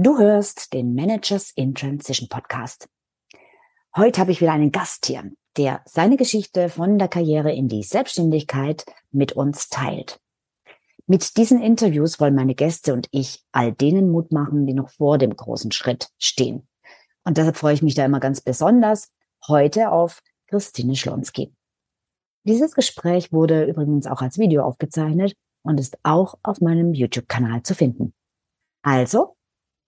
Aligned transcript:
Du 0.00 0.16
hörst 0.16 0.74
den 0.74 0.94
Managers 0.94 1.50
in 1.56 1.74
Transition 1.74 2.28
Podcast. 2.28 2.88
Heute 3.96 4.20
habe 4.20 4.30
ich 4.30 4.40
wieder 4.40 4.52
einen 4.52 4.70
Gast 4.70 5.06
hier, 5.06 5.28
der 5.56 5.82
seine 5.86 6.16
Geschichte 6.16 6.68
von 6.68 7.00
der 7.00 7.08
Karriere 7.08 7.52
in 7.52 7.66
die 7.66 7.82
Selbstständigkeit 7.82 8.86
mit 9.10 9.32
uns 9.32 9.70
teilt. 9.70 10.20
Mit 11.08 11.36
diesen 11.36 11.60
Interviews 11.60 12.20
wollen 12.20 12.36
meine 12.36 12.54
Gäste 12.54 12.94
und 12.94 13.08
ich 13.10 13.42
all 13.50 13.72
denen 13.72 14.12
Mut 14.12 14.30
machen, 14.30 14.68
die 14.68 14.72
noch 14.72 14.88
vor 14.88 15.18
dem 15.18 15.34
großen 15.34 15.72
Schritt 15.72 16.10
stehen. 16.16 16.68
Und 17.24 17.36
deshalb 17.36 17.56
freue 17.56 17.74
ich 17.74 17.82
mich 17.82 17.96
da 17.96 18.04
immer 18.04 18.20
ganz 18.20 18.40
besonders 18.40 19.10
heute 19.48 19.90
auf 19.90 20.22
Christine 20.46 20.94
Schlonski. 20.94 21.52
Dieses 22.44 22.76
Gespräch 22.76 23.32
wurde 23.32 23.64
übrigens 23.64 24.06
auch 24.06 24.22
als 24.22 24.38
Video 24.38 24.62
aufgezeichnet 24.62 25.34
und 25.62 25.80
ist 25.80 25.98
auch 26.04 26.36
auf 26.44 26.60
meinem 26.60 26.94
YouTube-Kanal 26.94 27.64
zu 27.64 27.74
finden. 27.74 28.14
Also, 28.82 29.34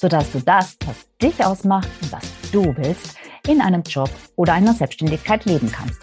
sodass 0.00 0.30
du 0.30 0.38
das, 0.40 0.76
was 0.86 1.08
dich 1.20 1.44
ausmacht 1.44 1.88
und 2.02 2.12
was 2.12 2.22
du 2.52 2.76
willst, 2.76 3.16
in 3.48 3.60
einem 3.60 3.82
Job 3.82 4.08
oder 4.36 4.52
einer 4.52 4.72
Selbstständigkeit 4.72 5.44
leben 5.44 5.72
kannst. 5.72 6.00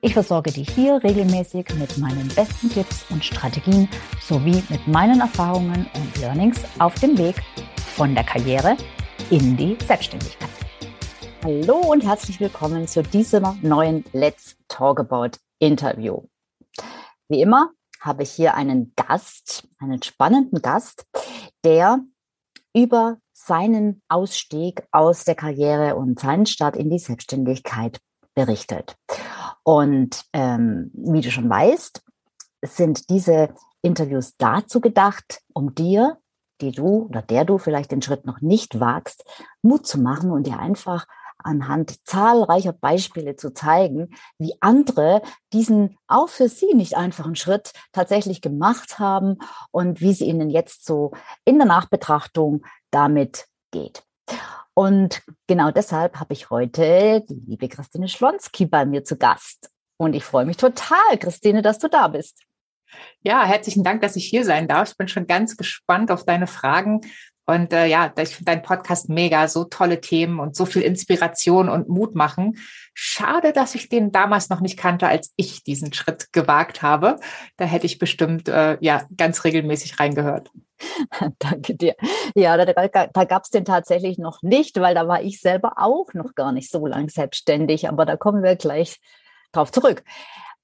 Ich 0.00 0.14
versorge 0.14 0.50
dich 0.50 0.70
hier 0.70 1.02
regelmäßig 1.02 1.66
mit 1.78 1.98
meinen 1.98 2.28
besten 2.28 2.70
Tipps 2.70 3.04
und 3.10 3.22
Strategien 3.22 3.88
sowie 4.22 4.62
mit 4.70 4.88
meinen 4.88 5.20
Erfahrungen 5.20 5.86
und 5.94 6.18
Learnings 6.18 6.60
auf 6.78 6.94
dem 6.94 7.18
Weg 7.18 7.36
von 7.76 8.14
der 8.14 8.24
Karriere 8.24 8.76
in 9.30 9.56
die 9.56 9.76
Selbstständigkeit. 9.86 10.48
Hallo 11.44 11.76
und 11.76 12.04
herzlich 12.04 12.40
willkommen 12.40 12.88
zu 12.88 13.02
diesem 13.02 13.44
neuen 13.60 14.04
Let's 14.12 14.56
Talk 14.68 14.98
About 14.98 15.38
Interview. 15.58 16.22
Wie 17.28 17.42
immer 17.42 17.72
habe 18.00 18.22
ich 18.22 18.30
hier 18.30 18.54
einen 18.54 18.94
Gast, 18.96 19.68
einen 19.78 20.02
spannenden 20.02 20.62
Gast, 20.62 21.06
der 21.64 22.00
über 22.74 23.18
seinen 23.36 24.02
Ausstieg 24.08 24.82
aus 24.92 25.24
der 25.24 25.34
Karriere 25.34 25.96
und 25.96 26.18
seinen 26.18 26.46
Start 26.46 26.74
in 26.74 26.88
die 26.88 26.98
Selbstständigkeit 26.98 28.00
berichtet. 28.34 28.96
Und 29.62 30.24
ähm, 30.32 30.90
wie 30.94 31.20
du 31.20 31.30
schon 31.30 31.50
weißt, 31.50 32.02
sind 32.62 33.10
diese 33.10 33.50
Interviews 33.82 34.36
dazu 34.38 34.80
gedacht, 34.80 35.42
um 35.52 35.74
dir, 35.74 36.18
die 36.62 36.72
du 36.72 37.06
oder 37.08 37.20
der 37.20 37.44
du 37.44 37.58
vielleicht 37.58 37.92
den 37.92 38.00
Schritt 38.00 38.24
noch 38.24 38.40
nicht 38.40 38.80
wagst, 38.80 39.24
Mut 39.60 39.86
zu 39.86 40.00
machen 40.00 40.30
und 40.30 40.46
dir 40.46 40.58
einfach 40.58 41.06
anhand 41.38 42.06
zahlreicher 42.06 42.72
Beispiele 42.72 43.36
zu 43.36 43.52
zeigen, 43.52 44.14
wie 44.38 44.54
andere 44.60 45.20
diesen 45.52 45.98
auch 46.08 46.28
für 46.28 46.48
sie 46.48 46.74
nicht 46.74 46.96
einfachen 46.96 47.36
Schritt 47.36 47.72
tatsächlich 47.92 48.40
gemacht 48.40 48.98
haben 48.98 49.36
und 49.70 50.00
wie 50.00 50.14
sie 50.14 50.24
ihnen 50.24 50.48
jetzt 50.48 50.86
so 50.86 51.12
in 51.44 51.58
der 51.58 51.66
Nachbetrachtung 51.66 52.64
damit 52.96 53.46
geht. 53.72 54.02
Und 54.72 55.22
genau 55.46 55.70
deshalb 55.70 56.18
habe 56.18 56.32
ich 56.32 56.48
heute 56.48 57.22
die 57.28 57.42
liebe 57.46 57.68
Christine 57.68 58.08
Schlonski 58.08 58.64
bei 58.64 58.86
mir 58.86 59.04
zu 59.04 59.16
Gast. 59.16 59.70
Und 59.98 60.14
ich 60.14 60.24
freue 60.24 60.46
mich 60.46 60.56
total, 60.56 61.18
Christine, 61.18 61.60
dass 61.60 61.78
du 61.78 61.88
da 61.88 62.08
bist. 62.08 62.42
Ja, 63.22 63.44
herzlichen 63.44 63.84
Dank, 63.84 64.00
dass 64.00 64.16
ich 64.16 64.24
hier 64.24 64.44
sein 64.44 64.66
darf. 64.66 64.90
Ich 64.90 64.96
bin 64.96 65.08
schon 65.08 65.26
ganz 65.26 65.58
gespannt 65.58 66.10
auf 66.10 66.24
deine 66.24 66.46
Fragen 66.46 67.02
und 67.46 67.72
äh, 67.72 67.86
ja, 67.86 68.12
ich 68.18 68.30
finde 68.30 68.52
deinen 68.52 68.62
Podcast 68.62 69.08
mega, 69.08 69.46
so 69.46 69.64
tolle 69.64 70.00
Themen 70.00 70.40
und 70.40 70.56
so 70.56 70.66
viel 70.66 70.82
Inspiration 70.82 71.68
und 71.68 71.88
Mut 71.88 72.16
machen. 72.16 72.58
Schade, 72.92 73.52
dass 73.52 73.76
ich 73.76 73.88
den 73.88 74.10
damals 74.10 74.48
noch 74.48 74.60
nicht 74.60 74.76
kannte, 74.76 75.06
als 75.06 75.32
ich 75.36 75.62
diesen 75.62 75.92
Schritt 75.92 76.32
gewagt 76.32 76.82
habe. 76.82 77.16
Da 77.56 77.64
hätte 77.64 77.86
ich 77.86 77.98
bestimmt 77.98 78.48
äh, 78.48 78.76
ja 78.80 79.04
ganz 79.16 79.44
regelmäßig 79.44 80.00
reingehört. 80.00 80.50
Danke 81.38 81.76
dir. 81.76 81.94
Ja, 82.34 82.56
da, 82.56 82.88
da 83.06 83.24
gab 83.24 83.44
es 83.44 83.50
den 83.50 83.64
tatsächlich 83.64 84.18
noch 84.18 84.42
nicht, 84.42 84.80
weil 84.80 84.96
da 84.96 85.06
war 85.06 85.22
ich 85.22 85.40
selber 85.40 85.74
auch 85.76 86.12
noch 86.14 86.34
gar 86.34 86.50
nicht 86.50 86.70
so 86.70 86.84
lang 86.86 87.08
selbstständig. 87.08 87.88
Aber 87.88 88.06
da 88.06 88.16
kommen 88.16 88.42
wir 88.42 88.56
gleich 88.56 88.98
drauf 89.52 89.70
zurück. 89.70 90.02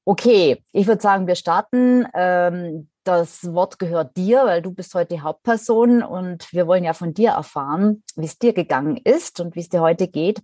Okay, 0.05 0.65
ich 0.73 0.89
würde 0.89 1.01
sagen, 1.01 1.29
wir 1.29 1.37
starten. 1.37 2.07
Ähm, 2.13 2.89
das 3.05 3.53
Wort 3.53 3.79
gehört 3.79 4.17
dir, 4.17 4.45
weil 4.45 4.63
du 4.63 4.73
bist 4.73 4.95
heute 4.95 5.15
die 5.15 5.21
Hauptperson 5.21 6.03
und 6.03 6.53
wir 6.53 6.67
wollen 6.67 6.85
ja 6.85 6.93
von 6.93 7.15
dir 7.15 7.31
erfahren, 7.31 8.03
wie 8.17 8.27
es 8.27 8.39
dir 8.39 8.53
gegangen 8.53 8.97
ist 8.97 9.41
und 9.41 9.57
wie 9.57 9.61
es 9.61 9.69
dir 9.69 9.81
heute 9.81 10.09
geht. 10.09 10.41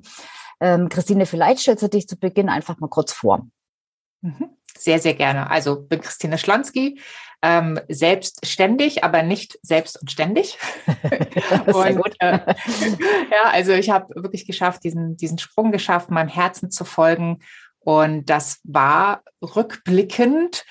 Ähm, 0.60 0.88
Christine, 0.88 1.26
vielleicht 1.26 1.60
stellst 1.60 1.82
du 1.82 1.88
dich 1.88 2.08
zu 2.08 2.18
Beginn 2.18 2.48
einfach 2.48 2.78
mal 2.78 2.88
kurz 2.88 3.12
vor. 3.12 3.46
Mhm. 4.22 4.50
Sehr, 4.76 4.98
sehr 4.98 5.14
gerne. 5.14 5.50
Also 5.50 5.80
bin 5.80 6.00
Christine 6.00 6.38
Schlonski, 6.38 7.00
ähm, 7.42 7.80
selbstständig, 7.88 9.04
aber 9.04 9.22
nicht 9.22 9.58
selbst 9.62 10.00
und 10.00 10.10
ständig. 10.10 10.58
und. 11.66 12.14
Äh, 12.20 12.38
ja, 13.30 13.50
also 13.50 13.72
ich 13.72 13.90
habe 13.90 14.14
wirklich 14.16 14.46
geschafft, 14.46 14.84
diesen, 14.84 15.16
diesen 15.16 15.38
Sprung 15.38 15.72
geschafft, 15.72 16.10
meinem 16.10 16.28
Herzen 16.28 16.70
zu 16.70 16.84
folgen 16.84 17.38
und 17.80 18.28
das 18.28 18.60
war 18.64 19.22
rückblickend 19.40 20.64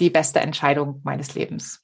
die 0.00 0.10
beste 0.10 0.40
Entscheidung 0.40 1.00
meines 1.04 1.34
Lebens. 1.34 1.82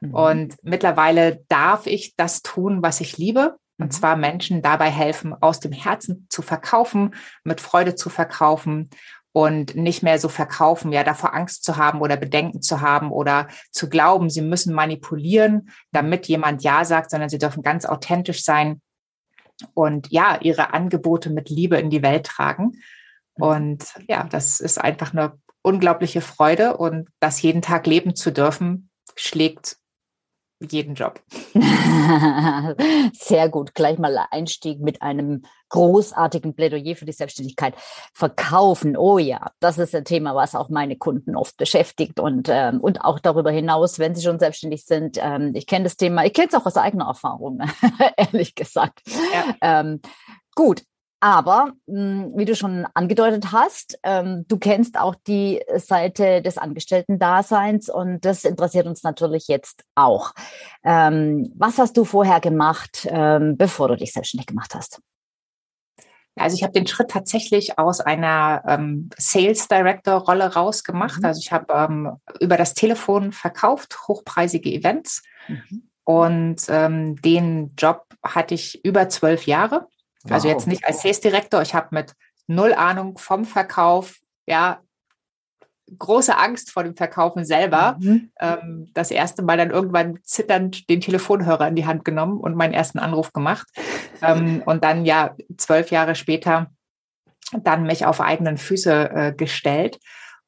Mhm. 0.00 0.14
Und 0.14 0.56
mittlerweile 0.62 1.44
darf 1.48 1.86
ich 1.86 2.14
das 2.16 2.42
tun, 2.42 2.82
was 2.82 3.00
ich 3.00 3.18
liebe. 3.18 3.56
Und 3.78 3.86
mhm. 3.86 3.90
zwar 3.90 4.16
Menschen 4.16 4.62
dabei 4.62 4.90
helfen, 4.90 5.34
aus 5.40 5.60
dem 5.60 5.72
Herzen 5.72 6.26
zu 6.28 6.42
verkaufen, 6.42 7.14
mit 7.44 7.60
Freude 7.60 7.94
zu 7.94 8.10
verkaufen 8.10 8.90
und 9.32 9.74
nicht 9.74 10.02
mehr 10.02 10.18
so 10.18 10.28
verkaufen, 10.28 10.92
ja, 10.92 11.04
davor 11.04 11.34
Angst 11.34 11.64
zu 11.64 11.78
haben 11.78 12.00
oder 12.02 12.16
Bedenken 12.16 12.60
zu 12.60 12.82
haben 12.82 13.10
oder 13.10 13.48
zu 13.70 13.88
glauben, 13.88 14.28
sie 14.28 14.42
müssen 14.42 14.74
manipulieren, 14.74 15.70
damit 15.90 16.26
jemand 16.26 16.62
Ja 16.62 16.84
sagt, 16.84 17.10
sondern 17.10 17.30
sie 17.30 17.38
dürfen 17.38 17.62
ganz 17.62 17.86
authentisch 17.86 18.44
sein 18.44 18.82
und 19.74 20.10
ja, 20.10 20.38
ihre 20.40 20.74
Angebote 20.74 21.30
mit 21.30 21.48
Liebe 21.48 21.78
in 21.78 21.88
die 21.88 22.02
Welt 22.02 22.26
tragen. 22.26 22.72
Mhm. 23.36 23.42
Und 23.42 23.84
ja, 24.06 24.24
das 24.24 24.60
ist 24.60 24.78
einfach 24.78 25.12
eine 25.12 25.32
unglaubliche 25.62 26.20
Freude 26.20 26.76
und 26.76 27.08
das 27.20 27.40
jeden 27.42 27.62
Tag 27.62 27.86
leben 27.86 28.14
zu 28.14 28.32
dürfen, 28.32 28.90
schlägt 29.16 29.76
jeden 30.70 30.94
Job. 30.94 31.20
Sehr 33.14 33.48
gut. 33.48 33.74
Gleich 33.74 33.98
mal 33.98 34.26
Einstieg 34.30 34.80
mit 34.80 35.02
einem 35.02 35.42
großartigen 35.70 36.54
Plädoyer 36.54 36.94
für 36.94 37.04
die 37.04 37.12
Selbstständigkeit. 37.12 37.74
Verkaufen, 38.12 38.96
oh 38.96 39.18
ja, 39.18 39.50
das 39.60 39.78
ist 39.78 39.94
ein 39.94 40.04
Thema, 40.04 40.34
was 40.34 40.54
auch 40.54 40.68
meine 40.68 40.96
Kunden 40.96 41.34
oft 41.34 41.56
beschäftigt 41.56 42.20
und, 42.20 42.48
ähm, 42.50 42.80
und 42.80 43.00
auch 43.00 43.18
darüber 43.18 43.50
hinaus, 43.50 43.98
wenn 43.98 44.14
sie 44.14 44.22
schon 44.22 44.38
selbstständig 44.38 44.84
sind. 44.84 45.18
Ähm, 45.20 45.52
ich 45.54 45.66
kenne 45.66 45.84
das 45.84 45.96
Thema, 45.96 46.24
ich 46.24 46.32
kenne 46.32 46.48
es 46.48 46.54
auch 46.54 46.66
aus 46.66 46.76
eigener 46.76 47.06
Erfahrung, 47.06 47.60
ehrlich 48.16 48.54
gesagt. 48.54 49.00
Ja. 49.06 49.80
Ähm, 49.80 50.00
gut, 50.54 50.82
aber 51.22 51.72
hm, 51.86 52.32
wie 52.34 52.44
du 52.44 52.56
schon 52.56 52.84
angedeutet 52.94 53.52
hast, 53.52 53.96
ähm, 54.02 54.44
du 54.48 54.58
kennst 54.58 54.98
auch 54.98 55.14
die 55.14 55.62
Seite 55.76 56.42
des 56.42 56.58
Angestellten-Daseins 56.58 57.88
und 57.88 58.24
das 58.24 58.44
interessiert 58.44 58.88
uns 58.88 59.04
natürlich 59.04 59.46
jetzt 59.46 59.84
auch. 59.94 60.32
Ähm, 60.82 61.52
was 61.54 61.78
hast 61.78 61.96
du 61.96 62.04
vorher 62.04 62.40
gemacht, 62.40 63.06
ähm, 63.08 63.56
bevor 63.56 63.86
du 63.86 63.96
dich 63.96 64.12
selbstständig 64.12 64.48
gemacht 64.48 64.74
hast? 64.74 65.00
Also 66.34 66.56
ich 66.56 66.64
habe 66.64 66.72
den 66.72 66.88
Schritt 66.88 67.10
tatsächlich 67.10 67.78
aus 67.78 68.00
einer 68.00 68.64
ähm, 68.66 69.08
Sales 69.16 69.68
Director 69.68 70.14
Rolle 70.14 70.52
rausgemacht. 70.52 71.20
Mhm. 71.20 71.24
Also 71.24 71.40
ich 71.40 71.52
habe 71.52 71.72
ähm, 71.72 72.16
über 72.40 72.56
das 72.56 72.74
Telefon 72.74 73.30
verkauft, 73.30 74.08
hochpreisige 74.08 74.72
Events. 74.72 75.22
Mhm. 75.46 75.88
Und 76.02 76.62
ähm, 76.68 77.14
den 77.22 77.76
Job 77.78 78.06
hatte 78.24 78.54
ich 78.54 78.84
über 78.84 79.08
zwölf 79.08 79.46
Jahre. 79.46 79.86
Wow. 80.24 80.32
Also 80.32 80.48
jetzt 80.48 80.66
nicht 80.66 80.84
als 80.84 81.02
Sales 81.02 81.20
Director, 81.20 81.62
ich 81.62 81.74
habe 81.74 81.88
mit 81.90 82.14
null 82.46 82.74
Ahnung 82.74 83.18
vom 83.18 83.44
Verkauf, 83.44 84.16
ja, 84.46 84.80
große 85.98 86.36
Angst 86.36 86.70
vor 86.70 86.84
dem 86.84 86.96
Verkaufen 86.96 87.44
selber. 87.44 87.96
Mhm. 88.00 88.30
Ähm, 88.40 88.90
das 88.94 89.10
erste 89.10 89.42
Mal 89.42 89.56
dann 89.56 89.70
irgendwann 89.70 90.18
zitternd 90.22 90.88
den 90.88 91.00
Telefonhörer 91.00 91.68
in 91.68 91.76
die 91.76 91.86
Hand 91.86 92.04
genommen 92.04 92.40
und 92.40 92.56
meinen 92.56 92.72
ersten 92.72 92.98
Anruf 92.98 93.32
gemacht. 93.32 93.66
ähm, 94.22 94.62
und 94.64 94.84
dann 94.84 95.04
ja 95.04 95.34
zwölf 95.56 95.90
Jahre 95.90 96.14
später 96.14 96.70
dann 97.52 97.84
mich 97.84 98.06
auf 98.06 98.20
eigenen 98.20 98.56
Füße 98.56 99.10
äh, 99.10 99.32
gestellt 99.34 99.98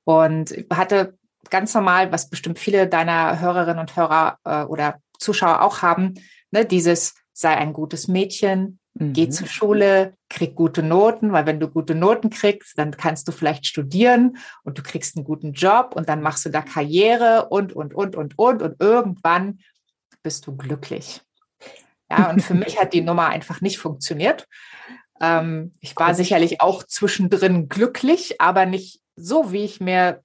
und 0.05 0.55
hatte 0.73 1.19
ganz 1.51 1.75
normal, 1.75 2.13
was 2.13 2.31
bestimmt 2.31 2.59
viele 2.59 2.89
deiner 2.89 3.41
Hörerinnen 3.41 3.79
und 3.81 3.97
Hörer 3.97 4.39
äh, 4.45 4.63
oder 4.63 5.01
Zuschauer 5.19 5.63
auch 5.63 5.83
haben, 5.83 6.15
ne, 6.51 6.65
dieses 6.65 7.15
sei 7.33 7.55
ein 7.57 7.73
gutes 7.73 8.09
Mädchen, 8.09 8.79
Mhm. 8.95 9.13
Geh 9.13 9.29
zur 9.29 9.47
Schule, 9.47 10.15
krieg 10.29 10.55
gute 10.55 10.83
Noten, 10.83 11.33
weil 11.33 11.47
wenn 11.47 11.61
du 11.61 11.69
gute 11.69 11.95
Noten 11.95 12.31
kriegst, 12.31 12.79
dann 12.79 12.97
kannst 12.97 13.29
du 13.29 13.33
vielleicht 13.33 13.67
studieren 13.67 14.39
und 14.63 14.79
du 14.79 14.83
kriegst 14.83 15.17
einen 15.17 15.25
guten 15.25 15.53
Job 15.53 15.95
und 15.95 16.09
dann 16.09 16.23
machst 16.23 16.45
du 16.45 16.51
da 16.51 16.63
Karriere 16.63 17.49
und, 17.51 17.73
und, 17.73 17.95
und, 17.95 18.17
und, 18.17 18.39
und 18.39 18.63
und 18.63 18.81
irgendwann 18.81 19.61
bist 20.23 20.47
du 20.47 20.57
glücklich. 20.57 21.21
Ja, 22.11 22.31
und 22.31 22.43
für 22.43 22.55
mich 22.55 22.81
hat 22.81 22.93
die 22.93 23.01
Nummer 23.01 23.29
einfach 23.29 23.61
nicht 23.61 23.79
funktioniert. 23.79 24.47
Ähm, 25.21 25.73
ich 25.81 25.97
war 25.97 26.15
sicherlich 26.15 26.61
auch 26.61 26.83
zwischendrin 26.85 27.69
glücklich, 27.69 28.41
aber 28.41 28.67
nicht 28.67 29.01
so, 29.17 29.53
wie 29.53 29.65
ich 29.65 29.81
mir 29.81 30.24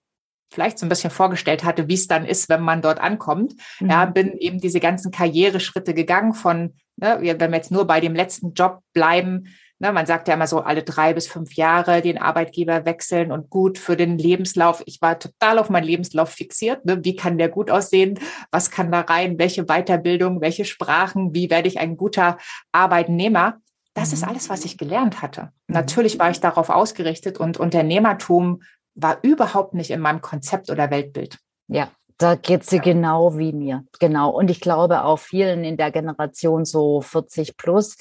vielleicht 0.50 0.80
so 0.80 0.86
ein 0.86 0.90
bisschen 0.90 1.12
vorgestellt 1.12 1.64
hatte, 1.64 1.88
wie 1.88 1.94
es 1.94 2.08
dann 2.08 2.26
ist, 2.26 2.50
wenn 2.50 2.62
man 2.62 2.82
dort 2.82 3.00
ankommt. 3.00 3.54
Mhm. 3.80 3.90
Ja, 3.90 4.06
bin 4.06 4.34
eben 4.38 4.60
diese 4.60 4.80
ganzen 4.80 5.12
Karriereschritte 5.12 5.94
gegangen 5.94 6.34
von, 6.34 6.76
ne, 6.98 7.20
wenn 7.22 7.52
wir 7.52 7.58
jetzt 7.58 7.72
nur 7.72 7.86
bei 7.86 8.00
dem 8.00 8.16
letzten 8.16 8.54
Job 8.54 8.82
bleiben, 8.94 9.46
ne, 9.80 9.92
man 9.92 10.06
sagt 10.06 10.28
ja 10.28 10.34
immer 10.34 10.48
so 10.48 10.60
alle 10.60 10.84
drei 10.84 11.14
bis 11.14 11.28
fünf 11.28 11.54
Jahre 11.54 12.02
den 12.02 12.18
Arbeitgeber 12.18 12.86
wechseln 12.86 13.32
und 13.32 13.50
gut 13.50 13.78
für 13.78 13.96
den 13.96 14.18
Lebenslauf. 14.18 14.84
Ich 14.86 15.02
war 15.02 15.20
total 15.20 15.60
auf 15.60 15.70
meinen 15.70 15.86
Lebenslauf 15.86 16.30
fixiert. 16.30 16.86
Ne? 16.86 17.04
Wie 17.04 17.16
kann 17.16 17.38
der 17.38 17.50
gut 17.50 17.72
aussehen? 17.72 18.20
Was 18.52 18.72
kann 18.72 18.92
da 18.92 19.02
rein? 19.02 19.40
Welche 19.40 19.66
Weiterbildung? 19.66 20.42
Welche 20.42 20.66
Sprachen? 20.66 21.34
Wie 21.34 21.50
werde 21.50 21.68
ich 21.68 21.80
ein 21.80 21.98
guter 21.98 22.38
Arbeitnehmer? 22.72 23.60
Das 23.94 24.14
ist 24.14 24.24
mhm. 24.24 24.30
alles, 24.30 24.50
was 24.50 24.66
ich 24.66 24.78
gelernt 24.78 25.22
hatte. 25.22 25.52
Mhm. 25.68 25.76
Natürlich 25.76 26.20
war 26.20 26.30
ich 26.30 26.40
darauf 26.40 26.70
ausgerichtet 26.70 27.40
und 27.40 27.58
Unternehmertum 27.58 28.62
war 28.96 29.20
überhaupt 29.22 29.74
nicht 29.74 29.92
in 29.92 30.00
meinem 30.00 30.22
Konzept 30.22 30.70
oder 30.70 30.92
Weltbild. 30.92 31.38
Ja, 31.68 31.90
da 32.20 32.36
geht 32.36 32.66
sie 32.66 32.80
genau 32.80 33.38
wie 33.38 33.54
mir. 33.54 33.86
Genau. 34.00 34.30
Und 34.30 34.52
ich 34.52 34.60
glaube 34.60 35.06
auch 35.06 35.20
vielen 35.20 35.64
in 35.64 35.78
der 35.78 35.90
Generation 35.90 36.66
so 36.66 37.00
40 37.00 37.56
plus 37.56 37.96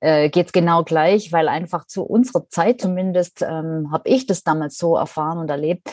äh, 0.00 0.28
geht 0.28 0.46
es 0.46 0.52
genau 0.52 0.84
gleich, 0.84 1.32
weil 1.32 1.48
einfach 1.48 1.86
zu 1.86 2.02
unserer 2.02 2.46
Zeit 2.50 2.82
zumindest 2.82 3.40
ähm, 3.40 3.88
habe 3.90 4.10
ich 4.10 4.26
das 4.26 4.44
damals 4.44 4.76
so 4.76 4.96
erfahren 4.96 5.38
und 5.38 5.48
erlebt. 5.48 5.90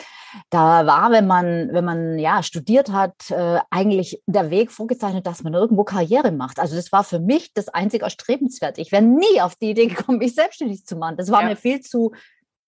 Da 0.50 0.86
war, 0.86 1.10
wenn 1.10 1.26
man, 1.26 1.70
wenn 1.72 1.84
man 1.86 2.18
ja 2.18 2.42
studiert 2.42 2.92
hat, 2.92 3.30
äh, 3.30 3.60
eigentlich 3.70 4.22
der 4.26 4.50
Weg 4.50 4.70
vorgezeichnet, 4.70 5.26
dass 5.26 5.42
man 5.42 5.54
irgendwo 5.54 5.82
Karriere 5.82 6.32
macht. 6.32 6.60
Also 6.60 6.76
das 6.76 6.92
war 6.92 7.02
für 7.02 7.18
mich 7.18 7.54
das 7.54 7.68
einzig 7.68 8.02
erstrebenswerte. 8.02 8.82
Ich 8.82 8.92
wäre 8.92 9.02
nie 9.02 9.40
auf 9.40 9.54
die 9.54 9.70
Idee 9.70 9.86
gekommen, 9.86 10.18
mich 10.18 10.34
selbstständig 10.34 10.84
zu 10.84 10.96
machen. 10.96 11.16
Das 11.16 11.30
war 11.30 11.40
ja. 11.42 11.48
mir 11.48 11.56
viel 11.56 11.80
zu 11.80 12.12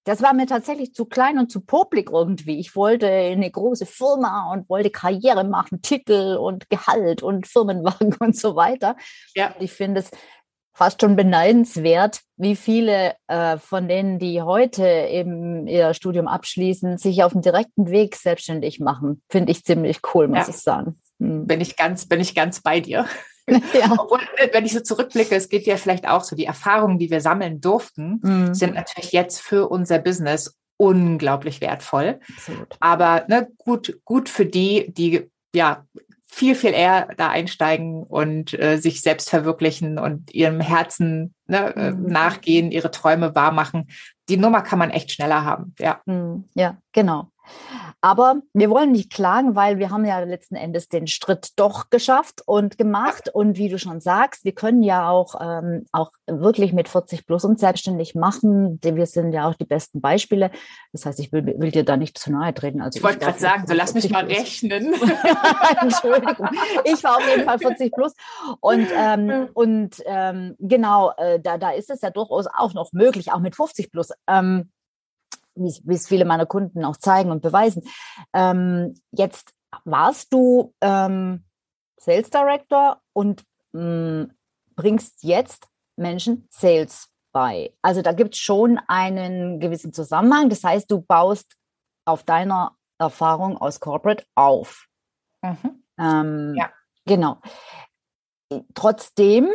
das 0.05 0.23
war 0.23 0.35
mir 0.35 0.47
tatsächlich 0.47 0.95
zu 0.95 1.05
klein 1.05 1.39
und 1.39 1.51
zu 1.51 1.61
publik 1.61 2.11
irgendwie. 2.11 2.59
Ich 2.59 2.75
wollte 2.75 3.09
eine 3.09 3.51
große 3.51 3.87
Firma 3.87 4.53
und 4.53 4.69
wollte 4.69 4.91
Karriere 4.91 5.45
machen, 5.45 5.83
Titel 5.83 6.37
und 6.37 6.69
Gehalt 6.71 7.23
und 7.23 7.47
Firmenwagen 7.47 8.15
und 8.21 8.37
so 8.37 8.57
weiter. 8.57 8.97
Ja. 9.35 9.55
ich 9.61 9.73
finde 9.73 10.01
es 10.01 10.11
fast 10.75 11.03
schon 11.03 11.17
beneidenswert, 11.17 12.21
wie 12.37 12.57
viele 12.57 13.15
äh, 13.29 13.59
von 13.59 13.89
denen, 13.89 14.19
die 14.19 14.41
heute 14.43 14.87
eben 14.87 15.67
ihr 15.67 15.93
Studium 15.95 16.27
abschließen, 16.27 16.97
sich 16.97 17.23
auf 17.23 17.33
dem 17.33 17.43
direkten 17.43 17.91
Weg 17.91 18.17
selbstständig 18.17 18.81
machen. 18.81 19.23
Finde 19.29 19.53
ich 19.53 19.65
ziemlich 19.65 20.01
cool, 20.15 20.29
muss 20.29 20.47
ja. 20.47 20.49
ich 20.49 20.57
sagen. 20.57 20.99
Hm. 21.21 21.47
Bin 21.47 21.61
ich 21.61 21.77
ganz, 21.77 22.09
bin 22.09 22.21
ich 22.21 22.35
ganz 22.35 22.63
bei 22.63 22.81
dir. 22.81 23.07
Ja. 23.75 23.91
Obwohl, 23.99 24.21
wenn 24.53 24.65
ich 24.65 24.73
so 24.73 24.81
zurückblicke, 24.81 25.35
es 25.35 25.49
geht 25.49 25.67
ja 25.67 25.77
vielleicht 25.77 26.07
auch 26.07 26.23
so, 26.23 26.37
die 26.37 26.45
Erfahrungen, 26.45 26.99
die 26.99 27.11
wir 27.11 27.21
sammeln 27.21 27.61
durften, 27.61 28.21
mhm. 28.23 28.55
sind 28.55 28.75
natürlich 28.75 29.13
jetzt 29.13 29.41
für 29.41 29.69
unser 29.69 29.99
Business 29.99 30.57
unglaublich 30.77 31.61
wertvoll. 31.61 32.21
Absolut. 32.37 32.77
Aber 32.81 33.25
ne, 33.29 33.49
gut, 33.59 33.99
gut 34.05 34.29
für 34.29 34.47
die, 34.47 34.93
die 34.93 35.31
ja 35.55 35.85
viel, 36.33 36.55
viel 36.55 36.73
eher 36.73 37.09
da 37.19 37.29
einsteigen 37.29 38.03
und 38.05 38.59
äh, 38.59 38.79
sich 38.79 39.03
selbst 39.03 39.29
verwirklichen 39.29 39.99
und 39.99 40.33
ihrem 40.33 40.61
Herzen 40.61 41.35
ne, 41.47 41.77
äh, 41.77 41.91
mhm. 41.91 42.07
nachgehen, 42.07 42.73
ihre 42.73 42.91
Träume 42.91 43.35
wahrmachen. 43.35 43.89
Die 44.31 44.39
Nummer 44.39 44.63
kann 44.63 44.79
man 44.79 44.91
echt 44.91 45.13
schneller 45.13 45.45
haben. 45.45 45.75
Ja, 45.79 46.01
mhm. 46.07 46.45
ja 46.55 46.79
genau. 46.93 47.32
Aber 48.01 48.43
wir 48.53 48.71
wollen 48.71 48.93
nicht 48.93 49.13
klagen, 49.13 49.55
weil 49.55 49.79
wir 49.79 49.91
haben 49.91 50.05
ja 50.05 50.19
letzten 50.21 50.55
Endes 50.55 50.89
den 50.89 51.07
Schritt 51.07 51.51
doch 51.57 51.91
geschafft 51.91 52.43
und 52.47 52.79
gemacht. 52.79 53.29
Und 53.33 53.57
wie 53.57 53.69
du 53.69 53.79
schon 53.79 54.01
sagst, 54.01 54.45
wir 54.45 54.53
können 54.53 54.83
ja 54.83 55.09
auch, 55.09 55.37
ähm, 55.41 55.87
auch 55.93 56.13
wirklich 56.27 56.73
mit 56.73 56.89
40 56.89 57.27
plus 57.27 57.45
uns 57.45 57.61
selbstständig 57.61 58.15
machen. 58.15 58.81
Wir 58.83 59.07
sind 59.07 59.33
ja 59.33 59.49
auch 59.49 59.55
die 59.55 59.65
besten 59.65 60.01
Beispiele. 60.01 60.51
Das 60.93 61.07
heißt, 61.07 61.21
ich 61.21 61.33
will, 61.33 61.47
will 61.47 61.71
dir 61.71 61.85
da 61.85 61.97
nicht 61.97 62.19
zu 62.19 62.33
nahe 62.33 62.53
treten. 62.55 62.81
Also 62.81 62.97
ich 62.99 63.03
wollte 63.03 63.21
gerade 63.21 63.39
sagen, 63.39 63.67
so 63.67 63.75
lass 63.75 63.95
mich 63.95 64.11
mal 64.11 64.25
rechnen. 64.25 64.95
Entschuldigung. 65.81 66.49
Ich 66.85 67.03
war 67.05 67.17
auf 67.17 67.29
jeden 67.29 67.45
Fall 67.45 67.59
40 67.59 67.93
plus. 67.93 68.13
Und, 68.61 68.89
ähm, 68.97 69.49
und 69.55 70.03
ähm, 70.07 70.57
genau, 70.59 71.13
äh, 71.17 71.41
da, 71.41 71.59
da 71.59 71.71
ist 71.71 71.91
es 71.91 72.01
ja 72.01 72.11
durchaus 72.11 72.47
auch 72.47 72.75
noch 72.75 72.93
möglich, 72.93 73.33
auch 73.33 73.41
mit 73.41 73.57
50 73.57 73.91
plus. 73.91 74.11
Ähm, 74.27 74.71
wie 75.55 75.95
es 75.95 76.09
viele 76.09 76.25
meiner 76.25 76.47
Kunden 76.47 76.85
auch 76.85 76.97
zeigen 76.97 77.31
und 77.31 77.43
beweisen. 77.43 77.83
Ähm, 78.33 78.95
jetzt 79.11 79.53
warst 79.85 80.33
du 80.33 80.75
ähm, 80.81 81.45
Sales 81.99 82.31
Director 82.31 83.01
und 83.13 83.45
mh, 83.73 83.83
mm, 83.83 84.33
bringst 84.75 85.23
jetzt 85.23 85.69
Menschen 85.97 86.49
Sales 86.51 87.09
bei. 87.33 87.75
Also 87.83 88.03
da 88.03 88.13
gibt 88.13 88.35
es 88.35 88.41
schon 88.41 88.81
einen 88.89 89.61
gewissen 89.61 89.93
Zusammenhang. 89.93 90.49
Das 90.49 90.65
heißt, 90.65 90.91
du 90.91 91.01
baust 91.01 91.55
auf 92.05 92.25
deiner 92.25 92.77
Erfahrung 92.99 93.57
aus 93.57 93.81
Corporate 93.81 94.25
auf. 94.35 94.87
Mhm. 95.43 95.83
Ähm, 95.99 96.55
ja. 96.57 96.71
Genau. 97.05 97.41
Trotzdem 98.75 99.51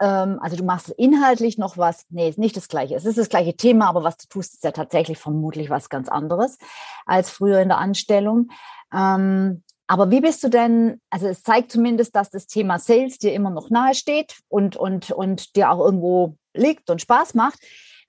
ähm, 0.00 0.38
also 0.40 0.56
du 0.56 0.64
machst 0.64 0.90
inhaltlich 0.90 1.58
noch 1.58 1.78
was, 1.78 2.04
nee, 2.10 2.28
ist 2.28 2.38
nicht 2.38 2.56
das 2.56 2.68
gleiche. 2.68 2.94
Es 2.94 3.04
ist 3.04 3.18
das 3.18 3.28
gleiche 3.28 3.56
Thema, 3.56 3.88
aber 3.88 4.04
was 4.04 4.16
du 4.16 4.28
tust, 4.28 4.54
ist 4.54 4.64
ja 4.64 4.72
tatsächlich 4.72 5.18
vermutlich 5.18 5.70
was 5.70 5.88
ganz 5.88 6.08
anderes 6.08 6.58
als 7.06 7.30
früher 7.30 7.60
in 7.60 7.68
der 7.68 7.78
Anstellung. 7.78 8.50
Ähm, 8.92 9.62
aber 9.88 10.10
wie 10.10 10.20
bist 10.20 10.42
du 10.42 10.48
denn, 10.48 11.00
also 11.10 11.28
es 11.28 11.42
zeigt 11.42 11.70
zumindest, 11.70 12.16
dass 12.16 12.30
das 12.30 12.46
Thema 12.46 12.78
Sales 12.78 13.18
dir 13.18 13.32
immer 13.32 13.50
noch 13.50 13.70
nahe 13.70 13.94
steht 13.94 14.36
und, 14.48 14.76
und, 14.76 15.12
und 15.12 15.54
dir 15.54 15.70
auch 15.70 15.84
irgendwo 15.84 16.36
liegt 16.54 16.90
und 16.90 17.00
Spaß 17.00 17.34
macht. 17.34 17.60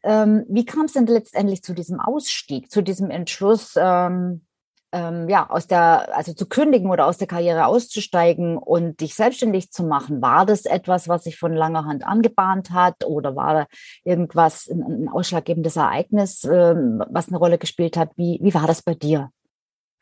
Ähm, 0.03 0.45
wie 0.47 0.65
kam 0.65 0.85
es 0.85 0.93
denn 0.93 1.05
letztendlich 1.05 1.63
zu 1.63 1.73
diesem 1.73 1.99
Ausstieg, 1.99 2.71
zu 2.71 2.81
diesem 2.81 3.11
Entschluss, 3.11 3.73
ähm, 3.77 4.46
ähm, 4.91 5.27
ja, 5.27 5.49
aus 5.49 5.67
der, 5.67 6.15
also 6.15 6.33
zu 6.33 6.47
kündigen 6.47 6.89
oder 6.89 7.05
aus 7.05 7.17
der 7.17 7.27
Karriere 7.27 7.65
auszusteigen 7.65 8.57
und 8.57 9.01
dich 9.01 9.15
selbstständig 9.15 9.71
zu 9.71 9.83
machen, 9.83 10.21
war 10.21 10.45
das 10.45 10.65
etwas, 10.65 11.07
was 11.07 11.25
sich 11.25 11.37
von 11.37 11.53
langer 11.53 11.85
Hand 11.85 12.05
angebahnt 12.05 12.71
hat 12.71 13.03
oder 13.05 13.35
war 13.35 13.67
irgendwas, 14.03 14.67
ein, 14.67 14.83
ein 14.83 15.09
ausschlaggebendes 15.09 15.75
Ereignis, 15.75 16.44
ähm, 16.45 17.03
was 17.09 17.27
eine 17.27 17.37
Rolle 17.37 17.57
gespielt 17.57 17.97
hat? 17.97 18.11
Wie, 18.15 18.39
wie 18.41 18.53
war 18.53 18.67
das 18.67 18.81
bei 18.81 18.94
dir? 18.94 19.29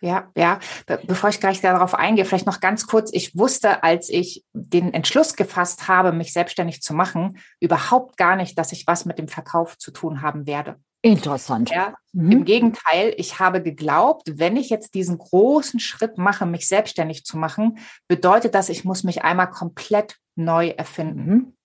Ja, 0.02 0.30
ja. 0.36 0.60
Be 0.86 1.00
bevor 1.08 1.30
ich 1.30 1.40
gleich 1.40 1.62
darauf 1.62 1.96
eingehe, 1.96 2.26
vielleicht 2.26 2.46
noch 2.46 2.60
ganz 2.60 2.86
kurz. 2.86 3.12
Ich 3.14 3.36
wusste, 3.38 3.82
als 3.82 4.10
ich 4.10 4.46
den 4.54 4.94
Entschluss 4.94 5.36
gefasst 5.36 5.88
habe, 5.88 6.12
mich 6.12 6.34
selbstständig 6.34 6.82
zu 6.82 6.94
machen, 6.94 7.40
überhaupt 7.60 8.18
gar 8.18 8.36
nicht, 8.36 8.58
dass 8.58 8.72
ich 8.72 8.86
was 8.88 9.06
mit 9.06 9.18
dem 9.18 9.30
Verkauf 9.30 9.78
zu 9.78 9.92
tun 9.92 10.22
haben 10.22 10.46
werde. 10.46 10.76
Interessant. 11.06 11.70
Ja, 11.70 11.94
mhm. 12.14 12.32
Im 12.32 12.46
Gegenteil, 12.46 13.14
ich 13.18 13.38
habe 13.38 13.62
geglaubt, 13.62 14.24
wenn 14.40 14.58
ich 14.58 14.72
jetzt 14.72 14.96
diesen 14.96 15.20
großen 15.20 15.80
Schritt 15.80 16.18
mache, 16.18 16.48
mich 16.48 16.68
selbstständig 16.68 17.26
zu 17.26 17.38
machen, 17.38 17.78
bedeutet 18.08 18.56
das, 18.56 18.70
ich 18.70 18.86
muss 18.86 19.04
mich 19.04 19.24
einmal 19.24 19.52
komplett 19.52 20.16
neu 20.36 20.70
erfinden. 20.70 21.30
Mhm. 21.30 21.58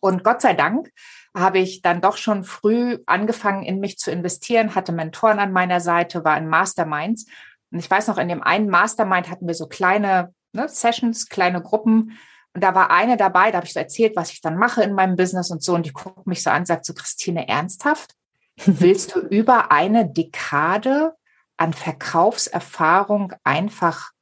Und 0.00 0.24
Gott 0.24 0.42
sei 0.42 0.52
Dank 0.52 0.90
habe 1.34 1.58
ich 1.58 1.80
dann 1.80 2.02
doch 2.02 2.18
schon 2.18 2.44
früh 2.44 2.98
angefangen, 3.06 3.62
in 3.62 3.80
mich 3.80 3.96
zu 3.96 4.10
investieren, 4.10 4.74
hatte 4.74 4.92
Mentoren 4.92 5.38
an 5.38 5.52
meiner 5.52 5.80
Seite, 5.80 6.22
war 6.22 6.36
in 6.36 6.46
Masterminds. 6.46 7.24
Und 7.70 7.78
ich 7.78 7.90
weiß 7.90 8.08
noch, 8.08 8.18
in 8.18 8.28
dem 8.28 8.42
einen 8.42 8.68
Mastermind 8.68 9.30
hatten 9.30 9.46
wir 9.46 9.54
so 9.54 9.68
kleine 9.68 10.34
ne, 10.52 10.68
Sessions, 10.68 11.30
kleine 11.30 11.62
Gruppen. 11.62 12.18
Und 12.52 12.62
da 12.62 12.74
war 12.74 12.90
eine 12.90 13.16
dabei, 13.16 13.50
da 13.50 13.56
habe 13.56 13.66
ich 13.66 13.72
so 13.72 13.80
erzählt, 13.80 14.16
was 14.16 14.32
ich 14.32 14.42
dann 14.42 14.58
mache 14.58 14.82
in 14.82 14.92
meinem 14.92 15.16
Business 15.16 15.50
und 15.50 15.62
so. 15.62 15.74
Und 15.74 15.86
die 15.86 15.94
guckt 15.94 16.26
mich 16.26 16.42
so 16.42 16.50
an, 16.50 16.66
sagt 16.66 16.84
so, 16.84 16.92
Christine, 16.92 17.48
ernsthaft? 17.48 18.14
Willst 18.56 19.14
du 19.14 19.20
über 19.20 19.72
eine 19.72 20.08
Dekade 20.08 21.14
an 21.56 21.72
Verkaufserfahrung 21.72 23.32
einfach 23.42 24.12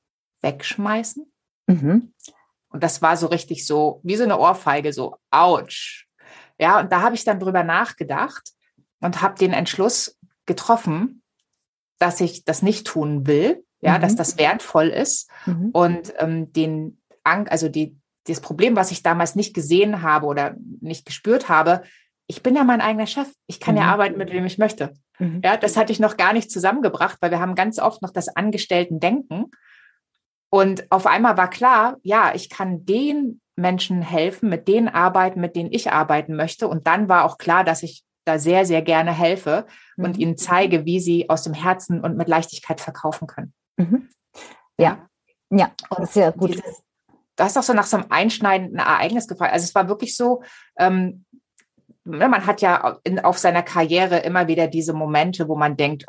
wegschmeißen? 0.41 1.31
Mhm. 1.67 2.13
Und 2.69 2.83
das 2.83 3.03
war 3.03 3.17
so 3.17 3.27
richtig 3.27 3.67
so, 3.67 4.01
wie 4.03 4.17
so 4.17 4.25
eine 4.25 4.39
Ohrfeige, 4.39 4.93
so, 4.93 5.17
ouch. 5.31 6.07
Ja, 6.59 6.81
und 6.81 6.91
da 6.93 7.03
habe 7.03 7.15
ich 7.15 7.25
dann 7.25 7.41
drüber 7.41 7.63
nachgedacht 7.63 8.53
und 9.01 9.21
habe 9.21 9.39
den 9.39 9.53
Entschluss 9.53 10.19
getroffen, 10.47 11.23
dass 11.99 12.21
ich 12.21 12.45
das 12.45 12.63
nicht 12.63 12.87
tun 12.87 13.27
will, 13.27 13.65
ja, 13.81 13.99
mhm. 13.99 14.03
dass 14.03 14.17
das 14.17 14.39
wertvoll 14.39 14.89
ist 14.89 15.31
mhm. 15.47 15.71
und 15.71 16.15
ähm, 16.19 16.53
den 16.53 16.99
also 17.25 17.69
die, 17.69 17.97
das 18.27 18.41
Problem, 18.41 18.75
was 18.75 18.91
ich 18.91 19.03
damals 19.03 19.35
nicht 19.37 19.55
gesehen 19.55 20.03
habe 20.03 20.27
oder 20.27 20.57
nicht 20.81 21.07
gespürt 21.07 21.49
habe, 21.49 21.83
ich 22.27 22.43
bin 22.43 22.57
ja 22.57 22.65
mein 22.65 22.81
eigener 22.81 23.07
Chef. 23.07 23.29
Ich 23.47 23.61
kann 23.61 23.75
mhm. 23.75 23.81
ja 23.83 23.87
arbeiten, 23.89 24.19
mit 24.19 24.33
wem 24.33 24.45
ich 24.45 24.59
möchte. 24.59 24.95
Mhm. 25.19 25.41
Ja, 25.45 25.57
das 25.57 25.77
hatte 25.77 25.93
ich 25.93 26.01
noch 26.01 26.17
gar 26.17 26.33
nicht 26.33 26.51
zusammengebracht, 26.51 27.19
weil 27.21 27.31
wir 27.31 27.41
haben 27.41 27.55
ganz 27.55 27.79
oft 27.79 28.03
noch 28.03 28.11
das 28.11 28.29
Angestellten-Denken. 28.29 29.51
Und 30.51 30.91
auf 30.91 31.07
einmal 31.07 31.37
war 31.37 31.51
klar, 31.51 31.97
ja, 32.03 32.35
ich 32.35 32.51
kann 32.51 32.85
den 32.85 33.41
Menschen 33.57 34.03
helfen, 34.03 34.49
mit 34.49 34.69
denen 34.69 34.89
arbeiten, 34.89 35.41
mit 35.41 35.57
denen 35.57 35.73
ich 35.73 35.93
arbeiten 35.93 36.37
möchte. 36.37 36.69
Und 36.69 36.87
dann 36.87 37.09
war 37.09 37.25
auch 37.25 37.39
klar, 37.39 37.65
dass 37.65 37.83
ich 37.83 38.05
da 38.25 38.39
sehr, 38.39 38.65
sehr 38.65 38.83
gerne 38.83 39.13
helfe 39.13 39.67
mhm. 39.97 40.05
und 40.05 40.19
ihnen 40.19 40.37
zeige, 40.37 40.85
wie 40.85 41.01
sie 41.01 41.29
aus 41.29 41.43
dem 41.43 41.55
Herzen 41.55 42.01
und 42.01 42.17
mit 42.17 42.29
Leichtigkeit 42.29 42.81
verkaufen 42.81 43.27
können. 43.27 43.53
Mhm. 43.77 44.09
Ja, 44.79 45.09
ja, 45.51 45.71
sehr 46.03 46.33
gut. 46.33 46.51
Dieses, 46.51 46.83
du 47.37 47.45
hast 47.45 47.59
auch 47.59 47.63
so 47.63 47.75
nach 47.75 47.87
so 47.87 47.99
einem 47.99 48.07
einschneidenden 48.11 48.79
Ereignis 48.79 49.29
gefragt. 49.29 49.53
Also 49.53 49.65
es 49.65 49.75
war 49.75 49.89
wirklich 49.89 50.17
so, 50.17 50.43
ähm, 50.79 51.25
man 52.05 52.47
hat 52.47 52.61
ja 52.61 52.99
in, 53.05 53.21
auf 53.21 53.39
seiner 53.39 53.63
Karriere 53.63 54.19
immer 54.19 54.49
wieder 54.49 54.67
diese 54.67 54.93
Momente, 54.93 55.49
wo 55.49 55.57
man 55.57 55.77
denkt, 55.77 56.05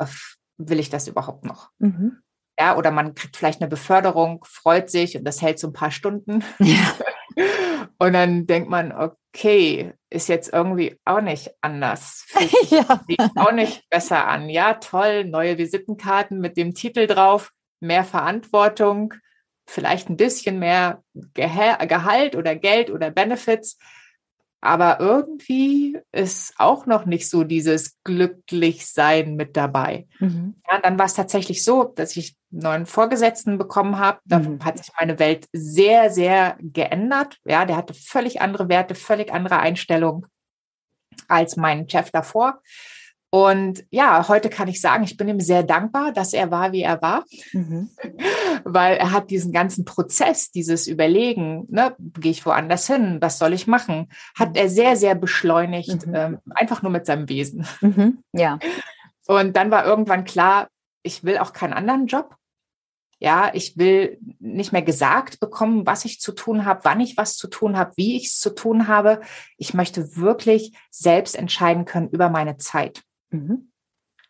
will 0.58 0.80
ich 0.80 0.90
das 0.90 1.08
überhaupt 1.08 1.44
noch? 1.44 1.70
Mhm. 1.78 2.18
Ja, 2.58 2.76
oder 2.76 2.90
man 2.90 3.14
kriegt 3.14 3.36
vielleicht 3.36 3.60
eine 3.60 3.68
Beförderung, 3.68 4.44
freut 4.48 4.90
sich 4.90 5.16
und 5.16 5.24
das 5.24 5.42
hält 5.42 5.58
so 5.58 5.68
ein 5.68 5.72
paar 5.72 5.90
Stunden. 5.90 6.44
Ja. 6.60 6.94
und 7.98 8.12
dann 8.12 8.46
denkt 8.46 8.70
man, 8.70 8.92
okay, 8.92 9.92
ist 10.08 10.28
jetzt 10.28 10.52
irgendwie 10.52 11.00
auch 11.04 11.20
nicht 11.20 11.50
anders. 11.60 12.26
ja. 12.70 13.00
Sieht 13.08 13.20
auch 13.34 13.52
nicht 13.52 13.88
besser 13.90 14.28
an. 14.28 14.48
Ja, 14.48 14.74
toll, 14.74 15.24
neue 15.24 15.58
Visitenkarten 15.58 16.38
mit 16.38 16.56
dem 16.56 16.74
Titel 16.74 17.08
drauf, 17.08 17.50
mehr 17.80 18.04
Verantwortung, 18.04 19.14
vielleicht 19.66 20.08
ein 20.08 20.16
bisschen 20.16 20.60
mehr 20.60 21.02
Gehalt 21.34 22.36
oder 22.36 22.54
Geld 22.54 22.90
oder 22.90 23.10
Benefits. 23.10 23.78
Aber 24.64 24.98
irgendwie 24.98 25.98
ist 26.10 26.54
auch 26.56 26.86
noch 26.86 27.04
nicht 27.04 27.28
so 27.28 27.44
dieses 27.44 27.98
Glücklichsein 28.02 29.34
mit 29.34 29.58
dabei. 29.58 30.06
Mhm. 30.20 30.54
Ja, 30.70 30.80
dann 30.80 30.98
war 30.98 31.04
es 31.04 31.12
tatsächlich 31.12 31.62
so, 31.62 31.84
dass 31.84 32.16
ich 32.16 32.34
einen 32.50 32.62
neuen 32.62 32.86
Vorgesetzten 32.86 33.58
bekommen 33.58 33.98
habe. 33.98 34.20
Da 34.24 34.38
mhm. 34.38 34.64
hat 34.64 34.78
sich 34.78 34.90
meine 34.98 35.18
Welt 35.18 35.48
sehr, 35.52 36.08
sehr 36.08 36.56
geändert. 36.60 37.36
Ja, 37.44 37.66
der 37.66 37.76
hatte 37.76 37.92
völlig 37.92 38.40
andere 38.40 38.70
Werte, 38.70 38.94
völlig 38.94 39.34
andere 39.34 39.58
Einstellungen 39.58 40.24
als 41.28 41.58
mein 41.58 41.86
Chef 41.86 42.10
davor. 42.10 42.62
Und 43.34 43.84
ja, 43.90 44.28
heute 44.28 44.48
kann 44.48 44.68
ich 44.68 44.80
sagen, 44.80 45.02
ich 45.02 45.16
bin 45.16 45.26
ihm 45.26 45.40
sehr 45.40 45.64
dankbar, 45.64 46.12
dass 46.12 46.34
er 46.34 46.52
war, 46.52 46.70
wie 46.70 46.82
er 46.82 47.02
war, 47.02 47.24
mhm. 47.52 47.90
weil 48.64 48.96
er 48.96 49.10
hat 49.10 49.28
diesen 49.28 49.52
ganzen 49.52 49.84
Prozess, 49.84 50.52
dieses 50.52 50.86
Überlegen, 50.86 51.66
ne, 51.68 51.96
gehe 51.98 52.30
ich 52.30 52.46
woanders 52.46 52.86
hin, 52.86 53.18
was 53.20 53.40
soll 53.40 53.52
ich 53.52 53.66
machen, 53.66 54.08
hat 54.38 54.50
mhm. 54.50 54.54
er 54.54 54.68
sehr, 54.68 54.94
sehr 54.94 55.16
beschleunigt, 55.16 56.06
mhm. 56.06 56.14
ähm, 56.14 56.38
einfach 56.50 56.82
nur 56.82 56.92
mit 56.92 57.06
seinem 57.06 57.28
Wesen. 57.28 57.66
Mhm. 57.80 58.22
Ja. 58.30 58.60
Und 59.26 59.56
dann 59.56 59.72
war 59.72 59.84
irgendwann 59.84 60.22
klar, 60.22 60.68
ich 61.02 61.24
will 61.24 61.38
auch 61.38 61.52
keinen 61.52 61.72
anderen 61.72 62.06
Job. 62.06 62.36
Ja, 63.18 63.50
ich 63.52 63.76
will 63.76 64.16
nicht 64.38 64.70
mehr 64.70 64.82
gesagt 64.82 65.40
bekommen, 65.40 65.88
was 65.88 66.04
ich 66.04 66.20
zu 66.20 66.30
tun 66.30 66.66
habe, 66.66 66.84
wann 66.84 67.00
ich 67.00 67.16
was 67.16 67.36
zu 67.36 67.48
tun 67.48 67.76
habe, 67.76 67.94
wie 67.96 68.16
ich 68.16 68.26
es 68.26 68.38
zu 68.38 68.54
tun 68.54 68.86
habe. 68.86 69.22
Ich 69.56 69.74
möchte 69.74 70.14
wirklich 70.14 70.78
selbst 70.92 71.34
entscheiden 71.34 71.84
können 71.84 72.08
über 72.10 72.28
meine 72.28 72.58
Zeit. 72.58 73.02
Mhm. 73.34 73.70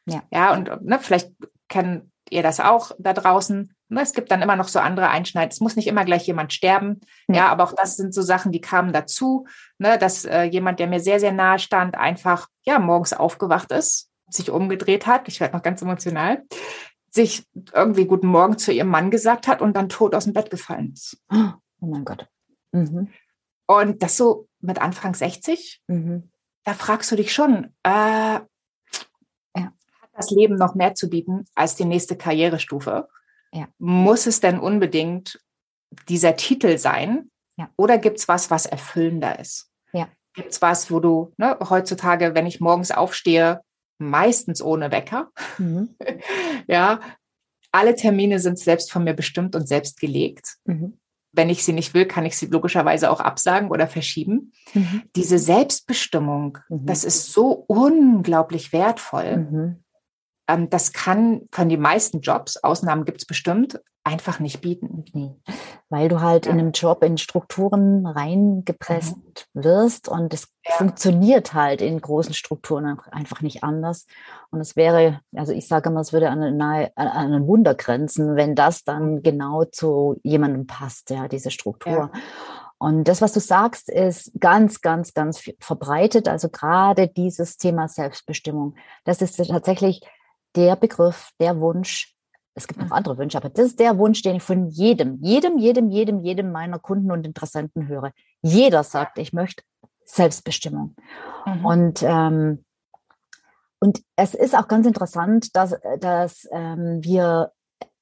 Ja. 0.06 0.22
ja, 0.30 0.52
und 0.52 0.82
ne, 0.82 0.98
vielleicht 1.00 1.32
kennt 1.68 2.10
ihr 2.28 2.42
das 2.42 2.60
auch 2.60 2.92
da 2.98 3.12
draußen. 3.12 3.74
Ne, 3.88 4.00
es 4.02 4.12
gibt 4.12 4.30
dann 4.30 4.42
immer 4.42 4.56
noch 4.56 4.68
so 4.68 4.78
andere 4.78 5.08
Einschneiden. 5.08 5.50
Es 5.50 5.60
muss 5.60 5.76
nicht 5.76 5.88
immer 5.88 6.04
gleich 6.04 6.26
jemand 6.26 6.52
sterben. 6.52 7.00
Ja, 7.28 7.36
ja 7.36 7.48
aber 7.48 7.64
auch 7.64 7.72
das 7.72 7.96
sind 7.96 8.12
so 8.12 8.22
Sachen, 8.22 8.52
die 8.52 8.60
kamen 8.60 8.92
dazu, 8.92 9.46
ne, 9.78 9.98
dass 9.98 10.24
äh, 10.24 10.42
jemand, 10.42 10.78
der 10.78 10.88
mir 10.88 11.00
sehr, 11.00 11.20
sehr 11.20 11.32
nahe 11.32 11.58
stand, 11.58 11.96
einfach 11.96 12.48
ja 12.64 12.78
morgens 12.78 13.12
aufgewacht 13.12 13.72
ist, 13.72 14.10
sich 14.28 14.50
umgedreht 14.50 15.06
hat. 15.06 15.28
Ich 15.28 15.40
werde 15.40 15.56
noch 15.56 15.62
ganz 15.62 15.80
emotional 15.80 16.42
sich 17.14 17.46
irgendwie 17.72 18.06
guten 18.06 18.26
Morgen 18.26 18.58
zu 18.58 18.72
ihrem 18.72 18.88
Mann 18.88 19.10
gesagt 19.10 19.46
hat 19.46 19.62
und 19.62 19.74
dann 19.76 19.88
tot 19.88 20.14
aus 20.14 20.24
dem 20.24 20.32
Bett 20.32 20.50
gefallen 20.50 20.92
ist. 20.92 21.16
Oh 21.30 21.86
mein 21.86 22.04
Gott. 22.04 22.28
Mhm. 22.72 23.08
Und 23.66 24.02
das 24.02 24.16
so 24.16 24.48
mit 24.60 24.80
Anfang 24.80 25.14
60, 25.14 25.82
mhm. 25.86 26.30
da 26.64 26.74
fragst 26.74 27.10
du 27.12 27.16
dich 27.16 27.32
schon, 27.32 27.72
äh, 27.84 28.40
das 30.14 30.30
Leben 30.30 30.56
noch 30.56 30.74
mehr 30.74 30.94
zu 30.94 31.08
bieten 31.08 31.44
als 31.54 31.76
die 31.76 31.84
nächste 31.84 32.16
Karrierestufe? 32.16 33.08
Ja. 33.52 33.68
Muss 33.78 34.26
es 34.26 34.40
denn 34.40 34.58
unbedingt 34.58 35.40
dieser 36.08 36.36
Titel 36.36 36.78
sein? 36.78 37.30
Ja. 37.56 37.70
Oder 37.76 37.98
gibt 37.98 38.18
es 38.18 38.28
was, 38.28 38.50
was 38.50 38.66
erfüllender 38.66 39.38
ist? 39.38 39.70
Ja. 39.92 40.08
Gibt 40.34 40.52
es 40.52 40.62
was, 40.62 40.90
wo 40.90 41.00
du 41.00 41.32
ne, 41.36 41.56
heutzutage, 41.68 42.34
wenn 42.34 42.46
ich 42.46 42.60
morgens 42.60 42.90
aufstehe, 42.90 43.60
meistens 43.98 44.60
ohne 44.60 44.90
Wecker, 44.90 45.30
mhm. 45.58 45.96
ja, 46.66 47.00
alle 47.70 47.94
Termine 47.94 48.38
sind 48.38 48.58
selbst 48.58 48.92
von 48.92 49.04
mir 49.04 49.14
bestimmt 49.14 49.54
und 49.56 49.68
selbst 49.68 50.00
gelegt. 50.00 50.56
Mhm. 50.64 50.98
Wenn 51.32 51.50
ich 51.50 51.64
sie 51.64 51.72
nicht 51.72 51.94
will, 51.94 52.06
kann 52.06 52.24
ich 52.24 52.36
sie 52.36 52.46
logischerweise 52.46 53.10
auch 53.10 53.18
absagen 53.18 53.70
oder 53.70 53.88
verschieben. 53.88 54.52
Mhm. 54.72 55.02
Diese 55.16 55.38
Selbstbestimmung, 55.38 56.58
mhm. 56.68 56.86
das 56.86 57.02
ist 57.02 57.32
so 57.32 57.64
unglaublich 57.66 58.72
wertvoll. 58.72 59.76
Mhm. 60.48 60.54
Ähm, 60.54 60.70
das 60.70 60.92
kann, 60.92 61.48
können 61.50 61.70
die 61.70 61.76
meisten 61.76 62.20
Jobs, 62.20 62.56
Ausnahmen 62.58 63.04
gibt 63.04 63.22
es 63.22 63.26
bestimmt, 63.26 63.80
einfach 64.04 64.38
nicht 64.38 64.60
bieten. 64.60 65.04
Nee. 65.14 65.34
Weil 65.88 66.08
du 66.08 66.20
halt 66.20 66.44
ja. 66.44 66.52
in 66.52 66.60
einem 66.60 66.72
Job 66.72 67.02
in 67.02 67.16
Strukturen 67.16 68.06
reingepresst 68.06 69.16
mhm. 69.54 69.64
wirst 69.64 70.08
und 70.08 70.34
es 70.34 70.48
ja. 70.66 70.74
funktioniert 70.74 71.54
halt 71.54 71.80
in 71.80 72.00
großen 72.00 72.34
Strukturen 72.34 72.98
einfach 73.10 73.40
nicht 73.40 73.64
anders. 73.64 74.06
Und 74.50 74.60
es 74.60 74.76
wäre, 74.76 75.20
also 75.34 75.52
ich 75.52 75.66
sage 75.66 75.88
immer, 75.88 76.00
es 76.00 76.12
würde 76.12 76.28
an, 76.28 76.42
eine, 76.42 76.92
an 76.96 77.32
einen 77.32 77.46
Wunder 77.46 77.74
grenzen, 77.74 78.36
wenn 78.36 78.54
das 78.54 78.84
dann 78.84 79.22
genau 79.22 79.64
zu 79.64 80.20
jemandem 80.22 80.66
passt, 80.66 81.08
ja, 81.10 81.26
diese 81.26 81.50
Struktur. 81.50 82.10
Ja. 82.12 82.20
Und 82.76 83.04
das, 83.04 83.22
was 83.22 83.32
du 83.32 83.40
sagst, 83.40 83.88
ist 83.88 84.32
ganz, 84.38 84.82
ganz, 84.82 85.14
ganz 85.14 85.42
verbreitet. 85.60 86.28
Also 86.28 86.50
gerade 86.50 87.08
dieses 87.08 87.56
Thema 87.56 87.88
Selbstbestimmung. 87.88 88.74
Das 89.04 89.22
ist 89.22 89.36
tatsächlich 89.36 90.02
der 90.56 90.76
Begriff, 90.76 91.30
der 91.40 91.60
Wunsch, 91.60 92.14
es 92.54 92.66
gibt 92.66 92.80
noch 92.80 92.86
mhm. 92.86 92.92
andere 92.92 93.18
Wünsche, 93.18 93.36
aber 93.36 93.48
das 93.48 93.66
ist 93.66 93.80
der 93.80 93.98
Wunsch, 93.98 94.22
den 94.22 94.36
ich 94.36 94.42
von 94.42 94.68
jedem, 94.68 95.18
jedem, 95.20 95.58
jedem, 95.58 95.90
jedem, 95.90 96.20
jedem 96.20 96.52
meiner 96.52 96.78
Kunden 96.78 97.10
und 97.10 97.26
Interessenten 97.26 97.88
höre. 97.88 98.12
Jeder 98.42 98.84
sagt, 98.84 99.18
ich 99.18 99.32
möchte 99.32 99.62
Selbstbestimmung. 100.04 100.94
Mhm. 101.46 101.64
Und, 101.64 102.02
ähm, 102.02 102.64
und 103.80 104.02
es 104.16 104.34
ist 104.34 104.56
auch 104.56 104.68
ganz 104.68 104.86
interessant, 104.86 105.54
dass, 105.56 105.74
dass 105.98 106.48
ähm, 106.52 107.02
wir 107.02 107.52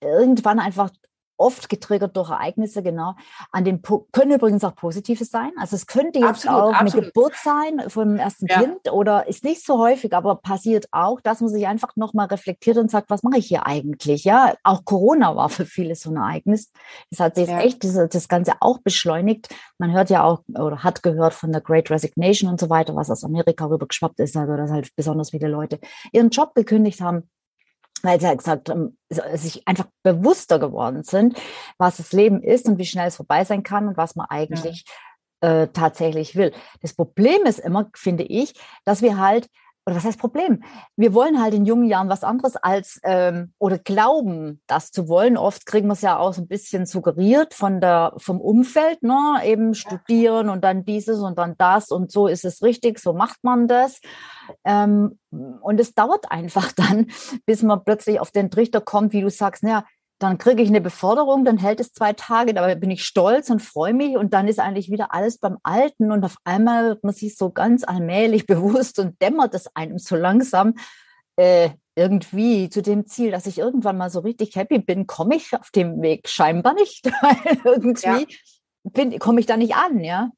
irgendwann 0.00 0.59
einfach 0.59 0.90
oft 1.43 1.69
getriggert 1.69 2.17
durch 2.17 2.31
Ereignisse, 2.31 2.83
genau. 2.83 3.15
An 3.51 3.65
den 3.65 3.83
können 3.83 4.33
übrigens 4.33 4.65
auch 4.65 4.75
Positives 4.75 5.31
sein. 5.31 5.51
Also 5.59 5.77
es 5.77 5.87
könnte 5.87 6.21
jetzt 6.21 6.47
absolut, 6.47 6.61
auch 6.61 6.73
absolut. 6.73 6.95
eine 6.95 7.07
Geburt 7.07 7.35
sein 7.43 7.91
vom 7.91 8.17
ersten 8.17 8.47
ja. 8.49 8.61
Kind 8.61 8.93
oder 8.93 9.27
ist 9.27 9.45
nicht 9.45 9.65
so 9.67 9.79
häufig, 9.79 10.15
aber 10.15 10.37
passiert 10.37 10.87
auch, 10.93 11.21
dass 11.21 11.41
man 11.41 11.51
sich 11.51 11.67
einfach 11.67 11.97
nochmal 11.97 12.27
reflektiert 12.27 12.79
und 12.79 12.91
sagt, 12.91 13.11
was 13.11 13.23
mache 13.23 13.39
ich 13.39 13.47
hier 13.47 13.67
eigentlich? 13.67 14.25
Ja, 14.25 14.55
auch 14.63 14.85
Corona 14.85 15.35
war 15.37 15.49
für 15.49 15.67
viele 15.67 15.95
so 15.97 16.11
ein 16.11 16.17
Ereignis. 16.17 16.73
Es 17.11 17.21
hat 17.21 17.35
sich 17.35 17.49
ja. 17.49 17.61
echt 17.61 17.83
diese, 17.83 18.09
das 18.09 18.29
Ganze 18.29 18.53
auch 18.61 18.79
beschleunigt. 18.79 19.49
Man 19.79 19.93
hört 19.93 20.11
ja 20.11 20.23
auch 20.23 20.43
oder 20.49 20.85
hat 20.85 21.03
gehört 21.03 21.35
von 21.35 21.51
der 21.51 21.61
Great 21.61 21.91
Resignation 21.91 22.51
und 22.51 22.61
so 22.61 22.71
weiter, 22.71 22.95
was 22.95 23.11
aus 23.11 23.25
Amerika 23.25 23.67
rübergeschwappt 23.67 24.21
ist, 24.21 24.37
also 24.37 24.57
dass 24.57 24.71
halt 24.71 24.95
besonders 24.95 25.31
viele 25.31 25.49
Leute 25.49 25.81
ihren 26.13 26.31
Job 26.31 26.55
gekündigt 26.55 27.01
haben 27.01 27.29
weil 28.02 28.21
sie 28.21 28.26
halt 28.26 28.38
gesagt 28.38 28.68
haben, 28.68 28.99
sich 29.09 29.66
einfach 29.66 29.87
bewusster 30.02 30.59
geworden 30.59 31.02
sind, 31.02 31.38
was 31.78 31.99
das 31.99 32.12
Leben 32.12 32.42
ist 32.42 32.66
und 32.68 32.78
wie 32.78 32.85
schnell 32.85 33.09
es 33.09 33.16
vorbei 33.16 33.44
sein 33.44 33.62
kann 33.62 33.88
und 33.88 33.97
was 33.97 34.16
man 34.16 34.26
eigentlich 34.28 34.85
ja. 35.42 35.62
äh, 35.62 35.68
tatsächlich 35.68 36.37
will. 36.37 36.52
Das 36.80 36.94
Problem 36.94 37.44
ist 37.44 37.61
immer, 37.61 37.90
finde 37.94 38.25
ich, 38.25 38.54
dass 38.85 39.02
wir 39.02 39.18
halt 39.18 39.49
oder 39.85 39.97
was 39.97 40.05
heißt 40.05 40.19
Problem? 40.19 40.62
Wir 40.97 41.12
wollen 41.12 41.41
halt 41.43 41.55
in 41.55 41.67
jungen 41.67 41.87
Jahren 41.87 42.09
was 42.09 42.23
anderes 42.23 42.57
als 42.57 43.01
ähm, 43.03 43.53
oder 43.59 43.79
glauben, 43.79 44.61
das 44.67 44.93
zu 44.93 45.09
wollen. 45.09 45.37
Oft 45.37 45.67
kriegen 45.67 45.89
wir 45.89 45.95
es 45.95 46.03
ja 46.03 46.19
auch 46.19 46.33
so 46.33 46.43
ein 46.43 46.49
bisschen 46.49 46.87
suggeriert 46.87 47.53
von 47.53 47.81
der 47.81 48.12
vom 48.19 48.41
Umfeld, 48.41 49.03
ne? 49.03 49.41
Eben 49.45 49.75
studieren 49.75 50.49
und 50.49 50.62
dann 50.62 50.85
dieses 50.85 51.19
und 51.19 51.37
dann 51.39 51.57
das 51.59 51.91
und 51.91 52.12
so 52.12 52.29
ist 52.29 52.45
es 52.45 52.62
richtig, 52.62 53.01
so 53.01 53.12
macht 53.12 53.43
man 53.43 53.67
das. 53.67 54.01
Ähm, 54.65 55.19
und 55.31 55.81
es 55.81 55.95
dauert 55.95 56.27
einfach 56.31 56.71
dann, 56.73 57.09
bis 57.45 57.62
man 57.62 57.85
plötzlich 57.85 58.21
auf 58.21 58.31
den 58.31 58.51
Trichter 58.51 58.81
kommt, 58.81 59.12
wie 59.12 59.21
du 59.21 59.31
sagst, 59.31 59.65
naja, 59.65 59.85
dann 60.23 60.38
kriege 60.38 60.62
ich 60.62 60.69
eine 60.69 60.81
Beförderung, 60.81 61.45
dann 61.45 61.59
hält 61.59 61.81
es 61.81 61.93
zwei 61.93 62.12
Tage, 62.12 62.55
da 62.55 62.75
bin 62.75 62.91
ich 62.91 63.05
stolz 63.05 63.50
und 63.50 63.61
freue 63.61 63.95
mich 63.95 64.17
und 64.17 64.35
dann 64.35 64.49
ist 64.49 64.61
eigentlich 64.61 64.91
wieder 64.91 65.12
alles 65.12 65.38
beim 65.38 65.59
Alten 65.62 66.12
und 66.12 66.25
auf 66.25 66.37
einmal 66.45 66.91
wird 66.91 67.05
man 67.05 67.14
sich 67.14 67.37
so 67.37 67.50
ganz 67.50 67.85
allmählich 67.85 68.47
bewusst 68.47 68.99
und 68.99 69.21
dämmert 69.21 69.55
es 69.55 69.75
einem 69.75 69.99
so 69.99 70.17
langsam 70.17 70.75
äh, 71.37 71.71
irgendwie 71.95 72.71
zu 72.71 72.83
dem 72.83 73.07
Ziel, 73.07 73.31
dass 73.31 73.47
ich 73.47 73.59
irgendwann 73.59 73.99
mal 73.99 74.11
so 74.11 74.21
richtig 74.21 74.57
happy 74.57 74.79
bin, 74.79 75.07
komme 75.07 75.37
ich 75.37 75.52
auf 75.55 75.71
dem 75.71 76.00
Weg 76.00 76.29
scheinbar 76.29 76.75
nicht, 76.75 77.05
weil 77.23 77.59
irgendwie 77.64 78.26
ja. 78.95 79.19
komme 79.19 79.41
ich 79.41 79.47
da 79.47 79.57
nicht 79.57 79.75
an, 79.75 80.00
ja. 80.00 80.31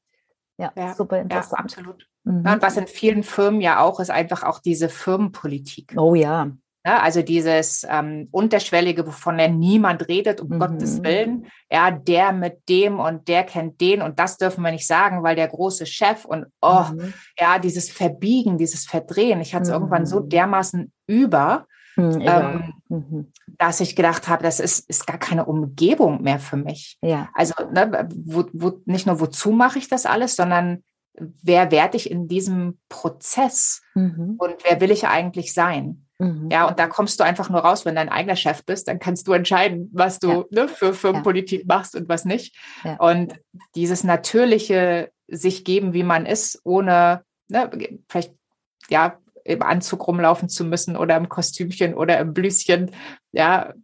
Ja, 0.58 0.72
ja 0.76 0.94
super 0.94 1.20
interessant. 1.20 1.72
Ja, 1.72 1.78
absolut. 1.78 2.08
Mhm. 2.24 2.46
und 2.46 2.62
was 2.62 2.76
in 2.76 2.86
vielen 2.86 3.22
Firmen 3.22 3.60
ja 3.60 3.80
auch 3.80 4.00
ist, 4.00 4.10
einfach 4.10 4.44
auch 4.44 4.58
diese 4.58 4.88
Firmenpolitik. 4.88 5.94
Oh 5.96 6.14
ja. 6.14 6.50
Ne? 6.84 7.02
Also 7.02 7.22
dieses 7.22 7.86
ähm, 7.88 8.28
Unterschwellige, 8.30 9.06
wovon 9.06 9.38
ja 9.38 9.48
niemand 9.48 10.08
redet, 10.08 10.40
um 10.40 10.48
mhm. 10.48 10.58
Gottes 10.58 11.02
Willen. 11.02 11.46
Ja, 11.70 11.90
der 11.90 12.32
mit 12.32 12.68
dem 12.68 13.00
und 13.00 13.26
der 13.28 13.44
kennt 13.44 13.80
den 13.80 14.02
und 14.02 14.18
das 14.18 14.36
dürfen 14.36 14.62
wir 14.62 14.70
nicht 14.70 14.86
sagen, 14.86 15.22
weil 15.22 15.36
der 15.36 15.48
große 15.48 15.86
Chef 15.86 16.24
und 16.24 16.46
oh, 16.60 16.84
mhm. 16.92 17.14
ja, 17.38 17.58
dieses 17.58 17.90
Verbiegen, 17.90 18.58
dieses 18.58 18.84
Verdrehen. 18.84 19.40
Ich 19.40 19.54
hatte 19.54 19.64
es 19.64 19.68
mhm. 19.68 19.74
irgendwann 19.74 20.06
so 20.06 20.20
dermaßen 20.20 20.92
über, 21.06 21.66
hm, 21.94 22.20
ähm, 22.20 22.72
mhm. 22.88 23.32
dass 23.58 23.80
ich 23.80 23.96
gedacht 23.96 24.28
habe, 24.28 24.42
das 24.42 24.60
ist, 24.60 24.88
ist 24.88 25.06
gar 25.06 25.18
keine 25.18 25.44
Umgebung 25.44 26.22
mehr 26.22 26.38
für 26.38 26.56
mich. 26.56 26.98
Ja. 27.02 27.28
Also 27.34 27.54
ne, 27.72 28.08
wo, 28.14 28.44
wo, 28.52 28.80
nicht 28.84 29.06
nur, 29.06 29.20
wozu 29.20 29.52
mache 29.52 29.78
ich 29.78 29.88
das 29.88 30.04
alles, 30.06 30.36
sondern 30.36 30.82
wer 31.14 31.70
werde 31.70 31.96
ich 31.96 32.10
in 32.10 32.26
diesem 32.26 32.78
Prozess 32.88 33.82
mhm. 33.94 34.34
und 34.38 34.54
wer 34.64 34.80
will 34.80 34.90
ich 34.90 35.06
eigentlich 35.06 35.54
sein? 35.54 36.03
Mhm. 36.18 36.48
Ja, 36.50 36.68
und 36.68 36.78
da 36.78 36.86
kommst 36.86 37.18
du 37.18 37.24
einfach 37.24 37.50
nur 37.50 37.60
raus, 37.60 37.84
wenn 37.84 37.96
dein 37.96 38.08
eigener 38.08 38.36
Chef 38.36 38.64
bist, 38.64 38.88
dann 38.88 38.98
kannst 38.98 39.26
du 39.26 39.32
entscheiden, 39.32 39.90
was 39.92 40.20
du 40.20 40.30
ja. 40.30 40.44
ne, 40.50 40.68
für 40.68 40.94
Firmenpolitik 40.94 41.60
ja. 41.60 41.66
machst 41.66 41.96
und 41.96 42.08
was 42.08 42.24
nicht. 42.24 42.56
Ja. 42.84 42.96
Und 42.96 43.38
dieses 43.74 44.04
natürliche 44.04 45.10
sich 45.26 45.64
geben, 45.64 45.92
wie 45.92 46.02
man 46.04 46.26
ist, 46.26 46.60
ohne 46.64 47.24
ne, 47.48 47.70
vielleicht 48.08 48.34
ja 48.88 49.18
im 49.44 49.62
Anzug 49.62 50.06
rumlaufen 50.06 50.48
zu 50.48 50.64
müssen 50.64 50.96
oder 50.96 51.16
im 51.16 51.28
Kostümchen 51.28 51.94
oder 51.94 52.18
im 52.18 52.32
Blüschen, 52.32 52.92
ja, 53.32 53.74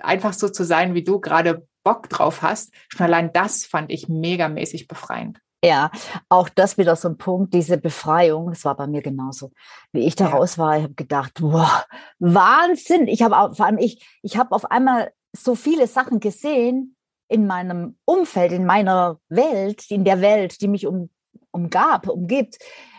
einfach 0.00 0.32
so 0.32 0.48
zu 0.48 0.64
sein, 0.64 0.94
wie 0.94 1.04
du 1.04 1.20
gerade 1.20 1.66
Bock 1.82 2.08
drauf 2.08 2.42
hast. 2.42 2.72
Schon 2.88 3.06
allein 3.06 3.32
das 3.32 3.64
fand 3.64 3.90
ich 3.90 4.08
megamäßig 4.08 4.88
befreiend. 4.88 5.40
Ja, 5.64 5.90
auch 6.28 6.48
das 6.48 6.78
wieder 6.78 6.96
so 6.96 7.08
ein 7.08 7.16
Punkt, 7.16 7.54
diese 7.54 7.78
Befreiung, 7.78 8.50
das 8.50 8.64
war 8.64 8.76
bei 8.76 8.86
mir 8.86 9.02
genauso. 9.02 9.52
Wie 9.92 10.06
ich 10.06 10.14
da 10.14 10.28
raus 10.28 10.58
war, 10.58 10.76
ich 10.76 10.84
habe 10.84 10.94
gedacht, 10.94 11.42
wow, 11.42 11.86
Wahnsinn. 12.18 13.08
Ich 13.08 13.22
habe 13.22 13.54
vor 13.54 13.66
allem, 13.66 13.78
ich, 13.78 14.06
ich 14.22 14.36
habe 14.36 14.54
auf 14.54 14.70
einmal 14.70 15.12
so 15.36 15.54
viele 15.54 15.86
Sachen 15.86 16.20
gesehen 16.20 16.96
in 17.28 17.46
meinem 17.46 17.98
Umfeld, 18.04 18.52
in 18.52 18.66
meiner 18.66 19.18
Welt, 19.28 19.90
in 19.90 20.04
der 20.04 20.20
Welt, 20.20 20.60
die 20.60 20.68
mich 20.68 20.86
um, 20.86 21.10
umgab, 21.50 22.08
umgibt, 22.08 22.58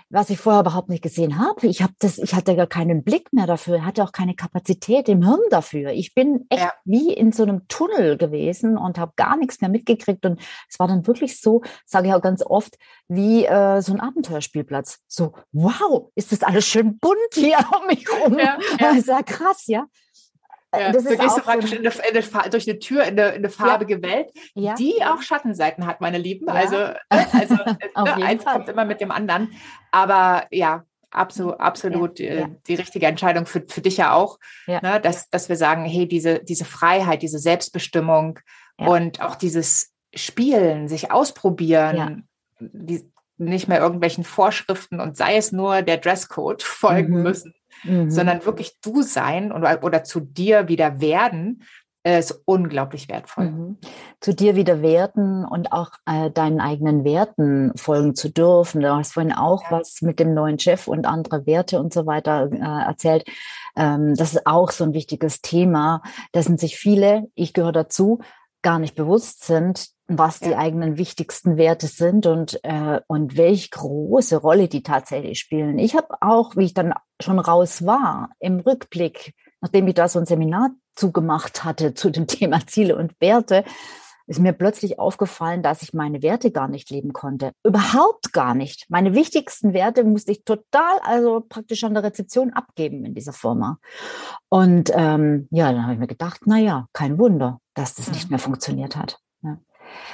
was 0.10 0.30
ich 0.30 0.40
vorher 0.40 0.62
überhaupt 0.62 0.90
nicht 0.90 1.04
gesehen 1.04 1.38
habe. 1.38 1.68
Ich 1.68 1.82
habe 1.82 1.94
das, 2.00 2.18
ich 2.18 2.34
hatte 2.34 2.56
gar 2.56 2.68
keinen 2.68 3.04
Blick 3.04 3.34
mehr 3.34 3.46
dafür, 3.46 3.86
hatte 3.86 4.04
auch 4.04 4.12
keine 4.12 4.36
Kapazität 4.36 5.10
im 5.10 5.24
Hirn 5.24 5.42
dafür. 5.50 5.92
Ich 5.92 6.14
bin 6.14 6.46
echt 6.50 6.64
ja. 6.64 6.74
wie 6.86 7.14
in 7.14 7.32
so 7.32 7.44
einem 7.44 7.68
Tunnel 7.68 8.18
gewesen 8.18 8.78
und 8.78 8.98
habe 8.98 9.14
gar 9.18 9.36
nichts 9.36 9.60
mehr 9.60 9.70
mitgekriegt. 9.70 10.26
Und 10.26 10.40
es 10.70 10.80
war 10.80 10.88
dann 10.88 11.06
wirklich 11.08 11.42
so, 11.42 11.62
sage 11.86 12.08
ich 12.08 12.14
auch 12.14 12.22
ganz 12.22 12.42
oft, 12.42 12.78
wie 13.10 13.46
äh, 13.46 13.82
so 13.82 13.94
ein 13.94 14.00
Abenteuerspielplatz. 14.00 15.00
So, 15.08 15.34
wow, 15.52 16.10
ist 16.16 16.32
das 16.32 16.44
alles 16.44 16.66
schön 16.66 17.00
bunt 17.00 17.18
hier 17.34 17.58
um 17.80 17.88
mich 17.88 18.06
rum. 18.10 18.40
Ja, 18.40 18.58
ja. 18.58 18.78
Das 18.80 18.98
ist 18.98 19.08
ja 19.08 19.22
krass, 19.24 19.68
ja. 19.68 19.88
Ja, 20.80 20.92
das 20.92 21.04
du 21.04 21.18
gehst 21.18 21.38
du 21.38 21.42
praktisch 21.42 21.70
so 21.72 21.76
in 21.76 21.86
eine, 21.86 21.96
in 21.96 22.36
eine, 22.36 22.50
durch 22.50 22.70
eine 22.70 22.80
Tür 22.80 23.04
in 23.04 23.20
eine, 23.20 23.30
in 23.30 23.36
eine 23.38 23.50
farbige 23.50 23.96
ja. 23.96 24.02
Welt, 24.02 24.32
ja. 24.54 24.76
die 24.76 25.04
auch 25.04 25.22
Schattenseiten 25.22 25.86
hat, 25.86 26.02
meine 26.02 26.18
Lieben. 26.18 26.48
Also, 26.58 26.76
äh, 26.76 26.98
also 27.10 27.56
ne, 27.56 28.26
eins 28.26 28.44
Fall. 28.44 28.54
kommt 28.54 28.70
immer 28.70 28.84
mit 28.84 29.00
dem 29.00 29.12
anderen. 29.12 29.54
Aber 29.92 30.48
ja, 30.50 30.84
absolut, 31.12 31.60
absolut 31.60 32.20
ja, 32.20 32.34
ja. 32.34 32.50
die 32.68 32.76
richtige 32.76 33.06
Entscheidung 33.06 33.46
für, 33.46 33.64
für 33.68 33.82
dich 33.82 33.98
ja 33.98 34.14
auch, 34.14 34.40
ja. 34.66 34.82
Ne, 34.82 35.00
dass, 35.00 35.30
dass 35.30 35.50
wir 35.50 35.56
sagen, 35.56 35.86
hey, 35.86 36.08
diese, 36.08 36.40
diese 36.44 36.66
Freiheit, 36.66 37.22
diese 37.22 37.40
Selbstbestimmung 37.40 38.40
und 38.78 39.22
auch 39.22 39.36
dieses 39.36 39.94
Spielen, 40.14 40.88
sich 40.88 41.12
ausprobieren, 41.12 42.28
die, 42.60 43.12
nicht 43.38 43.68
mehr 43.68 43.80
irgendwelchen 43.80 44.24
Vorschriften 44.24 45.00
und 45.00 45.16
sei 45.16 45.38
es 45.38 45.52
nur 45.52 45.82
der 45.82 45.98
Dresscode 45.98 46.64
folgen 46.64 47.18
mhm. 47.18 47.24
müssen, 47.24 47.54
mhm. 47.88 48.12
sondern 48.12 48.46
wirklich 48.46 48.80
du 48.82 49.02
sein 49.02 49.52
oder, 49.52 49.84
oder 49.84 50.04
zu 50.04 50.20
dir 50.20 50.68
wieder 50.68 51.00
werden, 51.00 51.64
äh, 52.08 52.20
ist 52.20 52.42
unglaublich 52.46 53.10
wertvoll. 53.10 53.52
Mhm. 53.52 53.78
Zu 54.22 54.34
dir 54.34 54.56
wieder 54.56 54.82
werden 54.82 55.44
und 55.44 55.74
auch 55.74 55.92
äh, 56.06 56.32
deinen 56.32 56.62
eigenen 56.62 57.04
Werten 57.04 57.74
folgen 57.76 58.16
zu 58.16 58.30
dürfen. 58.30 58.82
Du 58.82 58.96
hast 58.96 59.14
vorhin 59.14 59.34
auch 59.34 59.64
ja. 59.64 59.72
was 59.72 60.02
mit 60.02 60.20
dem 60.20 60.34
neuen 60.34 60.58
Chef 60.58 60.88
und 60.88 61.06
andere 61.06 61.46
Werte 61.46 61.80
und 61.80 61.94
so 61.94 62.06
weiter 62.06 62.50
äh, 62.52 62.88
erzählt. 62.88 63.26
Ähm, 63.76 64.16
das 64.16 64.34
ist 64.34 64.48
auch 64.48 64.72
so 64.72 64.86
ein 64.86 64.94
wichtiges 64.94 65.42
Thema, 65.42 66.02
dessen 66.34 66.58
sich 66.58 66.78
viele, 66.78 67.28
ich 67.36 67.54
gehöre 67.54 67.74
dazu, 67.74 68.20
gar 68.68 68.80
nicht 68.80 68.96
bewusst 68.96 69.46
sind, 69.46 69.88
was 70.10 70.42
die 70.42 70.54
eigenen 70.54 70.98
wichtigsten 70.98 71.56
Werte 71.56 71.88
sind 71.88 72.26
und, 72.26 72.60
äh, 72.64 73.00
und 73.08 73.38
welche 73.38 73.70
große 73.70 74.36
Rolle 74.36 74.68
die 74.68 74.84
tatsächlich 74.84 75.40
spielen. 75.40 75.80
Ich 75.80 75.96
habe 75.96 76.18
auch, 76.20 76.58
wie 76.58 76.66
ich 76.66 76.74
dann 76.74 76.94
schon 77.22 77.40
raus 77.40 77.86
war, 77.86 78.32
im 78.40 78.60
Rückblick, 78.60 79.34
nachdem 79.62 79.88
ich 79.88 79.94
da 79.94 80.10
so 80.10 80.20
ein 80.20 80.26
Seminar 80.26 80.72
zugemacht 80.96 81.64
hatte 81.64 81.94
zu 81.94 82.10
dem 82.10 82.28
Thema 82.28 82.60
Ziele 82.68 82.98
und 82.98 83.14
Werte, 83.22 83.64
ist 84.26 84.42
mir 84.42 84.52
plötzlich 84.52 85.00
aufgefallen, 85.00 85.64
dass 85.64 85.82
ich 85.82 85.94
meine 85.94 86.22
Werte 86.22 86.52
gar 86.52 86.68
nicht 86.68 86.90
leben 86.90 87.14
konnte. 87.14 87.54
Überhaupt 87.64 88.34
gar 88.34 88.54
nicht. 88.54 88.86
Meine 88.90 89.14
wichtigsten 89.14 89.72
Werte 89.72 90.04
musste 90.04 90.34
ich 90.34 90.44
total, 90.44 91.00
also 91.04 91.46
praktisch 91.48 91.86
an 91.86 91.94
der 91.94 92.04
Rezeption 92.04 92.52
abgeben 92.52 93.06
in 93.06 93.16
dieser 93.16 93.32
Firma. 93.32 93.80
Und 94.50 94.92
ähm, 94.94 95.48
ja, 95.52 95.72
dann 95.72 95.84
habe 95.84 95.94
ich 95.94 96.00
mir 96.00 96.08
gedacht, 96.08 96.42
na 96.44 96.58
ja, 96.58 96.88
kein 96.92 97.18
Wunder, 97.18 97.62
dass 97.78 97.96
das 97.96 98.12
nicht 98.12 98.30
mehr 98.30 98.40
funktioniert 98.40 98.96
hat. 98.96 99.20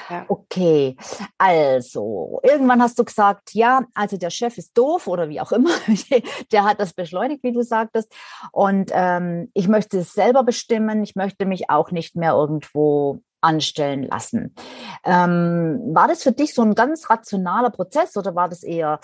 Ja. 0.10 0.26
Okay, 0.28 0.96
also 1.38 2.40
irgendwann 2.44 2.82
hast 2.82 3.00
du 3.00 3.06
gesagt, 3.06 3.54
ja, 3.54 3.86
also 3.94 4.18
der 4.18 4.30
Chef 4.30 4.58
ist 4.58 4.78
doof 4.78 5.08
oder 5.08 5.30
wie 5.30 5.42
auch 5.42 5.52
immer, 5.52 5.72
der 6.52 6.64
hat 6.64 6.80
das 6.80 6.94
beschleunigt, 6.94 7.44
wie 7.44 7.54
du 7.54 7.64
sagtest. 7.64 8.14
Und 8.52 8.92
ähm, 8.94 9.50
ich 9.54 9.68
möchte 9.68 10.00
es 10.00 10.14
selber 10.14 10.44
bestimmen. 10.44 11.04
Ich 11.04 11.16
möchte 11.16 11.46
mich 11.46 11.70
auch 11.70 11.92
nicht 11.92 12.16
mehr 12.16 12.34
irgendwo 12.34 13.22
anstellen 13.44 14.04
lassen. 14.04 14.56
Ähm, 15.04 15.80
war 15.94 16.08
das 16.08 16.24
für 16.24 16.32
dich 16.32 16.54
so 16.54 16.62
ein 16.62 16.76
ganz 16.76 17.10
rationaler 17.10 17.70
Prozess 17.70 18.16
oder 18.18 18.36
war 18.36 18.50
das 18.50 18.64
eher, 18.64 19.00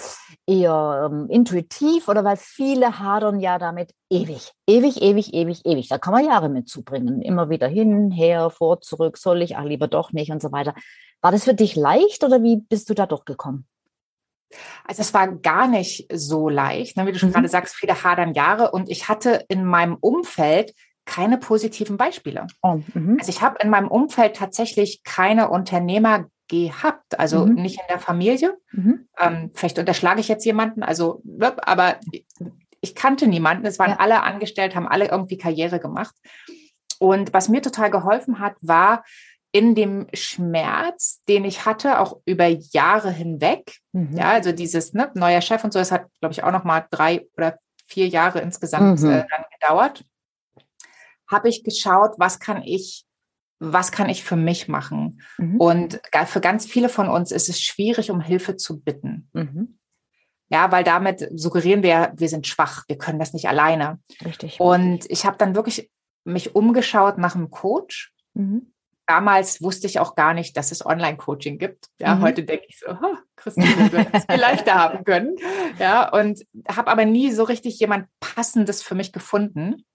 eher 0.47 1.09
ähm, 1.11 1.27
intuitiv 1.29 2.07
oder 2.07 2.23
weil 2.23 2.37
viele 2.37 2.99
hadern 2.99 3.39
ja 3.39 3.59
damit 3.59 3.93
ewig, 4.09 4.53
ewig, 4.67 5.01
ewig, 5.01 5.33
ewig, 5.33 5.65
ewig. 5.65 5.87
Da 5.89 5.97
kann 5.97 6.13
man 6.13 6.25
Jahre 6.25 6.49
mit 6.49 6.69
zubringen. 6.69 7.21
Immer 7.21 7.49
wieder 7.49 7.67
hin, 7.67 8.11
her, 8.11 8.49
vor, 8.49 8.81
zurück, 8.81 9.17
soll 9.17 9.41
ich, 9.41 9.57
ach 9.57 9.65
lieber 9.65 9.87
doch 9.87 10.11
nicht 10.13 10.31
und 10.31 10.41
so 10.41 10.51
weiter. 10.51 10.73
War 11.21 11.31
das 11.31 11.43
für 11.43 11.53
dich 11.53 11.75
leicht 11.75 12.23
oder 12.23 12.41
wie 12.41 12.57
bist 12.57 12.89
du 12.89 12.93
da 12.93 13.05
durchgekommen? 13.05 13.67
Also 14.83 15.01
es 15.01 15.13
war 15.13 15.27
gar 15.27 15.67
nicht 15.67 16.07
so 16.11 16.49
leicht, 16.49 16.97
ne? 16.97 17.05
wie 17.05 17.11
du 17.11 17.19
schon 17.19 17.29
mhm. 17.29 17.33
gerade 17.33 17.47
sagst, 17.49 17.75
viele 17.75 18.03
hadern 18.03 18.33
Jahre 18.33 18.71
und 18.71 18.89
ich 18.89 19.07
hatte 19.07 19.45
in 19.47 19.63
meinem 19.63 19.95
Umfeld 19.95 20.73
keine 21.09 21.39
positiven 21.39 21.97
Beispiele. 21.97 22.45
Oh, 22.61 22.81
mhm. 22.93 23.17
also 23.19 23.29
ich 23.29 23.41
habe 23.41 23.57
in 23.63 23.71
meinem 23.71 23.87
Umfeld 23.87 24.35
tatsächlich 24.35 25.01
keine 25.03 25.49
Unternehmer 25.49 26.27
gehabt, 26.47 27.19
also 27.19 27.47
mhm. 27.47 27.55
nicht 27.55 27.79
in 27.79 27.87
der 27.89 27.97
Familie. 27.97 28.55
Mhm. 28.71 29.07
Ähm, 29.17 29.49
vielleicht 29.55 29.79
unterschlage 29.79 30.19
ich 30.19 30.27
jetzt 30.27 30.45
jemanden, 30.45 30.83
also 30.83 31.23
aber 31.39 31.95
ich 32.79 32.93
kannte 32.93 33.25
niemanden. 33.27 33.65
Es 33.65 33.79
waren 33.79 33.91
ja. 33.91 33.99
alle 33.99 34.21
angestellt, 34.21 34.75
haben 34.75 34.87
alle 34.87 35.09
irgendwie 35.09 35.37
Karriere 35.37 35.79
gemacht. 35.79 36.13
Und 36.99 37.33
was 37.33 37.49
mir 37.49 37.63
total 37.63 37.89
geholfen 37.89 38.39
hat, 38.39 38.53
war 38.61 39.03
in 39.51 39.73
dem 39.73 40.05
Schmerz, 40.13 41.23
den 41.27 41.43
ich 41.43 41.65
hatte, 41.65 41.99
auch 41.99 42.19
über 42.25 42.45
Jahre 42.45 43.09
hinweg. 43.09 43.77
Mhm. 43.93 44.15
Ja, 44.15 44.29
also 44.29 44.51
dieses 44.51 44.93
ne, 44.93 45.09
neuer 45.15 45.41
Chef 45.41 45.63
und 45.63 45.73
so, 45.73 45.79
das 45.79 45.91
hat, 45.91 46.05
glaube 46.19 46.33
ich, 46.33 46.43
auch 46.43 46.51
noch 46.51 46.65
mal 46.65 46.85
drei 46.91 47.25
oder 47.35 47.57
vier 47.87 48.07
Jahre 48.07 48.41
insgesamt 48.41 49.01
mhm. 49.01 49.09
äh, 49.09 49.25
gedauert 49.59 50.05
habe 51.29 51.49
ich 51.49 51.63
geschaut, 51.63 52.11
was 52.17 52.39
kann 52.39 52.63
ich, 52.63 53.05
was 53.59 53.91
kann 53.91 54.09
ich 54.09 54.23
für 54.23 54.35
mich 54.35 54.67
machen? 54.67 55.21
Mhm. 55.37 55.57
Und 55.57 56.01
für 56.25 56.41
ganz 56.41 56.65
viele 56.65 56.89
von 56.89 57.07
uns 57.07 57.31
ist 57.31 57.49
es 57.49 57.61
schwierig, 57.61 58.11
um 58.11 58.21
Hilfe 58.21 58.55
zu 58.55 58.79
bitten. 58.79 59.29
Mhm. 59.33 59.79
Ja, 60.51 60.71
weil 60.71 60.83
damit 60.83 61.27
suggerieren 61.35 61.83
wir, 61.83 62.11
wir 62.15 62.27
sind 62.27 62.47
schwach, 62.47 62.83
wir 62.87 62.97
können 62.97 63.19
das 63.19 63.33
nicht 63.33 63.47
alleine. 63.47 63.99
Richtig. 64.25 64.59
Und 64.59 65.09
ich 65.09 65.25
habe 65.25 65.37
dann 65.37 65.53
wirklich 65.53 65.91
mich 66.23 66.55
umgeschaut 66.55 67.19
nach 67.19 67.35
einem 67.35 67.51
Coach. 67.51 68.13
Mhm. 68.33 68.73
Damals 69.05 69.61
wusste 69.61 69.87
ich 69.87 69.99
auch 69.99 70.15
gar 70.15 70.33
nicht, 70.33 70.57
dass 70.57 70.71
es 70.71 70.85
Online-Coaching 70.85 71.57
gibt. 71.59 71.87
Ja, 71.99 72.15
mhm. 72.15 72.21
heute 72.21 72.43
denke 72.43 72.65
ich 72.67 72.79
so, 72.79 72.91
oh, 72.91 73.15
Christine, 73.35 73.91
wir 73.91 74.07
es 74.11 74.25
viel 74.25 74.39
leichter 74.39 74.75
haben 74.75 75.03
können. 75.03 75.35
Ja, 75.79 76.09
und 76.09 76.43
habe 76.67 76.91
aber 76.91 77.05
nie 77.05 77.31
so 77.31 77.43
richtig 77.43 77.79
jemand 77.79 78.07
Passendes 78.19 78.81
für 78.81 78.95
mich 78.95 79.11
gefunden 79.11 79.85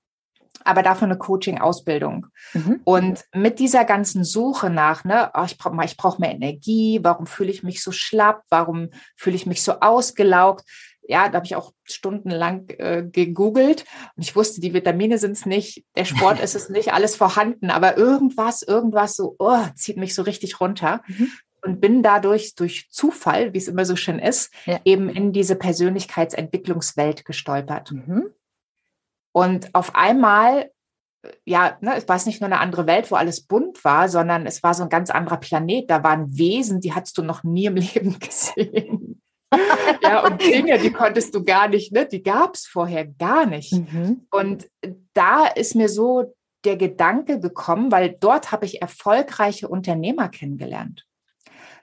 aber 0.63 0.83
dafür 0.83 1.07
eine 1.07 1.19
Coaching-Ausbildung. 1.19 2.27
Mhm. 2.53 2.81
Und 2.85 3.25
mit 3.35 3.59
dieser 3.59 3.85
ganzen 3.85 4.25
Suche 4.25 4.71
nach, 4.71 5.05
ne, 5.05 5.31
oh, 5.35 5.45
ich 5.45 5.59
brauche 5.59 5.85
ich 5.85 5.97
brauch 5.97 6.19
mehr 6.19 6.33
Energie, 6.33 7.01
warum 7.03 7.27
fühle 7.27 7.51
ich 7.51 7.63
mich 7.63 7.83
so 7.83 7.93
schlapp, 7.93 8.43
warum 8.51 8.91
fühle 9.17 9.37
ich 9.37 9.47
mich 9.47 9.63
so 9.63 9.81
ausgelaugt, 9.81 10.65
ja, 11.07 11.29
da 11.29 11.37
habe 11.37 11.47
ich 11.47 11.57
auch 11.57 11.73
stundenlang 11.85 12.69
äh, 12.79 13.05
gegoogelt 13.11 13.85
und 14.17 14.23
ich 14.23 14.35
wusste, 14.35 14.61
die 14.61 14.73
Vitamine 14.73 15.19
sind 15.19 15.33
es 15.33 15.47
nicht, 15.47 15.85
der 15.97 16.05
Sport 16.05 16.41
ist 16.43 16.55
es 16.55 16.69
nicht, 16.69 16.93
alles 16.93 17.17
vorhanden, 17.17 17.71
aber 17.71 17.97
irgendwas, 17.97 18.63
irgendwas 18.63 19.17
so, 19.17 19.37
oh, 19.39 19.65
zieht 19.75 19.97
mich 19.97 20.15
so 20.15 20.23
richtig 20.23 20.61
runter. 20.61 21.03
Mhm. 21.07 21.31
Und 21.63 21.81
bin 21.81 22.03
dadurch 22.03 22.55
durch 22.57 22.91
Zufall, 22.91 23.55
wie 23.55 23.59
es 23.59 23.69
immer 23.69 23.87
so 23.87 23.97
schön 23.97 24.19
ist, 24.19 24.53
ja. 24.67 24.81
eben 24.85 25.09
in 25.09 25.33
diese 25.33 25.57
Persönlichkeitsentwicklungswelt 25.57 27.25
gestolpert. 27.25 27.91
Mhm. 27.91 28.27
Und 29.35 29.75
auf 29.75 29.97
einmal, 29.97 30.71
ja, 31.45 31.77
ne, 31.81 31.97
es 31.97 32.09
war 32.09 32.17
nicht 32.25 32.41
nur 32.41 32.47
eine 32.47 32.61
andere 32.61 32.87
Welt, 32.87 33.11
wo 33.11 33.17
alles 33.17 33.45
bunt 33.45 33.85
war, 33.85 34.09
sondern 34.09 34.47
es 34.47 34.63
war 34.63 34.75
so 34.75 34.85
ein 34.85 34.89
ganz 34.89 35.11
anderer 35.11 35.39
Planet. 35.39 35.91
Da 35.91 36.05
waren 36.05 36.39
Wesen, 36.39 36.81
die 36.81 36.95
hattest 36.95 37.19
du 37.19 37.23
noch 37.23 37.43
nie 37.43 37.67
im 37.67 37.75
Leben 37.95 38.19
gesehen. 38.21 39.21
ja, 40.03 40.25
und 40.25 40.41
Dinge, 40.41 40.79
die 40.79 40.93
konntest 40.93 41.35
du 41.35 41.45
gar 41.45 41.69
nicht, 41.69 41.93
ne? 41.93 42.07
die 42.07 42.23
gab 42.23 42.55
es 42.55 42.67
vorher 42.67 43.07
gar 43.07 43.47
nicht. 43.47 43.73
Mhm. 43.73 44.27
Und 44.31 44.69
da 45.15 45.47
ist 45.47 45.75
mir 45.75 45.89
so 45.89 46.35
der 46.65 46.77
Gedanke 46.77 47.41
gekommen, 47.41 47.91
weil 47.91 48.17
dort 48.19 48.53
habe 48.53 48.67
ich 48.67 48.83
erfolgreiche 48.83 49.69
Unternehmer 49.69 50.29
kennengelernt. 50.29 51.07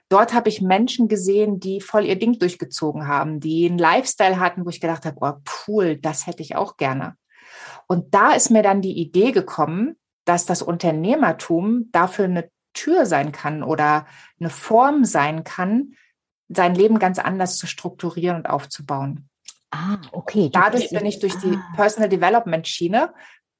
Dort 0.08 0.32
habe 0.34 0.48
ich 0.48 0.60
Menschen 0.60 1.08
gesehen, 1.08 1.60
die 1.60 1.80
voll 1.80 2.04
ihr 2.04 2.18
Ding 2.18 2.38
durchgezogen 2.38 3.06
haben, 3.08 3.40
die 3.40 3.66
einen 3.66 3.78
Lifestyle 3.78 4.40
hatten, 4.40 4.64
wo 4.64 4.70
ich 4.70 4.80
gedacht 4.80 5.04
habe, 5.04 5.16
oh, 5.20 5.40
cool, 5.66 5.96
das 5.96 6.26
hätte 6.26 6.42
ich 6.42 6.56
auch 6.56 6.76
gerne. 6.76 7.16
Und 7.92 8.14
da 8.14 8.32
ist 8.32 8.48
mir 8.48 8.62
dann 8.62 8.80
die 8.80 8.98
Idee 8.98 9.32
gekommen, 9.32 9.96
dass 10.24 10.46
das 10.46 10.62
Unternehmertum 10.62 11.90
dafür 11.92 12.24
eine 12.24 12.48
Tür 12.72 13.04
sein 13.04 13.32
kann 13.32 13.62
oder 13.62 14.06
eine 14.40 14.48
Form 14.48 15.04
sein 15.04 15.44
kann, 15.44 15.92
sein 16.48 16.74
Leben 16.74 16.98
ganz 16.98 17.18
anders 17.18 17.58
zu 17.58 17.66
strukturieren 17.66 18.38
und 18.38 18.46
aufzubauen. 18.46 19.28
Ah, 19.70 19.98
okay. 20.10 20.48
Dadurch 20.50 20.88
bin 20.88 21.04
ich 21.04 21.18
durch 21.18 21.36
die 21.36 21.54
ah. 21.54 21.72
Personal 21.76 22.08
Development 22.08 22.66
Schiene, 22.66 23.12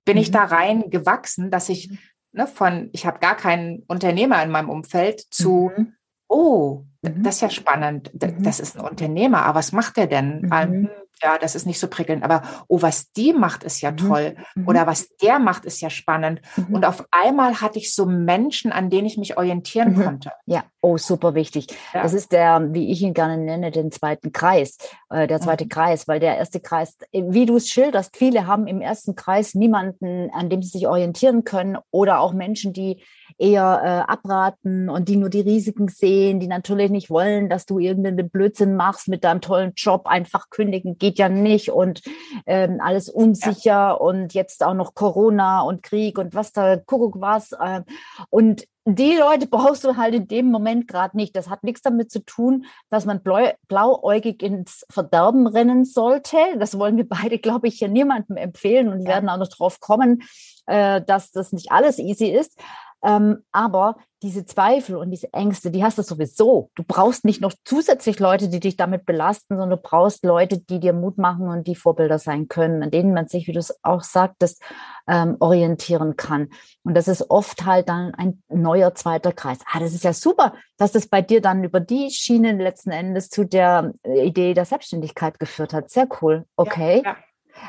bin 0.06 0.16
mhm. 0.16 0.22
ich 0.22 0.30
da 0.30 0.44
rein 0.44 0.88
gewachsen, 0.88 1.50
dass 1.50 1.68
ich 1.68 1.90
mhm. 1.90 1.98
ne, 2.32 2.46
von, 2.46 2.88
ich 2.94 3.04
habe 3.04 3.18
gar 3.18 3.36
keinen 3.36 3.82
Unternehmer 3.86 4.42
in 4.42 4.50
meinem 4.50 4.70
Umfeld 4.70 5.20
zu, 5.28 5.70
mhm. 5.76 5.94
Oh, 6.32 6.84
mhm. 7.02 7.22
das 7.22 7.36
ist 7.36 7.40
ja 7.42 7.50
spannend, 7.50 8.10
mhm. 8.14 8.42
das 8.42 8.58
ist 8.58 8.78
ein 8.78 8.84
Unternehmer, 8.84 9.44
aber 9.44 9.58
was 9.58 9.72
macht 9.72 9.96
der 9.96 10.06
denn? 10.06 10.40
Mhm 10.40 10.90
ja, 11.22 11.38
das 11.38 11.54
ist 11.54 11.66
nicht 11.66 11.78
so 11.78 11.88
prickelnd, 11.88 12.24
aber 12.24 12.42
oh, 12.68 12.82
was 12.82 13.12
die 13.12 13.32
macht, 13.32 13.64
ist 13.64 13.80
ja 13.80 13.92
mhm. 13.92 13.96
toll. 13.96 14.36
Mhm. 14.54 14.68
Oder 14.68 14.86
was 14.86 15.16
der 15.16 15.38
macht, 15.38 15.64
ist 15.64 15.80
ja 15.80 15.90
spannend. 15.90 16.40
Mhm. 16.56 16.74
Und 16.74 16.84
auf 16.84 17.04
einmal 17.10 17.60
hatte 17.60 17.78
ich 17.78 17.94
so 17.94 18.06
Menschen, 18.06 18.72
an 18.72 18.90
denen 18.90 19.06
ich 19.06 19.16
mich 19.16 19.36
orientieren 19.36 19.94
konnte. 20.02 20.32
Ja, 20.46 20.64
oh, 20.80 20.98
super 20.98 21.34
wichtig. 21.34 21.68
Ja. 21.94 22.02
Das 22.02 22.12
ist 22.12 22.32
der, 22.32 22.72
wie 22.72 22.90
ich 22.90 23.02
ihn 23.02 23.14
gerne 23.14 23.38
nenne, 23.38 23.70
den 23.70 23.92
zweiten 23.92 24.32
Kreis, 24.32 24.78
äh, 25.10 25.26
der 25.26 25.40
zweite. 25.40 25.62
Kreis, 25.68 26.08
weil 26.08 26.18
der 26.18 26.36
erste 26.36 26.60
Kreis, 26.60 26.98
wie 27.12 27.46
du 27.46 27.56
es 27.56 27.68
schilderst, 27.68 28.16
viele 28.16 28.46
haben 28.46 28.66
im 28.66 28.80
ersten 28.80 29.14
Kreis 29.14 29.54
niemanden, 29.54 30.30
an 30.32 30.50
dem 30.50 30.60
sie 30.62 30.70
sich 30.70 30.88
orientieren 30.88 31.44
können 31.44 31.78
oder 31.90 32.20
auch 32.20 32.32
Menschen, 32.32 32.72
die 32.72 33.02
eher 33.42 33.83
äh, 33.85 34.11
abraten 34.11 34.88
und 34.88 35.09
die 35.09 35.16
nur 35.16 35.28
die 35.28 35.40
Risiken 35.40 35.88
sehen, 35.88 36.38
die 36.38 36.46
natürlich 36.46 36.90
nicht 36.90 37.11
wollen, 37.11 37.48
dass 37.48 37.66
du 37.66 37.81
irgendeinen 37.81 38.31
Blödsinn 38.31 38.76
machst 38.76 39.09
mit 39.09 39.24
deinem 39.24 39.40
tollen 39.40 39.72
Job, 39.74 40.07
einfach 40.07 40.48
kündigen 40.48 40.96
geht 40.96 41.18
ja 41.18 41.28
nicht 41.28 41.70
und 41.70 42.02
ähm, 42.46 42.78
alles 42.81 43.09
unsicher 43.09 43.70
ja. 43.70 43.92
und 43.92 44.33
jetzt 44.35 44.64
auch 44.64 44.74
noch 44.74 44.94
Corona 44.94 45.62
und 45.62 45.83
Krieg 45.83 46.18
und 46.18 46.35
was 46.35 46.52
da, 46.52 46.76
Kuckuck 46.76 47.20
was. 47.20 47.52
Äh, 47.52 47.83
und 48.31 48.64
die 48.85 49.16
Leute 49.16 49.46
brauchst 49.46 49.85
du 49.85 49.96
halt 49.96 50.14
in 50.14 50.26
dem 50.26 50.50
Moment 50.50 50.88
gerade 50.88 51.16
nicht. 51.16 51.37
Das 51.37 51.48
hat 51.48 51.62
nichts 51.62 51.83
damit 51.83 52.11
zu 52.11 52.24
tun, 52.24 52.66
dass 52.90 53.05
man 53.05 53.22
blau, 53.22 53.50
blauäugig 53.68 54.42
ins 54.42 54.85
Verderben 54.90 55.46
rennen 55.46 55.85
sollte. 55.85 56.37
Das 56.59 56.78
wollen 56.78 56.96
wir 56.96 57.09
beide, 57.09 57.38
glaube 57.38 57.68
ich, 57.68 57.76
hier 57.78 57.88
niemandem 57.88 58.37
empfehlen 58.37 58.88
und 58.88 59.02
ja. 59.02 59.09
werden 59.11 59.28
auch 59.28 59.38
noch 59.38 59.48
drauf 59.48 59.78
kommen, 59.78 60.22
äh, 60.66 61.00
dass 61.00 61.31
das 61.31 61.52
nicht 61.52 61.70
alles 61.70 61.98
easy 61.98 62.26
ist. 62.26 62.59
Ähm, 63.02 63.42
aber 63.52 63.96
diese 64.22 64.46
Zweifel 64.46 64.96
und 64.96 65.10
diese 65.10 65.32
Ängste, 65.32 65.70
die 65.70 65.82
hast 65.82 65.98
du 65.98 66.02
sowieso. 66.02 66.70
Du 66.76 66.84
brauchst 66.86 67.24
nicht 67.24 67.40
noch 67.40 67.52
zusätzlich 67.64 68.20
Leute, 68.20 68.48
die 68.48 68.60
dich 68.60 68.76
damit 68.76 69.04
belasten, 69.04 69.56
sondern 69.56 69.70
du 69.70 69.76
brauchst 69.76 70.24
Leute, 70.24 70.58
die 70.58 70.78
dir 70.78 70.92
Mut 70.92 71.18
machen 71.18 71.48
und 71.48 71.66
die 71.66 71.74
Vorbilder 71.74 72.18
sein 72.18 72.46
können, 72.46 72.82
an 72.84 72.90
denen 72.92 73.12
man 73.12 73.26
sich, 73.26 73.48
wie 73.48 73.52
du 73.52 73.58
es 73.58 73.76
auch 73.82 74.02
sagtest, 74.04 74.62
ähm, 75.08 75.36
orientieren 75.40 76.16
kann. 76.16 76.50
Und 76.84 76.94
das 76.94 77.08
ist 77.08 77.30
oft 77.30 77.64
halt 77.64 77.88
dann 77.88 78.14
ein 78.14 78.42
neuer 78.48 78.94
zweiter 78.94 79.32
Kreis. 79.32 79.58
Ah, 79.72 79.80
das 79.80 79.92
ist 79.92 80.04
ja 80.04 80.12
super, 80.12 80.54
dass 80.76 80.92
das 80.92 81.08
bei 81.08 81.20
dir 81.20 81.40
dann 81.40 81.64
über 81.64 81.80
die 81.80 82.10
Schienen 82.10 82.60
letzten 82.60 82.90
Endes 82.90 83.28
zu 83.28 83.44
der 83.44 83.92
Idee 84.04 84.54
der 84.54 84.64
Selbstständigkeit 84.64 85.40
geführt 85.40 85.72
hat. 85.72 85.90
Sehr 85.90 86.06
cool. 86.20 86.46
Okay. 86.54 87.02
Ja, 87.04 87.10
ja. 87.10 87.16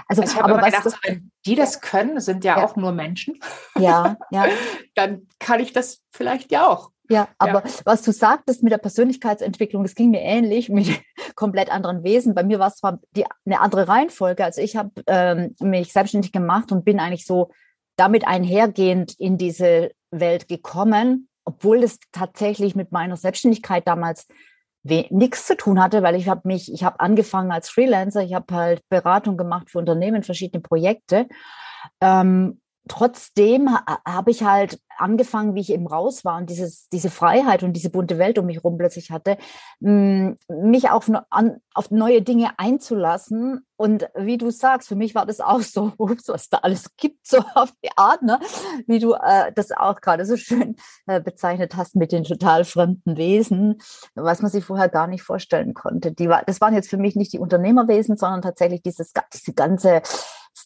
Also, 0.07 0.21
also 0.21 0.39
aber 0.39 0.61
was 0.61 0.65
gedacht, 0.65 0.99
wenn 1.03 1.31
die 1.45 1.55
das 1.55 1.81
können, 1.81 2.19
sind 2.19 2.43
ja, 2.43 2.57
ja, 2.57 2.65
auch 2.65 2.75
nur 2.75 2.91
Menschen. 2.91 3.39
Ja, 3.79 4.17
ja. 4.31 4.45
Dann 4.95 5.27
kann 5.39 5.59
ich 5.59 5.73
das 5.73 6.03
vielleicht 6.11 6.51
ja 6.51 6.67
auch. 6.67 6.91
Ja, 7.09 7.27
aber 7.37 7.65
ja. 7.65 7.71
was 7.85 8.01
du 8.01 8.11
sagtest 8.11 8.63
mit 8.63 8.71
der 8.71 8.77
Persönlichkeitsentwicklung, 8.77 9.83
das 9.83 9.95
ging 9.95 10.11
mir 10.11 10.21
ähnlich 10.21 10.69
mit 10.69 10.87
komplett 11.35 11.69
anderen 11.69 12.03
Wesen. 12.03 12.33
Bei 12.33 12.43
mir 12.43 12.59
war 12.59 12.67
es 12.67 12.77
zwar 12.77 12.99
die, 13.15 13.25
eine 13.45 13.59
andere 13.59 13.87
Reihenfolge. 13.87 14.43
Also 14.43 14.61
ich 14.61 14.75
habe 14.75 14.91
ähm, 15.07 15.55
mich 15.59 15.91
selbstständig 15.91 16.31
gemacht 16.31 16.71
und 16.71 16.85
bin 16.85 16.99
eigentlich 16.99 17.25
so 17.25 17.51
damit 17.97 18.25
einhergehend 18.25 19.15
in 19.19 19.37
diese 19.37 19.91
Welt 20.11 20.47
gekommen, 20.47 21.29
obwohl 21.45 21.83
es 21.83 21.99
tatsächlich 22.11 22.75
mit 22.75 22.91
meiner 22.91 23.17
Selbstständigkeit 23.17 23.87
damals 23.87 24.27
nichts 24.83 25.47
zu 25.47 25.55
tun 25.55 25.81
hatte, 25.81 26.03
weil 26.03 26.15
ich 26.15 26.27
habe 26.27 26.41
mich, 26.45 26.71
ich 26.71 26.83
habe 26.83 26.99
angefangen 26.99 27.51
als 27.51 27.69
Freelancer, 27.69 28.21
ich 28.21 28.33
habe 28.33 28.53
halt 28.53 28.81
Beratung 28.89 29.37
gemacht 29.37 29.69
für 29.69 29.79
Unternehmen, 29.79 30.23
verschiedene 30.23 30.61
Projekte. 30.61 31.27
Ähm, 32.01 32.61
trotzdem 32.87 33.69
habe 34.05 34.31
ich 34.31 34.43
halt 34.43 34.79
angefangen, 34.97 35.55
wie 35.55 35.61
ich 35.61 35.71
eben 35.71 35.87
raus 35.87 36.25
war 36.25 36.37
und 36.37 36.49
dieses, 36.49 36.89
diese 36.89 37.09
Freiheit 37.09 37.63
und 37.63 37.73
diese 37.73 37.89
bunte 37.89 38.17
Welt 38.17 38.37
um 38.37 38.45
mich 38.45 38.57
herum 38.57 38.77
plötzlich 38.77 39.11
hatte, 39.11 39.37
mich 39.79 40.89
auf, 40.89 41.09
an, 41.29 41.57
auf 41.73 41.91
neue 41.91 42.21
Dinge 42.21 42.51
einzulassen. 42.57 43.65
Und 43.75 44.07
wie 44.15 44.37
du 44.37 44.49
sagst, 44.49 44.87
für 44.87 44.95
mich 44.95 45.15
war 45.15 45.25
das 45.25 45.41
auch 45.41 45.61
so, 45.61 45.93
was 45.97 46.49
da 46.49 46.57
alles 46.59 46.95
gibt, 46.95 47.25
so 47.25 47.39
auf 47.55 47.71
die 47.83 47.89
Art, 47.95 48.21
ne? 48.21 48.39
wie 48.87 48.99
du 48.99 49.13
äh, 49.13 49.51
das 49.53 49.71
auch 49.71 49.99
gerade 49.99 50.25
so 50.25 50.37
schön 50.37 50.75
äh, 51.07 51.21
bezeichnet 51.21 51.75
hast 51.75 51.95
mit 51.95 52.11
den 52.11 52.23
total 52.23 52.65
fremden 52.65 53.17
Wesen, 53.17 53.81
was 54.15 54.41
man 54.41 54.51
sich 54.51 54.63
vorher 54.63 54.89
gar 54.89 55.07
nicht 55.07 55.23
vorstellen 55.23 55.73
konnte. 55.73 56.11
Die 56.11 56.29
war, 56.29 56.43
das 56.45 56.61
waren 56.61 56.73
jetzt 56.73 56.89
für 56.89 56.97
mich 56.97 57.15
nicht 57.15 57.33
die 57.33 57.39
Unternehmerwesen, 57.39 58.15
sondern 58.17 58.41
tatsächlich 58.41 58.81
dieses, 58.83 59.11
diese 59.33 59.53
ganze 59.53 60.01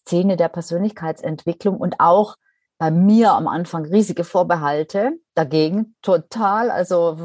Szene 0.07 0.37
der 0.37 0.47
Persönlichkeitsentwicklung 0.47 1.77
und 1.77 1.99
auch 1.99 2.37
bei 2.77 2.91
mir 2.91 3.33
am 3.33 3.47
Anfang 3.47 3.85
riesige 3.85 4.23
Vorbehalte 4.23 5.13
dagegen, 5.33 5.95
total. 6.01 6.69
Also 6.69 7.17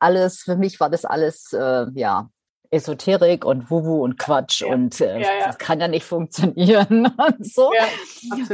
alles, 0.00 0.40
für 0.40 0.56
mich 0.56 0.80
war 0.80 0.90
das 0.90 1.04
alles, 1.04 1.52
äh, 1.52 1.86
ja, 1.94 2.28
Esoterik 2.70 3.44
und 3.44 3.70
Wuwu 3.70 4.02
und 4.02 4.18
Quatsch 4.18 4.62
ja. 4.62 4.72
und 4.72 5.00
äh, 5.00 5.20
ja, 5.20 5.38
ja. 5.38 5.46
das 5.46 5.58
kann 5.58 5.78
ja 5.78 5.86
nicht 5.86 6.04
funktionieren 6.04 7.06
und 7.16 7.46
so. 7.46 7.70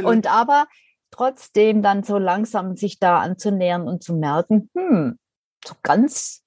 und 0.03 0.31
aber 0.31 0.67
trotzdem 1.09 1.81
dann 1.81 2.03
so 2.03 2.17
langsam 2.17 2.75
sich 2.75 2.99
da 2.99 3.19
anzunähern 3.19 3.87
und 3.87 4.03
zu 4.03 4.13
merken, 4.13 4.69
hm, 4.75 5.17
so 5.65 5.73
ganz 5.81 6.40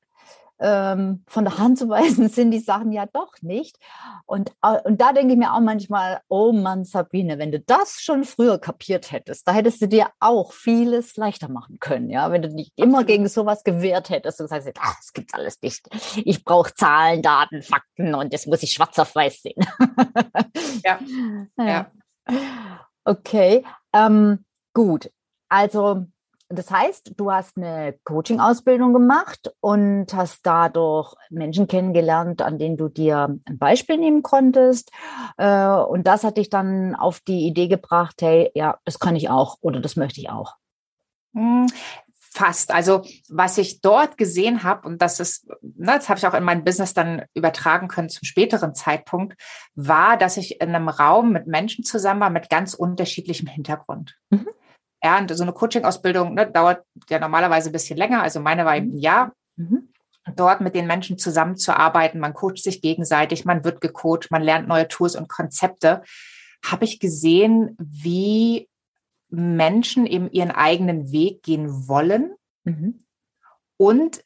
ähm, 0.64 1.22
von 1.26 1.44
der 1.44 1.58
Hand 1.58 1.78
zu 1.78 1.90
weisen 1.90 2.28
sind 2.30 2.50
die 2.50 2.58
Sachen 2.58 2.90
ja 2.90 3.04
doch 3.04 3.34
nicht. 3.42 3.76
Und, 4.24 4.52
und 4.84 5.00
da 5.00 5.12
denke 5.12 5.34
ich 5.34 5.38
mir 5.38 5.52
auch 5.52 5.60
manchmal, 5.60 6.20
oh 6.28 6.52
Mann, 6.52 6.84
Sabine, 6.84 7.38
wenn 7.38 7.52
du 7.52 7.60
das 7.60 8.00
schon 8.00 8.24
früher 8.24 8.58
kapiert 8.58 9.12
hättest, 9.12 9.46
da 9.46 9.52
hättest 9.52 9.82
du 9.82 9.88
dir 9.88 10.08
auch 10.20 10.52
vieles 10.52 11.18
leichter 11.18 11.48
machen 11.48 11.78
können, 11.80 12.08
ja, 12.08 12.32
wenn 12.32 12.40
du 12.40 12.48
dich 12.48 12.72
immer 12.76 13.04
gegen 13.04 13.28
sowas 13.28 13.62
gewehrt 13.62 14.08
hättest 14.08 14.40
und 14.40 14.48
sagst, 14.48 14.68
ah, 14.80 14.94
das 14.96 15.12
gibt's 15.12 15.34
alles 15.34 15.60
nicht. 15.60 15.86
Ich 16.24 16.44
brauche 16.44 16.72
Zahlen, 16.72 17.20
Daten, 17.20 17.62
Fakten 17.62 18.14
und 18.14 18.32
das 18.32 18.46
muss 18.46 18.62
ich 18.62 18.72
schwarz 18.72 18.98
auf 18.98 19.14
weiß 19.14 19.42
sehen. 19.42 19.66
ja. 20.84 20.98
ja. 21.58 21.90
Okay, 23.04 23.66
ähm, 23.92 24.46
gut. 24.72 25.10
Also 25.50 26.06
das 26.48 26.70
heißt, 26.70 27.12
du 27.16 27.32
hast 27.32 27.56
eine 27.56 27.94
Coaching-Ausbildung 28.04 28.92
gemacht 28.92 29.52
und 29.60 30.12
hast 30.14 30.40
dadurch 30.44 31.14
Menschen 31.30 31.66
kennengelernt, 31.66 32.42
an 32.42 32.58
denen 32.58 32.76
du 32.76 32.88
dir 32.88 33.38
ein 33.46 33.58
Beispiel 33.58 33.96
nehmen 33.96 34.22
konntest. 34.22 34.90
Äh, 35.38 35.68
und 35.68 36.06
das 36.06 36.24
hat 36.24 36.36
dich 36.36 36.50
dann 36.50 36.94
auf 36.94 37.20
die 37.20 37.46
Idee 37.46 37.68
gebracht, 37.68 38.16
hey, 38.20 38.50
ja, 38.54 38.78
das 38.84 38.98
kann 38.98 39.16
ich 39.16 39.30
auch 39.30 39.56
oder 39.60 39.80
das 39.80 39.96
möchte 39.96 40.20
ich 40.20 40.30
auch. 40.30 40.54
Hm, 41.34 41.66
fast. 42.34 42.72
Also 42.72 43.04
was 43.28 43.56
ich 43.58 43.80
dort 43.80 44.18
gesehen 44.18 44.64
habe, 44.64 44.86
und 44.86 45.00
das 45.00 45.20
ist, 45.20 45.48
ne, 45.62 45.94
das 45.96 46.08
habe 46.08 46.18
ich 46.18 46.26
auch 46.26 46.34
in 46.34 46.44
mein 46.44 46.64
Business 46.64 46.92
dann 46.92 47.22
übertragen 47.32 47.88
können 47.88 48.10
zum 48.10 48.24
späteren 48.24 48.74
Zeitpunkt, 48.74 49.40
war, 49.74 50.18
dass 50.18 50.36
ich 50.36 50.60
in 50.60 50.74
einem 50.74 50.88
Raum 50.88 51.32
mit 51.32 51.46
Menschen 51.46 51.84
zusammen 51.84 52.20
war 52.20 52.30
mit 52.30 52.50
ganz 52.50 52.74
unterschiedlichem 52.74 53.46
Hintergrund. 53.46 54.16
Mhm. 54.30 54.48
Ja, 55.04 55.18
und 55.18 55.36
so 55.36 55.42
eine 55.42 55.52
Coaching-Ausbildung 55.52 56.32
ne, 56.32 56.50
dauert 56.50 56.82
ja 57.10 57.18
normalerweise 57.18 57.68
ein 57.68 57.72
bisschen 57.72 57.98
länger. 57.98 58.22
Also 58.22 58.40
meine 58.40 58.64
war 58.64 58.74
eben 58.74 58.94
ein 58.94 58.98
Jahr. 58.98 59.32
Mhm. 59.56 59.90
Dort 60.34 60.62
mit 60.62 60.74
den 60.74 60.86
Menschen 60.86 61.18
zusammenzuarbeiten, 61.18 62.18
man 62.18 62.32
coacht 62.32 62.62
sich 62.62 62.80
gegenseitig, 62.80 63.44
man 63.44 63.62
wird 63.62 63.82
gecoacht, 63.82 64.30
man 64.30 64.42
lernt 64.42 64.66
neue 64.66 64.88
Tools 64.88 65.14
und 65.14 65.28
Konzepte, 65.28 66.02
habe 66.64 66.86
ich 66.86 66.98
gesehen, 66.98 67.76
wie 67.78 68.70
Menschen 69.28 70.06
eben 70.06 70.30
ihren 70.30 70.50
eigenen 70.50 71.12
Weg 71.12 71.42
gehen 71.42 71.86
wollen. 71.86 72.34
Mhm. 72.64 73.04
Und 73.76 74.24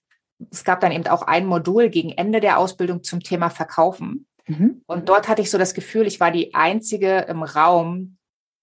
es 0.53 0.63
gab 0.63 0.79
dann 0.79 0.93
eben 0.93 1.09
auch 1.09 1.23
ein 1.23 1.47
Modul 1.47 1.89
gegen 1.89 2.11
Ende 2.11 2.39
der 2.39 2.59
Ausbildung 2.59 3.03
zum 3.03 3.19
Thema 3.21 3.51
Verkaufen. 3.51 4.29
Mhm. 4.47 4.83
Und 4.87 5.09
dort 5.09 5.27
hatte 5.27 5.43
ich 5.43 5.51
so 5.51 5.59
das 5.59 5.75
Gefühl, 5.75 6.07
ich 6.07 6.21
war 6.21 6.31
die 6.31 6.55
Einzige 6.55 7.27
im 7.29 7.43
Raum, 7.43 8.18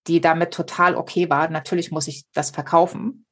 die 0.08 0.22
damit 0.22 0.52
total 0.52 0.96
okay 0.96 1.30
war. 1.30 1.50
Natürlich 1.50 1.92
muss 1.92 2.08
ich 2.08 2.26
das 2.34 2.52
verkaufen. 2.52 3.26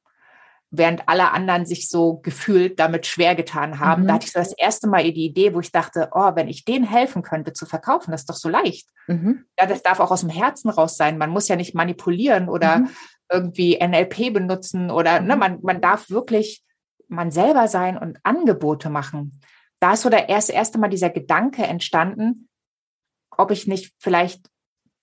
Während 0.70 1.08
alle 1.08 1.30
anderen 1.30 1.66
sich 1.66 1.88
so 1.88 2.16
gefühlt 2.16 2.80
damit 2.80 3.06
schwer 3.06 3.36
getan 3.36 3.78
haben. 3.78 4.02
Mhm. 4.02 4.06
Da 4.08 4.14
hatte 4.14 4.26
ich 4.26 4.32
so 4.32 4.40
das 4.40 4.52
erste 4.52 4.88
Mal 4.88 5.04
die 5.12 5.26
Idee, 5.26 5.54
wo 5.54 5.60
ich 5.60 5.70
dachte, 5.70 6.08
oh, 6.12 6.34
wenn 6.34 6.48
ich 6.48 6.64
denen 6.64 6.84
helfen 6.84 7.22
könnte 7.22 7.52
zu 7.52 7.64
verkaufen, 7.64 8.10
das 8.10 8.22
ist 8.22 8.30
doch 8.30 8.34
so 8.34 8.48
leicht. 8.48 8.88
Mhm. 9.06 9.44
Ja, 9.58 9.66
das 9.66 9.82
darf 9.82 10.00
auch 10.00 10.10
aus 10.10 10.22
dem 10.22 10.30
Herzen 10.30 10.70
raus 10.70 10.96
sein. 10.96 11.16
Man 11.16 11.30
muss 11.30 11.46
ja 11.46 11.54
nicht 11.54 11.74
manipulieren 11.74 12.48
oder 12.48 12.78
mhm. 12.78 12.88
irgendwie 13.30 13.78
NLP 13.80 14.32
benutzen 14.32 14.90
oder 14.90 15.20
ne, 15.20 15.34
mhm. 15.34 15.40
man, 15.40 15.58
man 15.62 15.80
darf 15.80 16.10
wirklich 16.10 16.64
man 17.08 17.30
selber 17.30 17.68
sein 17.68 17.96
und 17.96 18.18
Angebote 18.24 18.90
machen. 18.90 19.40
Da 19.78 19.92
ist 19.92 20.02
so 20.02 20.08
der 20.08 20.28
erste, 20.28 20.52
erste 20.52 20.78
Mal 20.78 20.88
dieser 20.88 21.10
Gedanke 21.10 21.62
entstanden, 21.62 22.48
ob 23.30 23.50
ich 23.50 23.66
nicht 23.66 23.92
vielleicht 23.98 24.48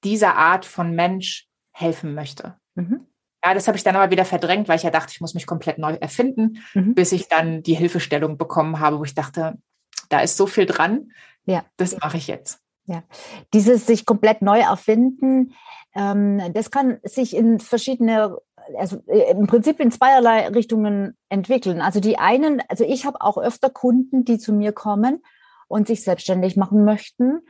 dieser 0.04 0.36
Art 0.36 0.66
von 0.66 0.96
Mensch 0.96 1.48
helfen 1.72 2.14
möchte. 2.14 2.56
Mhm. 2.76 3.08
Ja, 3.44 3.54
das 3.54 3.68
habe 3.68 3.78
ich 3.78 3.84
dann 3.84 3.96
aber 3.96 4.12
wieder 4.12 4.26
verdrängt, 4.26 4.68
weil 4.68 4.78
ich 4.78 4.84
ja 4.84 4.92
dachte, 4.92 5.12
ich 5.14 5.22
muss 5.22 5.34
mich 5.34 5.48
komplett 5.48 5.80
neu 5.80 5.94
erfinden, 5.94 6.62
mhm. 6.74 6.94
bis 6.94 7.12
ich 7.12 7.28
dann 7.28 7.64
die 7.64 7.74
Hilfestellung 7.74 8.38
bekommen 8.38 8.80
habe, 8.80 9.00
wo 9.00 9.04
ich 9.04 9.16
dachte, 9.16 9.58
da 10.10 10.20
ist 10.20 10.38
so 10.38 10.46
viel 10.46 10.66
dran. 10.66 11.12
Ja. 11.46 11.64
Das 11.78 11.98
mache 11.98 12.18
ich 12.18 12.28
jetzt. 12.28 12.60
Ja, 12.86 13.04
dieses 13.54 13.86
sich 13.86 14.06
komplett 14.06 14.42
neu 14.42 14.60
erfinden, 14.60 15.54
ähm, 15.94 16.42
das 16.54 16.72
kann 16.72 17.00
sich 17.04 17.36
in 17.36 17.60
verschiedene, 17.60 18.38
also 18.78 19.04
äh, 19.08 19.32
im 19.32 19.48
Prinzip 19.48 19.80
in 19.80 19.92
zweierlei 19.92 20.48
Richtungen 20.50 21.18
entwickeln. 21.30 21.82
Also 21.82 22.00
die 22.00 22.18
einen, 22.18 22.62
also 22.70 22.84
ich 22.84 23.06
habe 23.06 23.22
auch 23.22 23.38
öfter 23.38 23.70
Kunden, 23.70 24.26
die 24.26 24.40
zu 24.40 24.54
mir 24.54 24.72
kommen 24.72 25.24
und 25.68 25.88
sich 25.88 26.04
selbstständig 26.04 26.58
machen 26.58 26.84
möchten 26.84 27.42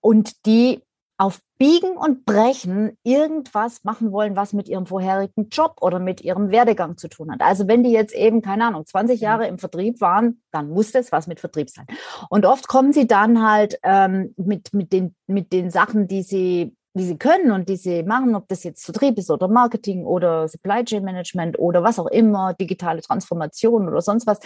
und 0.00 0.46
die 0.46 0.82
auf 1.20 1.40
Biegen 1.58 1.98
und 1.98 2.24
Brechen 2.24 2.96
irgendwas 3.02 3.84
machen 3.84 4.10
wollen, 4.10 4.36
was 4.36 4.54
mit 4.54 4.70
ihrem 4.70 4.86
vorherigen 4.86 5.50
Job 5.50 5.76
oder 5.82 5.98
mit 5.98 6.22
ihrem 6.22 6.50
Werdegang 6.50 6.96
zu 6.96 7.08
tun 7.08 7.30
hat. 7.30 7.42
Also 7.42 7.68
wenn 7.68 7.84
die 7.84 7.90
jetzt 7.90 8.14
eben, 8.14 8.40
keine 8.40 8.64
Ahnung, 8.64 8.86
20 8.86 9.20
Jahre 9.20 9.46
im 9.46 9.58
Vertrieb 9.58 10.00
waren, 10.00 10.40
dann 10.50 10.70
muss 10.70 10.92
das 10.92 11.12
was 11.12 11.26
mit 11.26 11.38
Vertrieb 11.38 11.68
sein. 11.68 11.86
Und 12.30 12.46
oft 12.46 12.68
kommen 12.68 12.94
sie 12.94 13.06
dann 13.06 13.46
halt 13.46 13.78
ähm, 13.82 14.32
mit, 14.38 14.72
mit, 14.72 14.94
den, 14.94 15.14
mit 15.26 15.52
den 15.52 15.70
Sachen, 15.70 16.08
die 16.08 16.22
sie 16.22 16.74
die 16.94 17.04
sie 17.04 17.18
können 17.18 17.52
und 17.52 17.68
die 17.68 17.76
sie 17.76 18.02
machen, 18.02 18.34
ob 18.34 18.48
das 18.48 18.64
jetzt 18.64 18.84
Vertrieb 18.84 19.16
ist 19.16 19.30
oder 19.30 19.46
Marketing 19.46 20.04
oder 20.04 20.48
Supply 20.48 20.84
Chain 20.84 21.04
Management 21.04 21.56
oder 21.56 21.84
was 21.84 22.00
auch 22.00 22.08
immer, 22.08 22.54
digitale 22.54 23.00
Transformation 23.00 23.88
oder 23.88 24.00
sonst 24.00 24.26
was, 24.26 24.40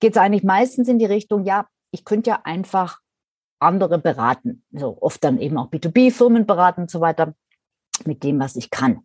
geht 0.00 0.16
es 0.16 0.16
eigentlich 0.16 0.42
meistens 0.42 0.88
in 0.88 0.98
die 0.98 1.04
Richtung, 1.04 1.44
ja, 1.44 1.66
ich 1.92 2.04
könnte 2.04 2.30
ja 2.30 2.40
einfach 2.42 2.98
andere 3.64 3.98
beraten, 3.98 4.62
so 4.72 4.98
oft 5.00 5.22
dann 5.24 5.38
eben 5.38 5.58
auch 5.58 5.70
B2B-Firmen 5.70 6.46
beraten 6.46 6.82
und 6.82 6.90
so 6.90 7.00
weiter 7.00 7.34
mit 8.04 8.22
dem, 8.22 8.40
was 8.40 8.56
ich 8.56 8.70
kann. 8.70 9.00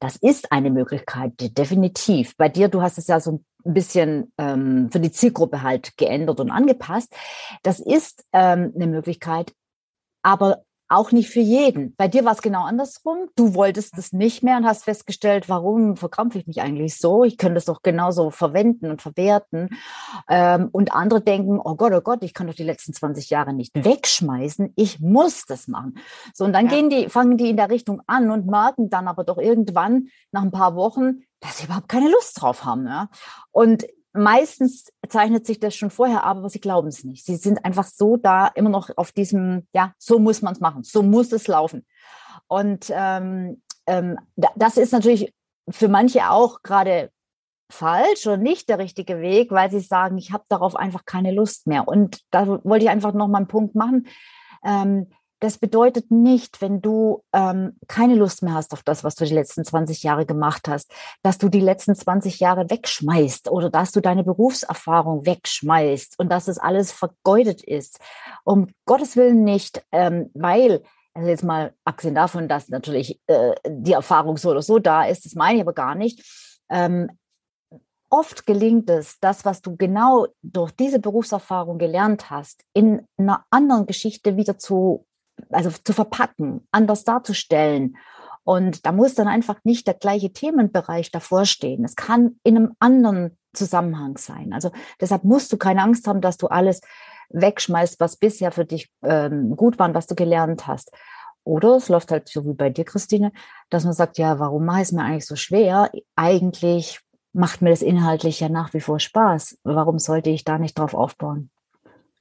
Das 0.00 0.16
ist 0.16 0.52
eine 0.52 0.70
Möglichkeit, 0.70 1.32
definitiv. 1.56 2.36
Bei 2.36 2.48
dir, 2.48 2.68
du 2.68 2.82
hast 2.82 2.98
es 2.98 3.06
ja 3.06 3.20
so 3.20 3.40
ein 3.64 3.74
bisschen 3.74 4.32
ähm, 4.38 4.90
für 4.90 5.00
die 5.00 5.10
Zielgruppe 5.10 5.62
halt 5.62 5.96
geändert 5.96 6.40
und 6.40 6.50
angepasst. 6.50 7.14
Das 7.62 7.80
ist 7.80 8.24
ähm, 8.32 8.72
eine 8.74 8.86
Möglichkeit, 8.86 9.54
aber 10.22 10.64
auch 10.94 11.12
nicht 11.12 11.28
für 11.28 11.40
jeden. 11.40 11.94
Bei 11.96 12.08
dir 12.08 12.24
war 12.24 12.32
es 12.32 12.42
genau 12.42 12.64
andersrum. 12.64 13.28
Du 13.36 13.54
wolltest 13.54 13.98
es 13.98 14.12
nicht 14.12 14.42
mehr 14.42 14.56
und 14.56 14.66
hast 14.66 14.84
festgestellt, 14.84 15.48
warum 15.48 15.96
verkrampfe 15.96 16.38
ich 16.38 16.46
mich 16.46 16.60
eigentlich 16.60 16.96
so? 16.96 17.24
Ich 17.24 17.38
könnte 17.38 17.58
es 17.58 17.64
doch 17.64 17.82
genauso 17.82 18.30
verwenden 18.30 18.90
und 18.90 19.02
verwerten. 19.02 19.70
Ähm, 20.28 20.68
und 20.72 20.92
andere 20.92 21.20
denken, 21.20 21.60
oh 21.62 21.74
Gott, 21.74 21.92
oh 21.92 22.00
Gott, 22.00 22.22
ich 22.22 22.34
kann 22.34 22.46
doch 22.46 22.54
die 22.54 22.62
letzten 22.64 22.92
20 22.92 23.30
Jahre 23.30 23.52
nicht 23.52 23.72
wegschmeißen. 23.74 24.72
Ich 24.76 25.00
muss 25.00 25.44
das 25.46 25.68
machen. 25.68 25.98
So, 26.32 26.44
und 26.44 26.52
dann 26.52 26.66
ja. 26.66 26.72
gehen 26.72 26.90
die, 26.90 27.08
fangen 27.08 27.36
die 27.36 27.50
in 27.50 27.56
der 27.56 27.70
Richtung 27.70 28.00
an 28.06 28.30
und 28.30 28.46
merken 28.46 28.90
dann 28.90 29.08
aber 29.08 29.24
doch 29.24 29.38
irgendwann 29.38 30.08
nach 30.32 30.42
ein 30.42 30.52
paar 30.52 30.76
Wochen, 30.76 31.22
dass 31.40 31.58
sie 31.58 31.66
überhaupt 31.66 31.88
keine 31.88 32.08
Lust 32.08 32.40
drauf 32.40 32.64
haben. 32.64 32.86
Ja? 32.86 33.08
Und 33.50 33.84
meistens 34.14 34.92
zeichnet 35.08 35.44
sich 35.44 35.60
das 35.60 35.74
schon 35.74 35.90
vorher 35.90 36.24
ab, 36.24 36.38
aber 36.38 36.48
sie 36.48 36.60
glauben 36.60 36.88
es 36.88 37.04
nicht. 37.04 37.26
Sie 37.26 37.36
sind 37.36 37.64
einfach 37.64 37.84
so 37.84 38.16
da, 38.16 38.46
immer 38.48 38.70
noch 38.70 38.90
auf 38.96 39.12
diesem, 39.12 39.66
ja, 39.74 39.92
so 39.98 40.18
muss 40.18 40.40
man 40.40 40.54
es 40.54 40.60
machen, 40.60 40.84
so 40.84 41.02
muss 41.02 41.32
es 41.32 41.48
laufen. 41.48 41.84
Und 42.46 42.86
ähm, 42.90 43.62
ähm, 43.86 44.18
das 44.56 44.76
ist 44.76 44.92
natürlich 44.92 45.34
für 45.68 45.88
manche 45.88 46.30
auch 46.30 46.62
gerade 46.62 47.10
falsch 47.70 48.26
oder 48.26 48.36
nicht 48.36 48.68
der 48.68 48.78
richtige 48.78 49.20
Weg, 49.20 49.50
weil 49.50 49.70
sie 49.70 49.80
sagen, 49.80 50.16
ich 50.16 50.32
habe 50.32 50.44
darauf 50.48 50.76
einfach 50.76 51.04
keine 51.04 51.32
Lust 51.32 51.66
mehr. 51.66 51.88
Und 51.88 52.20
da 52.30 52.46
wollte 52.64 52.84
ich 52.84 52.90
einfach 52.90 53.14
noch 53.14 53.28
mal 53.28 53.38
einen 53.38 53.48
Punkt 53.48 53.74
machen. 53.74 54.06
Ähm, 54.64 55.10
das 55.44 55.58
bedeutet 55.58 56.10
nicht, 56.10 56.62
wenn 56.62 56.80
du 56.80 57.22
ähm, 57.34 57.76
keine 57.86 58.14
Lust 58.14 58.42
mehr 58.42 58.54
hast 58.54 58.72
auf 58.72 58.82
das, 58.82 59.04
was 59.04 59.14
du 59.14 59.26
die 59.26 59.34
letzten 59.34 59.62
20 59.62 60.02
Jahre 60.02 60.24
gemacht 60.24 60.68
hast, 60.68 60.90
dass 61.22 61.36
du 61.36 61.50
die 61.50 61.60
letzten 61.60 61.94
20 61.94 62.40
Jahre 62.40 62.70
wegschmeißt 62.70 63.50
oder 63.50 63.68
dass 63.68 63.92
du 63.92 64.00
deine 64.00 64.24
Berufserfahrung 64.24 65.26
wegschmeißt 65.26 66.18
und 66.18 66.30
dass 66.30 66.48
es 66.48 66.56
alles 66.56 66.92
vergeudet 66.92 67.62
ist. 67.62 68.00
Um 68.44 68.68
Gottes 68.86 69.16
Willen 69.16 69.44
nicht, 69.44 69.84
ähm, 69.92 70.30
weil 70.32 70.82
also 71.12 71.28
jetzt 71.28 71.44
mal 71.44 71.74
abgesehen 71.84 72.14
davon, 72.14 72.48
dass 72.48 72.70
natürlich 72.70 73.20
äh, 73.26 73.54
die 73.68 73.92
Erfahrung 73.92 74.38
so 74.38 74.50
oder 74.50 74.62
so 74.62 74.78
da 74.78 75.04
ist, 75.04 75.26
das 75.26 75.34
meine 75.34 75.56
ich 75.56 75.60
aber 75.60 75.74
gar 75.74 75.94
nicht. 75.94 76.24
Ähm, 76.70 77.10
oft 78.08 78.46
gelingt 78.46 78.88
es, 78.88 79.20
das, 79.20 79.44
was 79.44 79.60
du 79.60 79.76
genau 79.76 80.26
durch 80.40 80.72
diese 80.72 81.00
Berufserfahrung 81.00 81.76
gelernt 81.76 82.30
hast, 82.30 82.64
in 82.72 83.06
einer 83.18 83.44
anderen 83.50 83.84
Geschichte 83.84 84.38
wieder 84.38 84.56
zu 84.56 85.04
also 85.50 85.70
zu 85.70 85.92
verpacken, 85.92 86.66
anders 86.70 87.04
darzustellen. 87.04 87.96
Und 88.44 88.84
da 88.84 88.92
muss 88.92 89.14
dann 89.14 89.28
einfach 89.28 89.56
nicht 89.64 89.86
der 89.86 89.94
gleiche 89.94 90.32
Themenbereich 90.32 91.10
davor 91.10 91.46
stehen. 91.46 91.84
Es 91.84 91.96
kann 91.96 92.38
in 92.42 92.56
einem 92.56 92.76
anderen 92.78 93.38
Zusammenhang 93.54 94.18
sein. 94.18 94.52
Also 94.52 94.70
deshalb 95.00 95.24
musst 95.24 95.52
du 95.52 95.56
keine 95.56 95.82
Angst 95.82 96.06
haben, 96.06 96.20
dass 96.20 96.36
du 96.36 96.48
alles 96.48 96.80
wegschmeißt, 97.30 98.00
was 98.00 98.16
bisher 98.16 98.52
für 98.52 98.64
dich 98.64 98.90
ähm, 99.02 99.56
gut 99.56 99.78
war 99.78 99.88
und 99.88 99.94
was 99.94 100.06
du 100.06 100.14
gelernt 100.14 100.66
hast. 100.66 100.92
Oder 101.44 101.76
es 101.76 101.88
läuft 101.88 102.10
halt 102.10 102.28
so 102.28 102.44
wie 102.44 102.54
bei 102.54 102.70
dir, 102.70 102.84
Christine, 102.84 103.32
dass 103.70 103.84
man 103.84 103.92
sagt, 103.92 104.18
ja, 104.18 104.38
warum 104.38 104.64
mache 104.64 104.78
ich 104.78 104.88
es 104.88 104.92
mir 104.92 105.02
eigentlich 105.02 105.26
so 105.26 105.36
schwer? 105.36 105.90
Eigentlich 106.16 107.00
macht 107.32 107.62
mir 107.62 107.70
das 107.70 107.82
inhaltlich 107.82 108.40
ja 108.40 108.48
nach 108.48 108.72
wie 108.72 108.80
vor 108.80 108.98
Spaß. 108.98 109.58
Warum 109.64 109.98
sollte 109.98 110.30
ich 110.30 110.44
da 110.44 110.58
nicht 110.58 110.78
drauf 110.78 110.94
aufbauen? 110.94 111.50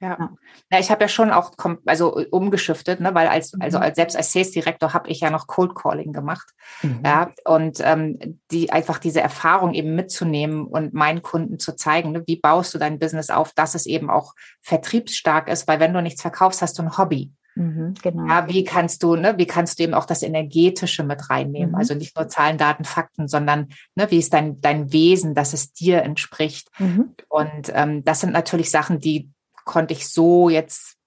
Ja. 0.03 0.29
ja, 0.71 0.79
ich 0.79 0.91
habe 0.91 1.03
ja 1.03 1.07
schon 1.07 1.31
auch 1.31 1.51
also 1.85 2.15
umgeschiftet, 2.31 2.99
ne, 2.99 3.15
weil 3.15 3.27
als 3.27 3.53
also 3.59 3.77
mhm. 3.77 3.83
als 3.83 3.95
selbst 3.95 4.17
als 4.17 4.33
Sales 4.33 4.51
Direktor 4.51 4.93
habe 4.93 5.09
ich 5.09 5.21
ja 5.21 5.29
noch 5.29 5.47
Cold 5.47 5.75
Calling 5.75 6.11
gemacht, 6.11 6.49
mhm. 6.81 7.01
ja 7.05 7.31
und 7.45 7.79
ähm, 7.81 8.39
die 8.51 8.71
einfach 8.71 8.99
diese 8.99 9.21
Erfahrung 9.21 9.73
eben 9.73 9.95
mitzunehmen 9.95 10.65
und 10.65 10.93
meinen 10.93 11.21
Kunden 11.21 11.57
zu 11.57 11.75
zeigen, 11.75 12.11
ne, 12.11 12.23
wie 12.27 12.39
baust 12.39 12.73
du 12.73 12.77
dein 12.77 12.99
Business 12.99 13.29
auf, 13.29 13.53
dass 13.53 13.75
es 13.75 13.85
eben 13.85 14.09
auch 14.09 14.33
vertriebsstark 14.61 15.47
ist, 15.47 15.67
weil 15.67 15.79
wenn 15.79 15.93
du 15.93 16.01
nichts 16.01 16.21
verkaufst, 16.21 16.61
hast 16.61 16.77
du 16.77 16.83
ein 16.83 16.97
Hobby. 16.97 17.31
Mhm, 17.55 17.93
genau. 18.01 18.27
Ja, 18.27 18.47
wie 18.47 18.63
kannst 18.63 19.03
du, 19.03 19.15
ne, 19.15 19.37
wie 19.37 19.45
kannst 19.45 19.77
du 19.77 19.83
eben 19.83 19.93
auch 19.93 20.05
das 20.05 20.23
Energetische 20.23 21.03
mit 21.03 21.29
reinnehmen? 21.29 21.71
Mhm. 21.71 21.75
Also 21.75 21.93
nicht 21.93 22.15
nur 22.15 22.27
Zahlen, 22.27 22.57
Daten, 22.57 22.83
Fakten, 22.83 23.27
sondern 23.27 23.69
ne, 23.95 24.09
wie 24.09 24.17
ist 24.17 24.33
dein, 24.33 24.59
dein 24.59 24.91
Wesen, 24.91 25.35
dass 25.35 25.53
es 25.53 25.71
dir 25.71 26.01
entspricht? 26.01 26.69
Mhm. 26.79 27.13
Und 27.29 27.71
ähm, 27.73 28.03
das 28.03 28.21
sind 28.21 28.33
natürlich 28.33 28.71
Sachen, 28.71 28.99
die 28.99 29.29
konnte 29.65 29.93
ich 29.93 30.07
so 30.07 30.49
jetzt 30.49 30.97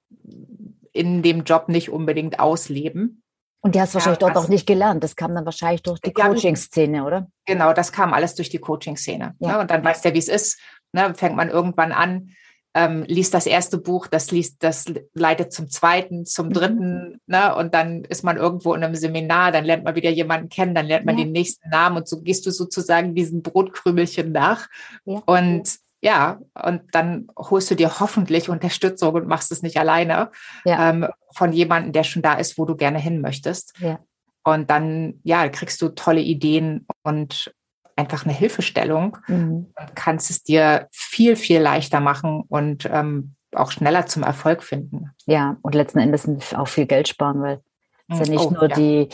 in 0.93 1.23
dem 1.23 1.45
Job 1.45 1.69
nicht 1.69 1.91
unbedingt 1.91 2.41
ausleben. 2.41 3.23
Und 3.61 3.75
die 3.75 3.81
hast 3.81 3.93
du 3.93 3.97
wahrscheinlich 3.97 4.21
ja, 4.21 4.29
dort 4.29 4.45
auch 4.45 4.49
nicht 4.49 4.67
gelernt. 4.67 5.03
Das 5.03 5.17
kam 5.17 5.35
dann 5.35 5.45
wahrscheinlich 5.45 5.83
durch 5.83 6.01
die 6.01 6.13
Coaching-Szene, 6.13 7.05
oder? 7.05 7.29
Genau, 7.47 7.73
das 7.73 7.91
kam 7.91 8.15
alles 8.15 8.35
durch 8.35 8.49
die 8.49 8.59
Coaching-Szene. 8.59 9.35
Ja. 9.41 9.53
Ne? 9.53 9.59
Und 9.59 9.71
dann 9.71 9.85
weiß 9.85 10.03
der, 10.03 10.15
wie 10.15 10.19
es 10.19 10.29
ist. 10.29 10.61
Ne? 10.93 11.15
Fängt 11.15 11.37
man 11.37 11.51
irgendwann 11.51 11.93
an, 11.93 12.31
ähm, 12.77 13.05
liest 13.09 13.33
das 13.33 13.47
erste 13.47 13.79
Buch, 13.79 14.07
das 14.07 14.31
liest, 14.31 14.63
das 14.63 14.85
leitet 15.15 15.51
zum 15.51 15.71
zweiten, 15.71 16.27
zum 16.27 16.49
mhm. 16.49 16.53
dritten, 16.53 17.09
mhm. 17.09 17.21
ne? 17.27 17.57
Und 17.57 17.73
dann 17.73 18.05
ist 18.05 18.23
man 18.23 18.37
irgendwo 18.37 18.75
in 18.75 18.85
einem 18.85 18.95
Seminar, 18.95 19.51
dann 19.51 19.65
lernt 19.65 19.85
man 19.85 19.95
wieder 19.95 20.11
jemanden 20.11 20.51
kennen, 20.51 20.75
dann 20.75 20.85
lernt 20.87 21.07
man 21.07 21.17
ja. 21.17 21.25
den 21.25 21.33
nächsten 21.33 21.71
Namen 21.71 21.97
und 21.97 22.07
so 22.07 22.21
gehst 22.21 22.45
du 22.45 22.51
sozusagen 22.51 23.15
diesen 23.15 23.43
Brotkrümelchen 23.43 24.31
nach. 24.31 24.69
Ja. 25.07 25.23
Und 25.25 25.79
ja, 26.07 26.39
und 26.65 26.83
dann 26.93 27.27
holst 27.37 27.69
du 27.69 27.75
dir 27.75 27.99
hoffentlich 27.99 28.49
Unterstützung 28.49 29.13
und 29.13 29.27
machst 29.27 29.51
es 29.51 29.63
nicht 29.63 29.77
alleine 29.77 30.31
ja. 30.65 30.91
ähm, 30.91 31.09
von 31.33 31.53
jemandem, 31.53 31.93
der 31.93 32.05
schon 32.05 32.23
da 32.23 32.35
ist, 32.35 32.59
wo 32.59 32.65
du 32.65 32.77
gerne 32.77 33.01
hin 33.01 33.21
möchtest. 33.21 33.77
Ja. 33.81 33.99
Und 34.45 34.71
dann, 34.71 35.15
ja, 35.25 35.49
kriegst 35.49 35.83
du 35.83 35.89
tolle 35.89 36.21
Ideen 36.21 36.87
und 37.03 37.53
einfach 37.97 38.25
eine 38.25 38.35
Hilfestellung 38.35 39.19
mhm. 39.27 39.73
und 39.77 39.97
kannst 39.97 40.31
es 40.31 40.45
dir 40.45 40.87
viel, 40.93 41.35
viel 41.35 41.61
leichter 41.61 41.99
machen 41.99 42.45
und 42.47 42.89
ähm, 42.89 43.35
auch 43.57 43.73
schneller 43.73 44.07
zum 44.07 44.23
Erfolg 44.23 44.63
finden. 44.63 45.11
Ja, 45.25 45.57
und 45.63 45.75
letzten 45.75 45.99
Endes 45.99 46.29
auch 46.55 46.69
viel 46.69 46.87
Geld 46.87 47.09
sparen, 47.09 47.43
weil 47.43 47.61
es 48.07 48.21
ist 48.21 48.29
ja 48.29 48.33
nicht 48.33 48.47
oh, 48.47 48.51
nur 48.51 48.69
ja. 48.69 48.77
die 48.77 49.09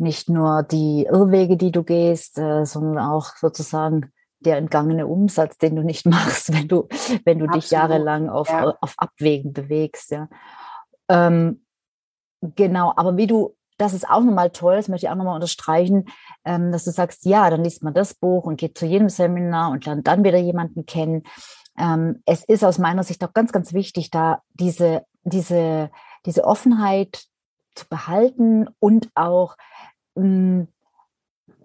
nicht 0.00 0.28
nur 0.28 0.62
die 0.62 1.08
Irrwege, 1.10 1.56
die 1.56 1.72
du 1.72 1.82
gehst, 1.82 2.38
äh, 2.38 2.64
sondern 2.64 3.04
auch 3.04 3.34
sozusagen 3.34 4.12
der 4.40 4.56
entgangene 4.56 5.06
Umsatz, 5.06 5.58
den 5.58 5.76
du 5.76 5.82
nicht 5.82 6.06
machst, 6.06 6.52
wenn 6.52 6.68
du, 6.68 6.88
wenn 7.24 7.38
du 7.38 7.46
Absolut. 7.46 7.54
dich 7.54 7.70
jahrelang 7.70 8.28
auf, 8.28 8.48
ja. 8.48 8.76
auf 8.80 8.94
Abwägen 8.96 9.52
bewegst. 9.52 10.10
Ja. 10.10 10.28
Ähm, 11.08 11.64
genau, 12.42 12.92
aber 12.96 13.16
wie 13.16 13.26
du 13.26 13.54
das 13.78 13.94
ist 13.94 14.10
auch 14.10 14.22
nochmal 14.22 14.50
toll, 14.50 14.76
das 14.76 14.88
möchte 14.88 15.06
ich 15.06 15.10
auch 15.10 15.16
nochmal 15.16 15.36
unterstreichen, 15.36 16.06
ähm, 16.44 16.72
dass 16.72 16.84
du 16.84 16.90
sagst, 16.90 17.24
ja, 17.24 17.48
dann 17.48 17.62
liest 17.62 17.82
man 17.82 17.94
das 17.94 18.12
Buch 18.12 18.44
und 18.44 18.56
geht 18.56 18.76
zu 18.76 18.86
jedem 18.86 19.08
Seminar 19.08 19.70
und 19.70 19.86
lernt 19.86 20.06
dann 20.06 20.24
wieder 20.24 20.38
jemanden 20.38 20.84
kennen. 20.84 21.22
Ähm, 21.78 22.20
es 22.26 22.44
ist 22.44 22.64
aus 22.64 22.78
meiner 22.78 23.04
Sicht 23.04 23.22
auch 23.24 23.32
ganz, 23.32 23.52
ganz 23.52 23.72
wichtig, 23.72 24.10
da 24.10 24.42
diese, 24.52 25.04
diese, 25.22 25.90
diese 26.26 26.44
Offenheit 26.44 27.24
zu 27.76 27.88
behalten 27.88 28.68
und 28.80 29.10
auch 29.14 29.56
mh, 30.16 30.24
hm, 30.24 30.68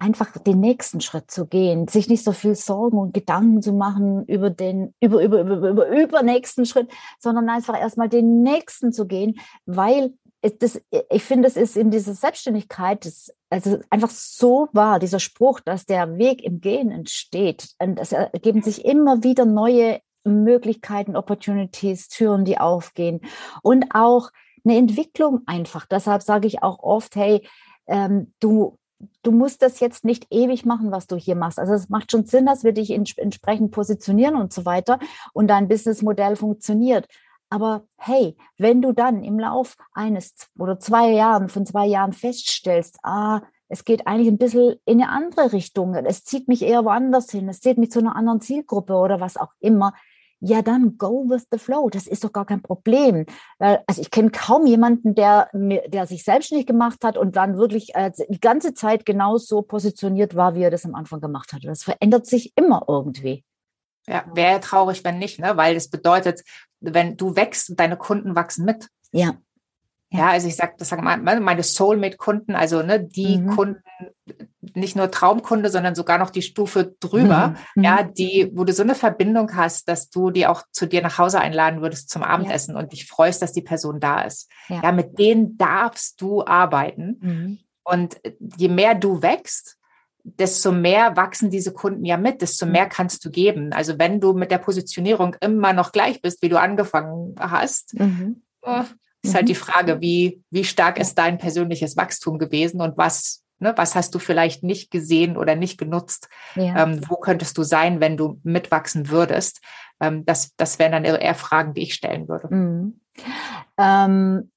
einfach 0.04 0.38
den 0.38 0.60
nächsten 0.60 1.00
Schritt 1.00 1.32
zu 1.32 1.48
gehen, 1.48 1.88
sich 1.88 2.10
nicht 2.10 2.24
so 2.24 2.34
viel 2.34 2.56
Sorgen 2.56 2.98
und 2.98 3.14
Gedanken 3.14 3.62
zu 3.62 3.72
machen 3.72 4.26
über 4.26 4.50
den, 4.50 4.94
über, 5.00 5.24
über, 5.24 5.42
über, 5.42 5.70
über, 5.70 5.88
über 5.88 6.24
nächsten 6.24 6.66
Schritt, 6.66 6.92
sondern 7.20 7.50
einfach 7.50 7.80
erstmal 7.80 8.10
den 8.10 8.44
nächsten 8.44 8.92
zu 8.92 9.08
gehen, 9.08 9.40
weil 9.66 10.14
das, 10.60 10.82
ich 11.10 11.24
finde, 11.24 11.48
es 11.48 11.56
ist 11.56 11.78
in 11.78 11.90
dieser 11.90 12.14
Selbstständigkeit, 12.14 13.06
das, 13.06 13.34
also 13.50 13.80
einfach 13.90 14.10
so 14.10 14.68
wahr, 14.74 15.00
dieser 15.00 15.20
Spruch, 15.20 15.62
dass 15.62 15.86
der 15.86 16.18
Weg 16.18 16.44
im 16.44 16.60
Gehen 16.60 16.92
entsteht. 16.92 17.70
Und 17.80 17.98
es 17.98 18.12
ergeben 18.12 18.62
sich 18.62 18.84
immer 18.84 19.24
wieder 19.24 19.46
neue 19.46 20.02
Möglichkeiten, 20.26 21.16
Opportunities, 21.16 22.10
Türen, 22.10 22.44
die 22.44 22.58
aufgehen 22.58 23.22
und 23.62 23.96
auch 23.96 24.32
eine 24.66 24.78
Entwicklung 24.78 25.44
einfach. 25.46 25.86
Deshalb 25.86 26.24
sage 26.24 26.48
ich 26.48 26.62
auch 26.62 26.80
oft, 26.80 27.16
hey, 27.16 27.48
ähm, 27.88 28.34
du, 28.42 28.78
du 29.24 29.32
musst 29.32 29.62
das 29.62 29.80
jetzt 29.80 30.06
nicht 30.06 30.28
ewig 30.30 30.66
machen, 30.66 30.92
was 30.92 31.08
du 31.08 31.16
hier 31.16 31.36
machst. 31.36 31.60
Also 31.60 31.74
es 31.74 31.90
macht 31.90 32.12
schon 32.12 32.26
Sinn, 32.26 32.46
dass 32.46 32.64
wir 32.64 32.74
dich 32.74 32.92
entsprechend 32.92 33.72
positionieren 33.72 34.36
und 34.36 34.54
so 34.54 34.66
weiter 34.66 35.00
und 35.34 35.48
dein 35.48 35.68
Businessmodell 35.68 36.36
funktioniert. 36.36 37.08
Aber 37.50 37.86
hey, 37.98 38.36
wenn 38.58 38.82
du 38.82 38.94
dann 38.94 39.24
im 39.24 39.40
Lauf 39.40 39.76
eines 39.94 40.34
oder 40.58 40.80
zwei 40.80 41.12
Jahren, 41.12 41.50
von 41.50 41.66
zwei 41.66 41.86
Jahren 41.86 42.14
feststellst, 42.14 42.98
ah, 43.04 43.42
es 43.68 43.86
geht 43.86 44.08
eigentlich 44.08 44.28
ein 44.28 44.38
bisschen 44.38 44.76
in 44.86 45.02
eine 45.02 45.12
andere 45.12 45.54
Richtung, 45.54 45.94
es 45.94 46.24
zieht 46.24 46.48
mich 46.48 46.64
eher 46.64 46.86
woanders 46.86 47.32
hin, 47.32 47.48
es 47.50 47.60
zieht 47.62 47.78
mich 47.78 47.92
zu 47.92 48.00
einer 48.00 48.16
anderen 48.16 48.42
Zielgruppe 48.42 48.94
oder 48.94 49.20
was 49.20 49.38
auch 49.38 49.52
immer, 49.60 49.94
ja, 50.46 50.62
dann 50.62 50.98
go 50.98 51.30
with 51.30 51.48
the 51.52 51.58
flow. 51.58 51.90
Das 51.90 52.06
ist 52.06 52.24
doch 52.24 52.34
gar 52.34 52.46
kein 52.46 52.62
Problem. 52.62 53.26
Also 53.60 54.02
ich 54.02 54.12
kenne 54.12 54.30
kaum 54.30 54.66
jemanden, 54.66 55.16
der, 55.16 55.50
der 55.54 56.06
sich 56.06 56.26
selbstständig 56.26 56.68
gemacht 56.68 57.04
hat 57.06 57.18
und 57.18 57.38
dann 57.38 57.58
wirklich 57.58 57.96
äh, 57.96 58.12
die 58.28 58.42
ganze 58.42 58.74
Zeit 58.74 59.06
genauso 59.06 59.62
positioniert 59.62 60.36
war, 60.36 60.54
wie 60.54 60.64
er 60.64 60.72
das 60.72 60.84
am 60.86 60.96
Anfang 60.96 61.22
gemacht 61.22 61.54
hat. 61.54 61.64
Das 61.64 61.84
verändert 61.84 62.26
sich 62.26 62.52
immer 62.58 62.84
irgendwie. 62.90 63.46
Ja, 64.06 64.26
wäre 64.34 64.60
traurig, 64.60 65.06
wenn 65.06 65.18
nicht, 65.18 65.40
ne? 65.40 65.56
weil 65.56 65.76
das 65.76 65.90
bedeutet, 65.90 66.44
wenn 66.82 67.16
du 67.16 67.38
wächst, 67.38 67.80
deine 67.80 67.96
Kunden 67.96 68.36
wachsen 68.36 68.66
mit. 68.66 68.90
Ja. 69.14 69.38
Ja, 70.12 70.30
also 70.30 70.48
ich 70.48 70.58
sage, 70.58 70.76
das 70.78 70.90
sagen 70.90 71.04
meine 71.04 71.64
Soulmate-Kunden, 71.64 72.54
also 72.54 72.84
ne, 72.84 73.04
die 73.04 73.40
mhm. 73.40 73.56
Kunden, 73.56 73.82
nicht 74.74 74.96
nur 74.96 75.12
Traumkunde, 75.12 75.70
sondern 75.70 75.96
sogar 75.96 76.18
noch 76.18 76.30
die 76.30 76.42
Stufe 76.42 76.96
drüber, 77.00 77.56
mhm. 77.76 77.84
ja, 77.84 78.04
mhm. 78.04 78.14
die, 78.14 78.52
wo 78.54 78.64
du 78.64 78.74
so 78.74 78.84
eine 78.84 78.96
Verbindung 78.96 79.56
hast, 79.56 79.88
dass 79.88 80.10
du 80.10 80.32
die 80.32 80.48
auch 80.48 80.64
zu 80.72 80.86
dir 80.86 81.02
nach 81.02 81.18
Hause 81.18 81.40
einladen 81.40 81.82
würdest 81.82 82.10
zum 82.10 82.24
Abendessen 82.24 82.76
ja. 82.76 82.80
und 82.80 82.92
dich 82.92 83.08
freust, 83.08 83.42
dass 83.42 83.54
die 83.54 83.62
Person 83.62 84.00
da 84.00 84.22
ist. 84.22 84.50
Ja, 84.70 84.82
ja 84.84 84.92
mit 84.92 85.20
denen 85.20 85.58
darfst 85.58 86.22
du 86.22 86.46
arbeiten. 86.46 87.18
Mhm. 87.22 87.60
Und 87.84 88.18
je 88.58 88.70
mehr 88.70 88.96
du 88.96 89.22
wächst, 89.22 89.78
desto 90.24 90.72
mehr 90.72 91.18
wachsen 91.18 91.50
diese 91.50 91.74
Kunden 91.74 92.06
ja 92.06 92.16
mit, 92.16 92.42
desto 92.42 92.66
mehr 92.66 92.88
kannst 92.88 93.26
du 93.26 93.30
geben. 93.30 93.74
Also 93.74 94.00
wenn 94.00 94.22
du 94.22 94.34
mit 94.34 94.52
der 94.52 94.58
Positionierung 94.58 95.36
immer 95.42 95.74
noch 95.74 95.92
gleich 95.92 96.22
bist, 96.22 96.42
wie 96.42 96.50
du 96.50 96.60
angefangen 96.60 97.36
hast, 97.38 97.94
mhm. 98.00 98.42
Oh, 98.66 98.84
ist 99.24 99.36
halt 99.36 99.50
die 99.50 99.54
mhm. 99.54 99.58
Frage, 99.58 100.02
wie, 100.02 100.42
wie 100.50 100.64
stark 100.64 101.00
ist 101.00 101.18
dein 101.18 101.38
persönliches 101.38 101.98
Wachstum 101.98 102.40
gewesen 102.40 102.82
und 102.82 102.98
was, 102.98 103.43
ne, 103.64 103.74
was 103.76 103.96
hast 103.96 104.14
du 104.14 104.20
vielleicht 104.20 104.64
nicht 104.64 104.92
gesehen 104.92 105.38
oder 105.38 105.56
nicht 105.56 105.80
genutzt? 105.80 106.30
Ja. 106.56 106.84
Ähm, 106.84 107.02
wo 107.08 107.16
könntest 107.16 107.58
du 107.58 107.64
sein, 107.64 108.00
wenn 108.00 108.18
du 108.18 108.40
mitwachsen 108.44 109.10
würdest? 109.10 109.62
Ähm, 110.00 110.26
das, 110.26 110.56
das 110.56 110.78
wären 110.78 110.92
dann 110.92 111.06
eher 111.06 111.36
Fragen, 111.36 111.74
die 111.74 111.82
ich 111.82 111.96
stellen 111.96 112.28
würde. 112.28 112.54
Mhm. 112.54 113.00
Ähm, 113.78 114.52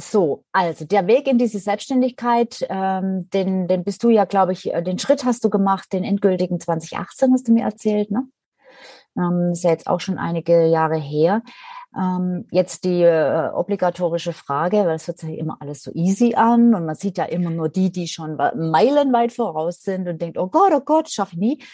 so, 0.00 0.44
also 0.52 0.84
der 0.84 1.06
Weg 1.06 1.28
in 1.28 1.38
diese 1.38 1.58
Selbstständigkeit, 1.58 2.66
ähm, 2.68 3.28
den, 3.30 3.68
den 3.68 3.84
bist 3.84 4.02
du 4.02 4.08
ja, 4.08 4.24
glaube 4.24 4.52
ich, 4.52 4.72
äh, 4.72 4.82
den 4.82 4.98
Schritt 4.98 5.24
hast 5.24 5.44
du 5.44 5.50
gemacht, 5.50 5.92
den 5.92 6.02
endgültigen 6.02 6.58
2018 6.58 7.32
hast 7.32 7.48
du 7.48 7.52
mir 7.52 7.64
erzählt, 7.64 8.10
ne? 8.10 8.26
Ähm, 9.16 9.50
ist 9.52 9.64
ja 9.64 9.70
jetzt 9.70 9.86
auch 9.86 10.00
schon 10.00 10.18
einige 10.18 10.66
Jahre 10.66 10.96
her. 10.96 11.42
Ähm, 11.96 12.46
jetzt 12.50 12.84
die 12.84 13.02
äh, 13.02 13.50
obligatorische 13.52 14.32
Frage, 14.32 14.78
weil 14.78 14.94
es 14.94 15.06
hört 15.06 15.18
sich 15.18 15.38
immer 15.38 15.58
alles 15.60 15.82
so 15.82 15.90
easy 15.94 16.34
an 16.34 16.74
und 16.74 16.86
man 16.86 16.94
sieht 16.94 17.18
ja 17.18 17.24
immer 17.24 17.50
nur 17.50 17.68
die, 17.68 17.92
die 17.92 18.08
schon 18.08 18.36
meilenweit 18.36 19.32
voraus 19.32 19.82
sind 19.82 20.08
und 20.08 20.22
denkt, 20.22 20.38
oh 20.38 20.48
Gott, 20.48 20.72
oh 20.74 20.80
Gott, 20.80 21.10
schaffe 21.10 21.34
ich 21.34 21.38
nie. 21.38 21.64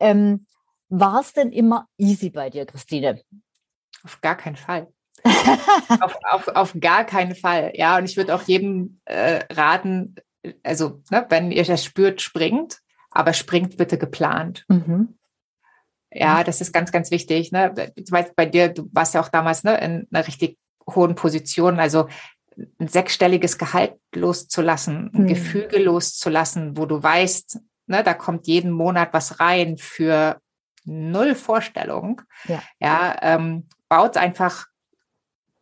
Ähm, 0.00 0.46
War 0.88 1.20
es 1.20 1.32
denn 1.32 1.52
immer 1.52 1.86
easy 1.96 2.30
bei 2.30 2.50
dir, 2.50 2.66
Christine? 2.66 3.20
Auf 4.02 4.20
gar 4.20 4.36
keinen 4.36 4.56
Fall 4.56 4.88
auf, 6.00 6.16
auf, 6.30 6.48
auf 6.48 6.76
gar 6.80 7.04
keinen 7.04 7.34
Fall. 7.34 7.72
Ja, 7.74 7.98
und 7.98 8.04
ich 8.04 8.16
würde 8.16 8.34
auch 8.34 8.42
jedem 8.42 9.00
äh, 9.04 9.40
raten, 9.52 10.16
also 10.62 11.02
ne, 11.10 11.26
wenn 11.28 11.50
ihr 11.50 11.64
das 11.64 11.84
spürt, 11.84 12.20
springt, 12.20 12.78
aber 13.10 13.32
springt 13.32 13.76
bitte 13.76 13.98
geplant. 13.98 14.64
Mhm. 14.68 15.18
Ja, 16.10 16.42
das 16.44 16.60
ist 16.60 16.72
ganz, 16.72 16.90
ganz 16.92 17.10
wichtig. 17.10 17.52
Ne? 17.52 17.92
Ich 17.94 18.10
weiß, 18.10 18.32
bei 18.34 18.46
dir, 18.46 18.68
du 18.68 18.88
warst 18.92 19.14
ja 19.14 19.20
auch 19.20 19.28
damals 19.28 19.64
ne, 19.64 19.78
in 19.78 20.06
einer 20.10 20.26
richtig 20.26 20.58
hohen 20.88 21.14
Position. 21.14 21.78
Also 21.78 22.08
ein 22.80 22.88
sechsstelliges 22.88 23.58
Gehalt 23.58 23.94
loszulassen, 24.14 25.10
ein 25.14 25.22
mhm. 25.22 25.28
Gefüge 25.28 25.78
loszulassen, 25.78 26.76
wo 26.76 26.86
du 26.86 27.02
weißt, 27.02 27.60
ne, 27.86 28.02
da 28.02 28.14
kommt 28.14 28.46
jeden 28.46 28.70
Monat 28.70 29.12
was 29.12 29.40
rein 29.40 29.76
für 29.78 30.40
null 30.84 31.34
Vorstellung. 31.34 32.22
Ja, 32.46 32.62
ja 32.80 33.16
ähm, 33.22 33.68
baut 33.88 34.16
einfach 34.16 34.66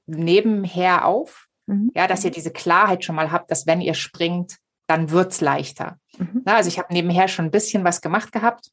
nebenher 0.06 1.04
auf, 1.04 1.48
mhm. 1.66 1.90
ja, 1.94 2.06
dass 2.06 2.24
ihr 2.24 2.30
diese 2.30 2.52
Klarheit 2.52 3.04
schon 3.04 3.16
mal 3.16 3.32
habt, 3.32 3.50
dass 3.50 3.66
wenn 3.66 3.80
ihr 3.80 3.94
springt, 3.94 4.56
dann 4.87 5.11
wird's 5.11 5.40
leichter. 5.40 5.98
Mhm. 6.16 6.42
Na, 6.44 6.56
also 6.56 6.68
ich 6.68 6.78
habe 6.78 6.92
nebenher 6.92 7.28
schon 7.28 7.46
ein 7.46 7.50
bisschen 7.50 7.85
was 7.85 8.00
gemacht 8.00 8.32
gehabt. 8.32 8.70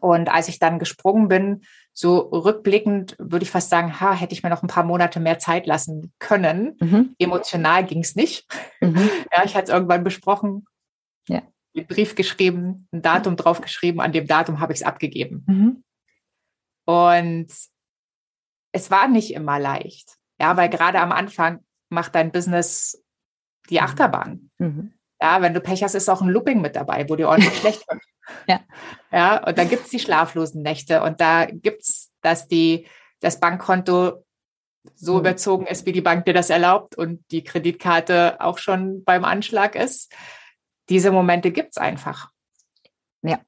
Und 0.00 0.28
als 0.28 0.48
ich 0.48 0.58
dann 0.58 0.78
gesprungen 0.78 1.28
bin, 1.28 1.62
so 1.92 2.18
rückblickend 2.18 3.16
würde 3.18 3.44
ich 3.44 3.50
fast 3.50 3.70
sagen, 3.70 4.00
ha, 4.00 4.12
hätte 4.12 4.34
ich 4.34 4.42
mir 4.42 4.50
noch 4.50 4.62
ein 4.62 4.68
paar 4.68 4.84
Monate 4.84 5.20
mehr 5.20 5.38
Zeit 5.38 5.66
lassen 5.66 6.12
können. 6.18 6.76
Mhm. 6.80 7.14
Emotional 7.18 7.84
ging's 7.84 8.16
nicht. 8.16 8.46
Mhm. 8.80 8.96
Ja, 9.32 9.44
ich 9.44 9.54
hatte 9.54 9.64
es 9.64 9.70
irgendwann 9.70 10.04
besprochen, 10.04 10.66
ja. 11.28 11.42
einen 11.74 11.86
Brief 11.86 12.14
geschrieben, 12.14 12.88
ein 12.92 13.02
Datum 13.02 13.36
draufgeschrieben, 13.36 14.00
an 14.00 14.12
dem 14.12 14.26
Datum 14.26 14.60
habe 14.60 14.72
ich 14.72 14.80
es 14.80 14.86
abgegeben. 14.86 15.44
Mhm. 15.46 15.84
Und 16.84 17.48
es 18.72 18.90
war 18.90 19.08
nicht 19.08 19.34
immer 19.34 19.58
leicht. 19.58 20.16
Ja, 20.38 20.56
weil 20.56 20.68
gerade 20.68 21.00
am 21.00 21.12
Anfang 21.12 21.60
macht 21.88 22.14
dein 22.14 22.30
Business 22.30 23.02
die 23.70 23.76
mhm. 23.76 23.84
Achterbahn. 23.84 24.50
Mhm. 24.58 24.92
Ja, 25.20 25.40
wenn 25.40 25.54
du 25.54 25.60
Pech 25.60 25.82
hast, 25.82 25.94
ist 25.94 26.08
auch 26.08 26.20
ein 26.20 26.28
Looping 26.28 26.60
mit 26.60 26.76
dabei, 26.76 27.08
wo 27.08 27.16
dir 27.16 27.28
ordentlich 27.28 27.56
schlecht 27.60 27.84
wird. 27.88 28.02
Ja. 28.48 28.60
Ja, 29.12 29.46
und 29.46 29.56
dann 29.56 29.68
gibt 29.68 29.84
es 29.84 29.90
die 29.90 29.98
schlaflosen 29.98 30.62
Nächte 30.62 31.02
und 31.02 31.20
da 31.20 31.46
gibt 31.46 31.82
es, 31.82 32.10
dass 32.22 32.48
die, 32.48 32.86
das 33.20 33.40
Bankkonto 33.40 34.24
so 34.94 35.14
mhm. 35.14 35.20
überzogen 35.20 35.66
ist, 35.66 35.86
wie 35.86 35.92
die 35.92 36.00
Bank 36.00 36.24
dir 36.24 36.34
das 36.34 36.50
erlaubt 36.50 36.96
und 36.96 37.24
die 37.30 37.44
Kreditkarte 37.44 38.40
auch 38.40 38.58
schon 38.58 39.04
beim 39.04 39.24
Anschlag 39.24 39.74
ist. 39.74 40.12
Diese 40.88 41.10
Momente 41.10 41.50
gibt 41.50 41.70
es 41.70 41.78
einfach. 41.78 42.30
Ja 43.22 43.40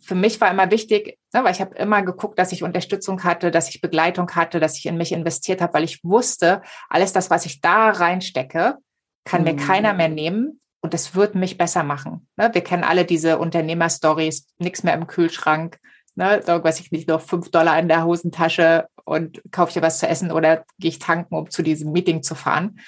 für 0.00 0.14
mich 0.14 0.40
war 0.40 0.50
immer 0.50 0.70
wichtig, 0.70 1.18
ne, 1.32 1.44
weil 1.44 1.52
ich 1.52 1.60
habe 1.60 1.74
immer 1.76 2.02
geguckt, 2.02 2.38
dass 2.38 2.52
ich 2.52 2.62
Unterstützung 2.62 3.24
hatte, 3.24 3.50
dass 3.50 3.68
ich 3.68 3.80
Begleitung 3.80 4.30
hatte, 4.34 4.60
dass 4.60 4.78
ich 4.78 4.86
in 4.86 4.96
mich 4.96 5.12
investiert 5.12 5.60
habe, 5.60 5.74
weil 5.74 5.84
ich 5.84 6.02
wusste, 6.04 6.62
alles 6.88 7.12
das, 7.12 7.30
was 7.30 7.46
ich 7.46 7.60
da 7.60 7.90
reinstecke, 7.90 8.76
kann 9.24 9.42
mhm. 9.42 9.48
mir 9.48 9.56
keiner 9.56 9.92
mehr 9.92 10.08
nehmen 10.08 10.60
und 10.80 10.94
es 10.94 11.14
wird 11.14 11.34
mich 11.34 11.58
besser 11.58 11.82
machen. 11.82 12.28
Ne, 12.36 12.50
wir 12.52 12.62
kennen 12.62 12.84
alle 12.84 13.04
diese 13.04 13.38
Unternehmerstories, 13.38 14.46
nichts 14.58 14.82
mehr 14.82 14.94
im 14.94 15.06
Kühlschrank, 15.06 15.78
ne, 16.14 16.40
da 16.44 16.62
weiß 16.62 16.80
ich 16.80 16.90
nicht, 16.90 17.08
noch 17.08 17.20
fünf 17.20 17.50
Dollar 17.50 17.78
in 17.78 17.88
der 17.88 18.04
Hosentasche 18.04 18.86
und 19.04 19.40
kaufe 19.50 19.72
dir 19.72 19.82
was 19.82 19.98
zu 19.98 20.08
essen 20.08 20.30
oder 20.30 20.64
gehe 20.78 20.90
ich 20.90 20.98
tanken, 20.98 21.34
um 21.34 21.50
zu 21.50 21.62
diesem 21.62 21.92
Meeting 21.92 22.22
zu 22.22 22.34
fahren. 22.34 22.80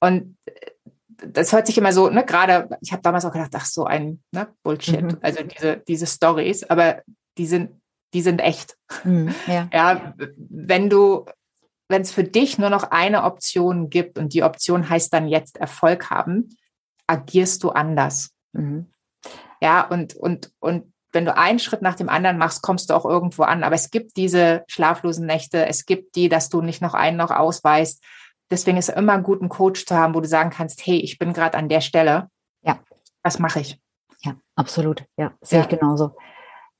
Und 0.00 0.36
das 1.26 1.52
hört 1.52 1.66
sich 1.66 1.76
immer 1.76 1.92
so, 1.92 2.08
ne, 2.08 2.24
gerade, 2.24 2.68
ich 2.80 2.92
habe 2.92 3.02
damals 3.02 3.24
auch 3.24 3.32
gedacht, 3.32 3.52
ach, 3.54 3.66
so 3.66 3.84
ein 3.84 4.22
ne, 4.32 4.48
Bullshit, 4.62 5.02
mhm. 5.02 5.18
also 5.20 5.42
diese, 5.42 5.78
diese 5.88 6.06
Stories, 6.06 6.64
aber 6.64 7.02
die 7.36 7.46
sind, 7.46 7.70
die 8.14 8.22
sind 8.22 8.40
echt. 8.40 8.76
Mhm, 9.04 9.34
ja. 9.46 9.68
ja, 9.72 10.14
wenn 10.36 10.88
du, 10.88 11.26
wenn 11.88 12.02
es 12.02 12.12
für 12.12 12.24
dich 12.24 12.58
nur 12.58 12.70
noch 12.70 12.84
eine 12.84 13.24
Option 13.24 13.90
gibt 13.90 14.18
und 14.18 14.32
die 14.34 14.42
Option 14.42 14.88
heißt 14.88 15.12
dann 15.12 15.26
jetzt 15.28 15.56
Erfolg 15.56 16.10
haben, 16.10 16.50
agierst 17.08 17.64
du 17.64 17.70
anders. 17.70 18.30
Mhm. 18.52 18.86
Ja, 19.60 19.82
und, 19.82 20.14
und, 20.14 20.52
und 20.60 20.92
wenn 21.12 21.24
du 21.24 21.36
einen 21.36 21.58
Schritt 21.58 21.82
nach 21.82 21.96
dem 21.96 22.08
anderen 22.08 22.38
machst, 22.38 22.62
kommst 22.62 22.90
du 22.90 22.94
auch 22.94 23.04
irgendwo 23.04 23.42
an. 23.42 23.64
Aber 23.64 23.74
es 23.74 23.90
gibt 23.90 24.16
diese 24.16 24.62
schlaflosen 24.68 25.26
Nächte, 25.26 25.66
es 25.66 25.84
gibt 25.86 26.14
die, 26.14 26.28
dass 26.28 26.48
du 26.48 26.62
nicht 26.62 26.82
noch 26.82 26.94
einen 26.94 27.16
noch 27.16 27.32
ausweist 27.32 28.04
deswegen 28.50 28.78
ist 28.78 28.88
es 28.88 28.96
immer 28.96 29.20
gut, 29.20 29.40
einen 29.40 29.48
Coach 29.48 29.86
zu 29.86 29.96
haben, 29.96 30.14
wo 30.14 30.20
du 30.20 30.28
sagen 30.28 30.50
kannst, 30.50 30.84
hey, 30.86 30.98
ich 30.98 31.18
bin 31.18 31.32
gerade 31.32 31.56
an 31.56 31.68
der 31.68 31.80
Stelle. 31.80 32.28
Ja. 32.62 32.78
Was 33.22 33.38
mache 33.38 33.60
ich? 33.60 33.80
Ja, 34.22 34.36
absolut. 34.56 35.04
Ja, 35.16 35.32
sehe 35.40 35.60
ja. 35.60 35.64
ich 35.64 35.68
genauso. 35.68 36.16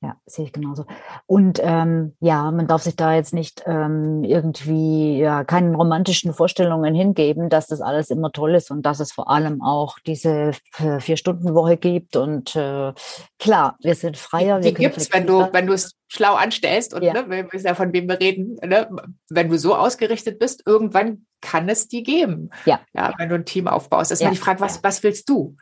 Ja, 0.00 0.16
sehe 0.26 0.44
ich 0.44 0.52
genauso. 0.52 0.86
Und 1.26 1.58
ähm, 1.60 2.14
ja, 2.20 2.52
man 2.52 2.68
darf 2.68 2.82
sich 2.82 2.94
da 2.94 3.14
jetzt 3.14 3.34
nicht 3.34 3.64
ähm, 3.66 4.22
irgendwie 4.22 5.18
ja 5.18 5.42
keinen 5.42 5.74
romantischen 5.74 6.32
Vorstellungen 6.32 6.94
hingeben, 6.94 7.48
dass 7.48 7.66
das 7.66 7.80
alles 7.80 8.10
immer 8.10 8.30
toll 8.30 8.54
ist 8.54 8.70
und 8.70 8.82
dass 8.82 9.00
es 9.00 9.10
vor 9.10 9.28
allem 9.28 9.60
auch 9.60 9.98
diese 9.98 10.52
Vier-Stunden-Woche 11.00 11.78
gibt. 11.78 12.14
Und 12.14 12.54
äh, 12.54 12.92
klar, 13.40 13.76
wir 13.82 13.96
sind 13.96 14.16
freier. 14.16 14.60
Die, 14.60 14.68
die 14.68 14.74
gibt 14.74 14.96
es, 14.98 15.12
wenn 15.12 15.26
du, 15.26 15.48
wenn 15.52 15.66
du 15.66 15.72
es 15.72 15.96
schlau 16.06 16.34
anstellst 16.34 16.94
und 16.94 17.02
ja. 17.02 17.12
ne, 17.12 17.28
wir 17.28 17.52
wissen 17.52 17.66
ja, 17.66 17.74
von 17.74 17.92
wem 17.92 18.08
wir 18.08 18.20
reden, 18.20 18.56
ne, 18.64 18.88
wenn 19.30 19.48
du 19.48 19.58
so 19.58 19.74
ausgerichtet 19.74 20.38
bist, 20.38 20.62
irgendwann 20.64 21.26
kann 21.40 21.68
es 21.68 21.88
die 21.88 22.04
geben. 22.04 22.50
Ja. 22.66 22.80
ja 22.92 23.12
wenn 23.18 23.28
du 23.28 23.34
ein 23.34 23.44
Team 23.44 23.66
aufbaust. 23.66 24.12
Das 24.12 24.20
ist 24.20 24.24
ja. 24.24 24.30
die 24.30 24.36
Frage, 24.36 24.60
was, 24.60 24.84
was 24.84 25.02
willst 25.02 25.28
du? 25.28 25.56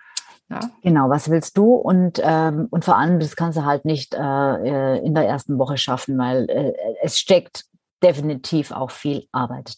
Ja. 0.48 0.60
Genau, 0.82 1.10
was 1.10 1.28
willst 1.28 1.56
du? 1.56 1.74
Und, 1.74 2.20
ähm, 2.22 2.68
und 2.70 2.84
vor 2.84 2.96
allem, 2.96 3.18
das 3.18 3.34
kannst 3.34 3.58
du 3.58 3.64
halt 3.64 3.84
nicht 3.84 4.14
äh, 4.14 4.18
äh, 4.20 5.04
in 5.04 5.14
der 5.14 5.26
ersten 5.26 5.58
Woche 5.58 5.76
schaffen, 5.76 6.16
weil 6.18 6.48
äh, 6.48 6.72
es 7.02 7.18
steckt 7.18 7.64
definitiv 8.02 8.70
auch 8.70 8.90
viel 8.90 9.26
Arbeit 9.32 9.74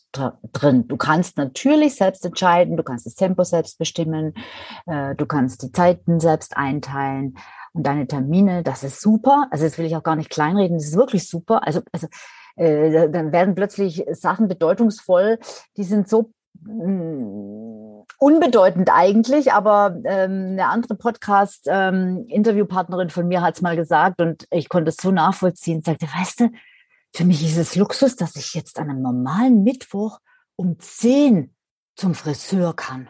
drin. 0.53 0.89
Du 0.89 0.97
kannst 0.97 1.39
natürlich 1.39 1.95
selbst 1.95 2.27
entscheiden, 2.27 2.77
du 2.77 2.83
kannst 2.83 3.07
das 3.07 3.15
Tempo 3.15 3.45
selbst 3.45 3.79
bestimmen, 3.79 4.35
äh, 4.87 5.15
du 5.15 5.25
kannst 5.25 5.63
die 5.63 5.73
Zeiten 5.73 6.21
selbst 6.21 6.57
einteilen 6.57 7.39
und 7.73 7.87
deine 7.87 8.07
Termine, 8.07 8.63
das 8.63 8.83
ist 8.83 9.01
super. 9.01 9.47
Also 9.51 9.65
das 9.65 9.79
will 9.79 9.87
ich 9.87 9.97
auch 9.97 10.03
gar 10.03 10.17
nicht 10.17 10.31
kleinreden, 10.31 10.77
das 10.77 10.89
ist 10.89 10.97
wirklich 10.97 11.29
super. 11.29 11.67
Also, 11.67 11.81
also 11.93 12.09
äh, 12.57 13.09
dann 13.09 13.33
werden 13.33 13.55
plötzlich 13.55 14.05
Sachen 14.11 14.49
bedeutungsvoll, 14.49 15.39
die 15.77 15.85
sind 15.85 16.09
so 16.09 16.33
unbedeutend 18.19 18.91
eigentlich, 18.93 19.53
aber 19.53 19.97
ähm, 20.05 20.51
eine 20.53 20.67
andere 20.67 20.97
Podcast-Interviewpartnerin 20.97 23.09
ähm, 23.09 23.11
von 23.11 23.29
mir 23.29 23.43
hat 23.43 23.55
es 23.55 23.63
mal 23.63 23.77
gesagt 23.77 24.21
und 24.21 24.47
ich 24.51 24.69
konnte 24.69 24.91
es 24.91 24.97
so 24.97 25.11
nachvollziehen, 25.11 25.83
sagte, 25.83 26.07
weißt 26.07 26.41
du, 26.41 26.51
für 27.15 27.25
mich 27.25 27.45
ist 27.45 27.57
es 27.57 27.77
Luxus, 27.77 28.17
dass 28.17 28.37
ich 28.37 28.55
jetzt 28.55 28.79
an 28.79 28.91
einem 28.91 29.03
normalen 29.03 29.63
Mittwoch 29.63 30.19
um 30.57 30.79
10 30.79 31.55
zum 31.97 32.15
Friseur 32.15 32.75
kann. 32.75 33.09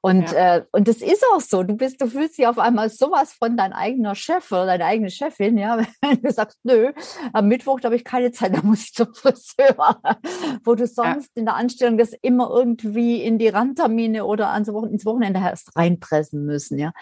Und, 0.00 0.30
ja. 0.32 0.56
äh, 0.56 0.64
und 0.72 0.86
das 0.88 0.98
ist 0.98 1.24
auch 1.34 1.40
so. 1.40 1.62
Du 1.62 1.76
bist, 1.76 2.00
du 2.00 2.06
fühlst 2.06 2.38
dich 2.38 2.46
auf 2.46 2.58
einmal 2.58 2.90
sowas 2.90 3.32
von 3.32 3.56
dein 3.56 3.72
eigener 3.72 4.14
Chef 4.14 4.50
oder 4.52 4.66
deine 4.66 4.84
eigene 4.84 5.10
Chefin, 5.10 5.58
ja. 5.58 5.78
Wenn 6.00 6.22
du 6.22 6.30
sagst, 6.30 6.58
nö, 6.62 6.92
am 7.32 7.48
Mittwoch 7.48 7.80
habe 7.82 7.96
ich 7.96 8.04
keine 8.04 8.30
Zeit, 8.32 8.56
da 8.56 8.62
muss 8.62 8.84
ich 8.84 8.94
zum 8.94 9.12
Friseur. 9.14 10.00
Wo 10.64 10.74
du 10.74 10.86
sonst 10.86 11.30
ja. 11.34 11.40
in 11.40 11.44
der 11.46 11.56
Anstellung 11.56 11.98
das 11.98 12.12
immer 12.22 12.50
irgendwie 12.50 13.22
in 13.22 13.38
die 13.38 13.48
Randtermine 13.48 14.24
oder 14.24 14.50
ans 14.50 14.72
Wochen, 14.72 14.88
ins 14.88 15.06
Wochenende 15.06 15.40
hast 15.42 15.76
reinpressen 15.76 16.44
müssen, 16.44 16.78
ja. 16.78 16.92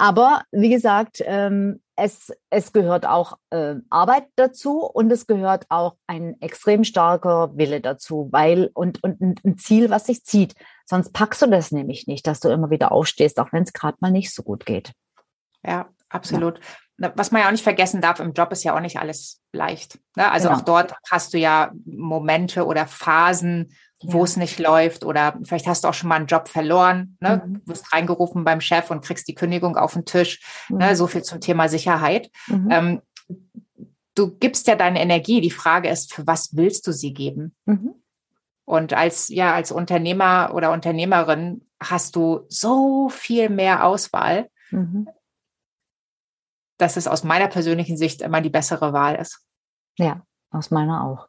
Aber 0.00 0.42
wie 0.52 0.70
gesagt, 0.70 1.20
ähm, 1.26 1.80
es, 1.96 2.32
es 2.50 2.72
gehört 2.72 3.04
auch 3.04 3.36
äh, 3.50 3.74
Arbeit 3.90 4.26
dazu 4.36 4.84
und 4.84 5.10
es 5.10 5.26
gehört 5.26 5.66
auch 5.70 5.96
ein 6.06 6.40
extrem 6.40 6.84
starker 6.84 7.50
Wille 7.56 7.80
dazu, 7.80 8.28
weil 8.30 8.70
und, 8.74 9.02
und 9.02 9.20
ein 9.20 9.58
Ziel, 9.58 9.90
was 9.90 10.06
sich 10.06 10.24
zieht. 10.24 10.54
Sonst 10.88 11.12
packst 11.12 11.42
du 11.42 11.46
das 11.46 11.70
nämlich 11.70 12.06
nicht, 12.06 12.26
dass 12.26 12.40
du 12.40 12.48
immer 12.48 12.70
wieder 12.70 12.92
aufstehst, 12.92 13.38
auch 13.38 13.52
wenn 13.52 13.64
es 13.64 13.74
gerade 13.74 13.98
mal 14.00 14.10
nicht 14.10 14.34
so 14.34 14.42
gut 14.42 14.64
geht. 14.64 14.92
Ja, 15.62 15.88
absolut. 16.08 16.60
Ja. 16.98 17.12
Was 17.14 17.30
man 17.30 17.42
ja 17.42 17.48
auch 17.48 17.52
nicht 17.52 17.62
vergessen 17.62 18.00
darf, 18.00 18.20
im 18.20 18.32
Job 18.32 18.50
ist 18.52 18.64
ja 18.64 18.74
auch 18.74 18.80
nicht 18.80 18.98
alles 18.98 19.42
leicht. 19.52 19.98
Ne? 20.16 20.32
Also 20.32 20.48
genau. 20.48 20.58
auch 20.58 20.64
dort 20.64 20.94
hast 21.10 21.34
du 21.34 21.38
ja 21.38 21.72
Momente 21.84 22.64
oder 22.64 22.86
Phasen, 22.86 23.74
wo 24.02 24.24
es 24.24 24.36
nicht 24.36 24.58
läuft 24.58 25.04
oder 25.04 25.38
vielleicht 25.44 25.66
hast 25.66 25.84
du 25.84 25.88
auch 25.88 25.94
schon 25.94 26.08
mal 26.08 26.16
einen 26.16 26.26
Job 26.26 26.48
verloren, 26.48 27.16
ne? 27.20 27.42
Mhm. 27.44 27.54
Du 27.54 27.66
wirst 27.66 27.92
reingerufen 27.92 28.44
beim 28.44 28.60
Chef 28.60 28.90
und 28.90 29.04
kriegst 29.04 29.26
die 29.28 29.34
Kündigung 29.34 29.76
auf 29.76 29.92
den 29.92 30.04
Tisch. 30.04 30.40
Ne? 30.68 30.76
Mhm. 30.76 30.78
Ne? 30.78 30.96
So 30.96 31.06
viel 31.06 31.22
zum 31.22 31.40
Thema 31.40 31.68
Sicherheit. 31.68 32.30
Mhm. 32.46 32.68
Ähm, 32.70 33.02
du 34.14 34.36
gibst 34.38 34.66
ja 34.68 34.74
deine 34.74 35.00
Energie. 35.00 35.40
Die 35.40 35.50
Frage 35.50 35.88
ist, 35.88 36.14
für 36.14 36.26
was 36.26 36.56
willst 36.56 36.86
du 36.86 36.92
sie 36.92 37.12
geben? 37.12 37.54
Und 38.68 38.92
als, 38.92 39.28
ja, 39.28 39.54
als 39.54 39.72
Unternehmer 39.72 40.50
oder 40.52 40.72
Unternehmerin 40.72 41.66
hast 41.82 42.16
du 42.16 42.44
so 42.48 43.08
viel 43.08 43.48
mehr 43.48 43.86
Auswahl, 43.86 44.50
mhm. 44.70 45.08
dass 46.76 46.98
es 46.98 47.08
aus 47.08 47.24
meiner 47.24 47.48
persönlichen 47.48 47.96
Sicht 47.96 48.20
immer 48.20 48.42
die 48.42 48.50
bessere 48.50 48.92
Wahl 48.92 49.14
ist. 49.14 49.42
Ja, 49.96 50.20
aus 50.50 50.70
meiner 50.70 51.02
auch. 51.02 51.28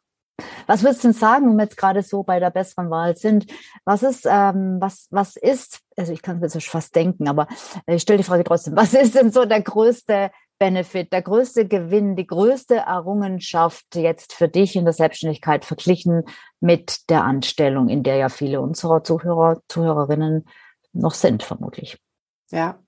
Was 0.66 0.82
würdest 0.82 1.02
du 1.02 1.08
denn 1.08 1.14
sagen, 1.14 1.48
wenn 1.48 1.56
wir 1.56 1.64
jetzt 1.64 1.78
gerade 1.78 2.02
so 2.02 2.24
bei 2.24 2.40
der 2.40 2.50
besseren 2.50 2.90
Wahl 2.90 3.16
sind? 3.16 3.46
Was 3.86 4.02
ist, 4.02 4.26
ähm, 4.28 4.76
was, 4.78 5.08
was 5.10 5.36
ist, 5.36 5.80
also 5.96 6.12
ich 6.12 6.20
kann 6.20 6.36
es 6.36 6.42
mir 6.42 6.48
so 6.50 6.60
fast 6.60 6.94
denken, 6.94 7.26
aber 7.26 7.48
ich 7.86 8.02
stelle 8.02 8.18
die 8.18 8.24
Frage 8.24 8.44
trotzdem, 8.44 8.76
was 8.76 8.92
ist 8.92 9.14
denn 9.14 9.32
so 9.32 9.46
der 9.46 9.62
größte 9.62 10.30
Benefit, 10.60 11.12
der 11.12 11.22
größte 11.22 11.66
Gewinn, 11.66 12.16
die 12.16 12.26
größte 12.26 12.76
Errungenschaft 12.76 13.96
jetzt 13.96 14.34
für 14.34 14.46
dich 14.46 14.76
in 14.76 14.84
der 14.84 14.92
Selbstständigkeit 14.92 15.64
verglichen 15.64 16.24
mit 16.60 17.08
der 17.08 17.24
Anstellung, 17.24 17.88
in 17.88 18.02
der 18.02 18.16
ja 18.16 18.28
viele 18.28 18.60
unserer 18.60 19.02
Zuhörer, 19.02 19.62
Zuhörerinnen 19.68 20.46
noch 20.92 21.14
sind, 21.14 21.42
vermutlich? 21.42 21.98
Ja, 22.50 22.78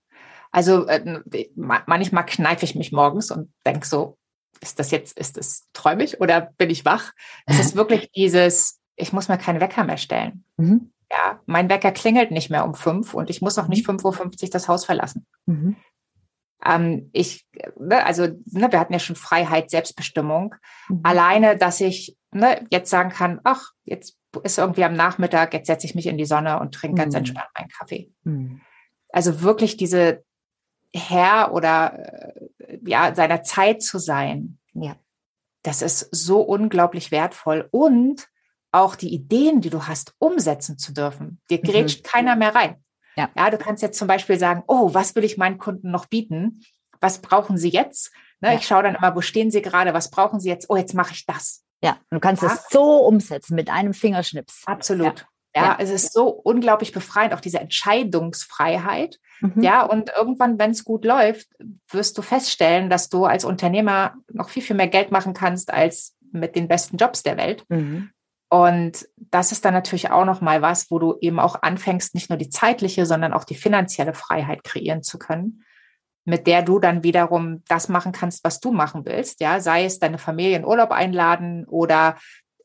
also 0.51 0.87
äh, 0.87 1.49
manchmal 1.57 2.27
kneife 2.27 2.67
ich 2.67 2.75
mich 2.75 2.93
morgens 2.93 3.31
und 3.31 3.51
denke 3.65 3.87
so, 3.87 4.19
ist 4.61 4.79
das 4.79 4.91
jetzt, 4.91 5.19
ist 5.19 5.39
das 5.39 5.67
träumig 5.73 6.21
oder 6.21 6.53
bin 6.59 6.69
ich 6.69 6.85
wach? 6.85 7.13
Es 7.47 7.59
ist 7.59 7.75
wirklich 7.77 8.11
dieses, 8.13 8.81
ich 8.97 9.15
muss 9.15 9.29
mir 9.29 9.39
keinen 9.39 9.61
Wecker 9.61 9.85
mehr 9.85 9.97
stellen. 9.97 10.45
Mhm. 10.59 10.93
Ja, 11.11 11.41
mein 11.47 11.71
Wecker 11.71 11.93
klingelt 11.93 12.31
nicht 12.33 12.51
mehr 12.51 12.67
um 12.67 12.75
fünf 12.75 13.15
und 13.15 13.31
ich 13.31 13.41
muss 13.41 13.59
auch 13.59 13.69
nicht 13.69 13.87
5.50 13.87 14.25
mhm. 14.25 14.31
Uhr 14.31 14.51
das 14.51 14.69
Haus 14.69 14.85
verlassen. 14.85 15.27
Mhm. 15.47 15.77
Ähm, 16.65 17.11
ich, 17.13 17.47
ne, 17.79 18.05
also, 18.05 18.29
ne, 18.47 18.71
wir 18.71 18.79
hatten 18.79 18.93
ja 18.93 18.99
schon 18.99 19.17
Freiheit, 19.17 19.71
Selbstbestimmung. 19.71 20.55
Mhm. 20.89 21.01
Alleine, 21.03 21.57
dass 21.57 21.81
ich 21.81 22.17
ne, 22.31 22.67
jetzt 22.71 22.91
sagen 22.91 23.11
kann, 23.11 23.41
ach, 23.45 23.73
jetzt 23.85 24.17
ist 24.43 24.59
irgendwie 24.59 24.85
am 24.85 24.95
Nachmittag, 24.95 25.53
jetzt 25.55 25.67
setze 25.67 25.87
ich 25.87 25.95
mich 25.95 26.07
in 26.07 26.19
die 26.19 26.25
Sonne 26.25 26.61
und 26.61 26.75
trinke 26.75 26.97
ganz 26.97 27.15
mhm. 27.15 27.19
entspannt 27.19 27.49
meinen 27.59 27.69
Kaffee. 27.69 28.13
Mhm. 28.25 28.61
Also 29.11 29.43
wirklich 29.43 29.77
diese 29.77 30.25
Herr 30.95 31.53
oder 31.53 31.99
äh, 32.59 32.79
ja, 32.85 33.15
seiner 33.15 33.43
Zeit 33.43 33.83
zu 33.83 33.99
sein. 33.99 34.59
Ja. 34.73 34.97
Das 35.63 35.83
ist 35.83 36.09
so 36.11 36.41
unglaublich 36.41 37.11
wertvoll. 37.11 37.69
Und 37.71 38.29
auch 38.73 38.97
die 38.97 39.13
Ideen, 39.13 39.61
die 39.61 39.71
du 39.71 39.87
hast, 39.87 40.15
umsetzen 40.19 40.79
zu 40.79 40.93
dürfen. 40.93 41.41
Dir 41.51 41.59
mhm. 41.59 41.63
grätscht 41.63 42.05
keiner 42.05 42.37
mehr 42.37 42.55
rein. 42.55 42.83
Ja. 43.17 43.31
ja, 43.37 43.51
du 43.51 43.59
kannst 43.59 43.83
jetzt 43.83 43.99
zum 43.99 44.09
Beispiel 44.09 44.39
sagen, 44.39 44.63
oh, 44.67 44.95
was 44.95 45.15
will 45.15 45.25
ich 45.25 45.37
meinen 45.37 45.59
Kunden 45.59 45.91
noch 45.91 46.07
bieten? 46.07 46.63
Was 47.01 47.21
brauchen 47.21 47.59
sie 47.59 47.69
jetzt? 47.69 48.13
Ne, 48.41 48.51
ja. 48.51 48.55
Ich 48.59 48.67
schaue 48.67 48.83
dann 48.83 48.95
immer, 48.95 49.15
wo 49.15 49.21
stehen 49.21 49.51
sie 49.51 49.63
gerade? 49.63 49.95
Was 49.95 50.11
brauchen 50.11 50.41
sie 50.41 50.49
jetzt? 50.49 50.71
Oh, 50.71 50.77
jetzt 50.77 50.95
mache 50.95 51.13
ich 51.13 51.27
das. 51.27 51.63
Ja, 51.83 51.99
du 52.11 52.21
kannst 52.21 52.43
ja. 52.43 52.53
es 52.53 52.69
so 52.71 53.05
umsetzen 53.05 53.55
mit 53.55 53.71
einem 53.71 53.93
Fingerschnips. 53.93 54.63
Absolut. 54.67 55.27
Ja, 55.55 55.65
ja, 55.65 55.77
es 55.79 55.91
ist 55.91 56.13
so 56.15 56.29
unglaublich 56.29 56.93
befreiend, 56.93 57.35
auch 57.35 57.41
diese 57.41 57.61
Entscheidungsfreiheit. 57.61 59.19
Mhm. 59.41 59.63
Ja, 59.63 59.83
und 59.83 60.11
irgendwann, 60.17 60.59
wenn 60.59 60.71
es 60.71 60.85
gut 60.85 61.05
läuft, 61.05 61.49
wirst 61.91 62.17
du 62.17 62.23
feststellen, 62.23 62.89
dass 62.89 63.11
du 63.11 63.27
als 63.27 63.45
Unternehmer 63.45 64.15
noch 64.33 64.49
viel, 64.49 64.63
viel 64.63 64.77
mehr 64.77 64.89
Geld 64.89 65.11
machen 65.11 65.35
kannst 65.35 65.71
als 65.73 66.17
mit 66.33 66.57
den 66.57 66.69
besten 66.69 66.97
Jobs 66.97 67.23
der 67.23 67.37
Welt. 67.37 67.65
Mhm. 67.69 68.11
Und 68.53 69.09
das 69.17 69.51
ist 69.51 69.65
dann 69.65 69.73
natürlich 69.73 70.11
auch 70.11 70.27
noch 70.27 70.43
mal 70.43 70.61
was, 70.61 70.91
wo 70.91 70.99
du 70.99 71.17
eben 71.23 71.41
auch 71.41 71.63
anfängst, 71.63 72.15
nicht 72.15 72.29
nur 72.29 72.37
die 72.37 72.51
zeitliche, 72.51 73.07
sondern 73.07 73.33
auch 73.33 73.45
die 73.45 73.55
finanzielle 73.55 74.13
Freiheit 74.13 74.63
kreieren 74.63 75.03
zu 75.03 75.19
können, 75.19 75.65
mit 76.27 76.47
der 76.47 76.61
du 76.61 76.79
dann 76.79 77.03
wiederum 77.03 77.65
das 77.67 77.89
machen 77.89 78.13
kannst, 78.13 78.45
was 78.45 78.61
du 78.61 78.71
machen 78.71 79.07
willst. 79.07 79.41
Ja, 79.41 79.59
sei 79.61 79.87
es 79.87 80.01
deine 80.01 80.19
Familie 80.19 80.59
in 80.59 80.67
Urlaub 80.67 80.91
einladen 80.91 81.65
oder 81.65 82.19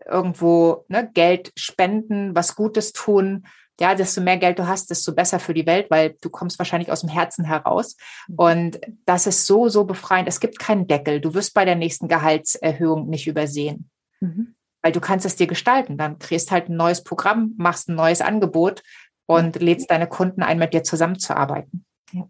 irgendwo 0.06 0.84
ne, 0.90 1.10
Geld 1.14 1.54
spenden, 1.56 2.36
was 2.36 2.58
Gutes 2.58 2.92
tun. 2.92 3.48
Ja, 3.80 3.96
desto 3.96 4.20
mehr 4.20 4.36
Geld 4.36 4.60
du 4.60 4.68
hast, 4.68 4.90
desto 4.90 5.16
besser 5.16 5.40
für 5.40 5.54
die 5.54 5.68
Welt, 5.68 5.90
weil 5.90 6.18
du 6.20 6.30
kommst 6.30 6.60
wahrscheinlich 6.60 6.92
aus 6.92 7.00
dem 7.00 7.10
Herzen 7.10 7.46
heraus. 7.46 7.96
Mhm. 8.28 8.36
Und 8.36 8.80
das 9.06 9.26
ist 9.26 9.46
so, 9.46 9.70
so 9.70 9.86
befreiend. 9.86 10.28
Es 10.28 10.42
gibt 10.42 10.60
keinen 10.60 10.86
Deckel. 10.86 11.22
Du 11.22 11.34
wirst 11.34 11.54
bei 11.54 11.64
der 11.64 11.76
nächsten 11.76 12.10
Gehaltserhöhung 12.10 13.08
nicht 13.08 13.26
übersehen. 13.26 13.90
Mhm. 14.20 14.57
Weil 14.88 14.94
du 14.94 15.02
kannst 15.02 15.26
es 15.26 15.36
dir 15.36 15.48
gestalten. 15.48 15.98
Dann 15.98 16.18
kriegst 16.18 16.50
halt 16.50 16.70
ein 16.70 16.78
neues 16.78 17.04
Programm, 17.04 17.54
machst 17.58 17.90
ein 17.90 17.96
neues 17.96 18.22
Angebot 18.22 18.84
und 19.26 19.62
lädst 19.62 19.92
deine 19.92 20.08
Kunden 20.08 20.42
ein, 20.42 20.58
mit 20.60 20.74
dir 20.74 20.82
zusammenzuarbeiten. 20.82 21.86
Ja. 22.14 22.30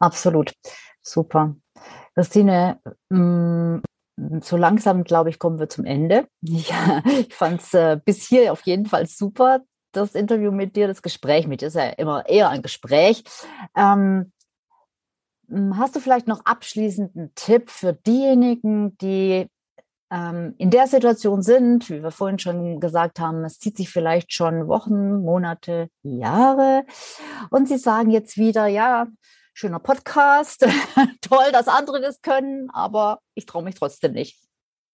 Absolut. 0.00 0.52
Super. 1.00 1.54
Christine, 2.16 2.80
mm, 3.08 3.76
so 4.40 4.56
langsam, 4.56 5.04
glaube 5.04 5.30
ich, 5.30 5.38
kommen 5.38 5.60
wir 5.60 5.68
zum 5.68 5.84
Ende. 5.84 6.26
Ich, 6.42 6.74
ich 7.06 7.32
fand 7.32 7.60
es 7.60 7.72
äh, 7.72 8.00
bis 8.04 8.26
hier 8.26 8.50
auf 8.50 8.62
jeden 8.62 8.86
Fall 8.86 9.06
super, 9.06 9.60
das 9.92 10.16
Interview 10.16 10.50
mit 10.50 10.74
dir, 10.74 10.88
das 10.88 11.02
Gespräch 11.02 11.46
mit 11.46 11.60
dir 11.60 11.68
ist 11.68 11.76
ja 11.76 11.90
immer 11.90 12.28
eher 12.28 12.48
ein 12.48 12.62
Gespräch. 12.62 13.22
Ähm, 13.76 14.32
hast 15.74 15.94
du 15.94 16.00
vielleicht 16.00 16.26
noch 16.26 16.44
abschließend 16.44 17.16
einen 17.16 17.32
Tipp 17.36 17.70
für 17.70 17.92
diejenigen, 17.92 18.98
die 18.98 19.46
in 20.14 20.70
der 20.70 20.86
Situation 20.88 21.42
sind, 21.42 21.88
wie 21.88 22.02
wir 22.02 22.10
vorhin 22.10 22.38
schon 22.38 22.80
gesagt 22.80 23.18
haben, 23.18 23.44
es 23.46 23.58
zieht 23.58 23.78
sich 23.78 23.88
vielleicht 23.88 24.32
schon 24.32 24.68
Wochen, 24.68 25.22
Monate, 25.22 25.88
Jahre. 26.02 26.84
Und 27.48 27.66
sie 27.66 27.78
sagen 27.78 28.10
jetzt 28.10 28.36
wieder, 28.36 28.66
ja, 28.66 29.06
schöner 29.54 29.78
Podcast, 29.78 30.66
toll, 31.22 31.50
dass 31.52 31.68
andere 31.68 32.02
das 32.02 32.20
können, 32.20 32.68
aber 32.70 33.20
ich 33.34 33.46
traue 33.46 33.62
mich 33.62 33.74
trotzdem 33.74 34.12
nicht. 34.12 34.38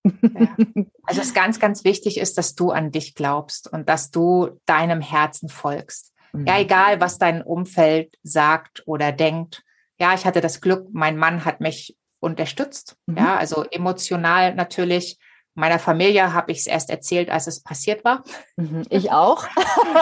Ja. 0.04 0.56
Also 1.02 1.22
es 1.22 1.32
ganz, 1.32 1.58
ganz 1.58 1.84
wichtig 1.84 2.18
ist, 2.18 2.36
dass 2.36 2.54
du 2.54 2.70
an 2.70 2.92
dich 2.92 3.14
glaubst 3.14 3.72
und 3.72 3.88
dass 3.88 4.10
du 4.10 4.60
deinem 4.66 5.00
Herzen 5.00 5.48
folgst. 5.48 6.12
Mhm. 6.34 6.46
Ja, 6.46 6.58
egal, 6.58 7.00
was 7.00 7.16
dein 7.16 7.42
Umfeld 7.42 8.14
sagt 8.22 8.82
oder 8.86 9.10
denkt. 9.10 9.62
Ja, 9.98 10.12
ich 10.12 10.26
hatte 10.26 10.42
das 10.42 10.60
Glück, 10.60 10.86
mein 10.92 11.16
Mann 11.16 11.46
hat 11.46 11.60
mich 11.60 11.96
unterstützt. 12.20 12.96
Mhm. 13.06 13.18
Ja, 13.18 13.36
also 13.36 13.64
emotional 13.70 14.54
natürlich. 14.54 15.18
Meiner 15.54 15.80
Familie 15.80 16.32
habe 16.32 16.52
ich 16.52 16.58
es 16.58 16.66
erst 16.68 16.88
erzählt, 16.88 17.30
als 17.30 17.48
es 17.48 17.62
passiert 17.64 18.04
war. 18.04 18.22
Mhm, 18.56 18.84
ich 18.90 19.10
auch. 19.10 19.46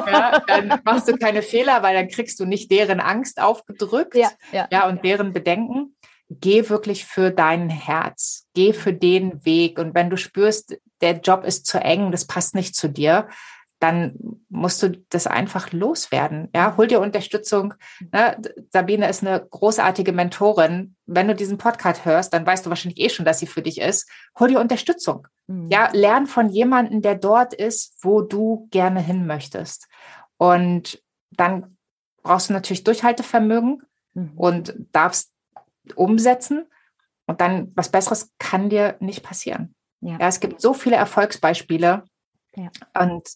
ja, 0.07 0.41
dann 0.47 0.81
machst 0.85 1.09
du 1.09 1.17
keine 1.17 1.41
Fehler, 1.41 1.83
weil 1.83 1.95
dann 1.95 2.09
kriegst 2.09 2.39
du 2.41 2.45
nicht 2.45 2.71
deren 2.71 3.01
Angst 3.01 3.41
aufgedrückt. 3.41 4.15
Ja, 4.15 4.31
ja. 4.53 4.69
ja 4.71 4.89
und 4.89 5.05
deren 5.05 5.33
Bedenken. 5.33 5.97
Geh 6.29 6.69
wirklich 6.69 7.05
für 7.05 7.31
dein 7.31 7.71
Herz. 7.71 8.49
Geh 8.55 8.73
für 8.73 8.93
den 8.93 9.45
Weg. 9.45 9.79
Und 9.79 9.95
wenn 9.95 10.11
du 10.11 10.17
spürst, 10.17 10.77
der 11.01 11.21
Job 11.21 11.45
ist 11.45 11.67
zu 11.67 11.79
eng, 11.79 12.11
das 12.11 12.27
passt 12.27 12.55
nicht 12.55 12.75
zu 12.75 12.89
dir, 12.89 13.29
dann 13.79 14.15
musst 14.49 14.83
du 14.83 14.91
das 15.11 15.27
einfach 15.27 15.73
loswerden. 15.73 16.49
Ja, 16.55 16.77
hol 16.77 16.87
dir 16.87 17.01
Unterstützung. 17.01 17.75
Ne? 18.13 18.41
Sabine 18.71 19.09
ist 19.09 19.23
eine 19.23 19.47
großartige 19.51 20.13
Mentorin. 20.13 20.97
Wenn 21.05 21.29
du 21.29 21.35
diesen 21.35 21.59
Podcast 21.59 22.05
hörst, 22.05 22.33
dann 22.33 22.47
weißt 22.47 22.65
du 22.65 22.71
wahrscheinlich 22.71 23.01
eh 23.01 23.11
schon, 23.11 23.27
dass 23.27 23.39
sie 23.39 23.47
für 23.47 23.63
dich 23.63 23.81
ist. 23.81 24.09
Hol 24.39 24.49
dir 24.49 24.61
Unterstützung. 24.61 25.29
Mhm. 25.47 25.69
Ja, 25.69 25.91
lern 25.93 26.27
von 26.27 26.49
jemandem, 26.49 27.03
der 27.03 27.17
dort 27.17 27.53
ist, 27.53 27.97
wo 28.01 28.23
du 28.23 28.67
gerne 28.71 29.01
hin 29.01 29.27
möchtest. 29.27 29.89
Und 30.39 31.03
dann 31.31 31.77
brauchst 32.23 32.49
du 32.49 32.55
natürlich 32.55 32.85
Durchhaltevermögen 32.85 33.83
mhm. 34.15 34.33
und 34.37 34.75
darfst 34.93 35.33
umsetzen. 35.95 36.67
Und 37.27 37.41
dann 37.41 37.73
was 37.75 37.91
Besseres 37.91 38.33
kann 38.39 38.71
dir 38.71 38.97
nicht 39.01 39.23
passieren. 39.23 39.75
Ja, 40.01 40.19
ja 40.19 40.29
es 40.29 40.41
gibt 40.41 40.63
so 40.63 40.73
viele 40.73 40.97
Erfolgsbeispiele. 40.97 42.05
Ja. 42.55 42.71
Und 42.99 43.29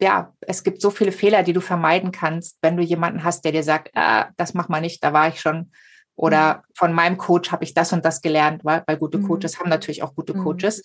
ja, 0.00 0.32
es 0.40 0.64
gibt 0.64 0.80
so 0.80 0.90
viele 0.90 1.12
Fehler, 1.12 1.42
die 1.42 1.52
du 1.52 1.60
vermeiden 1.60 2.10
kannst, 2.12 2.58
wenn 2.62 2.76
du 2.76 2.82
jemanden 2.82 3.24
hast, 3.24 3.44
der 3.44 3.52
dir 3.52 3.62
sagt, 3.62 3.90
ah, 3.94 4.30
das 4.36 4.54
mach 4.54 4.68
mal 4.68 4.80
nicht, 4.80 5.02
da 5.04 5.12
war 5.12 5.28
ich 5.28 5.40
schon. 5.40 5.70
Oder 6.16 6.56
mhm. 6.56 6.60
von 6.74 6.92
meinem 6.92 7.16
Coach 7.16 7.52
habe 7.52 7.64
ich 7.64 7.74
das 7.74 7.92
und 7.92 8.04
das 8.04 8.20
gelernt, 8.20 8.64
weil, 8.64 8.82
weil 8.86 8.96
gute 8.96 9.18
mhm. 9.18 9.28
Coaches 9.28 9.58
haben 9.58 9.68
natürlich 9.68 10.02
auch 10.02 10.14
gute 10.14 10.34
mhm. 10.34 10.44
Coaches. 10.44 10.82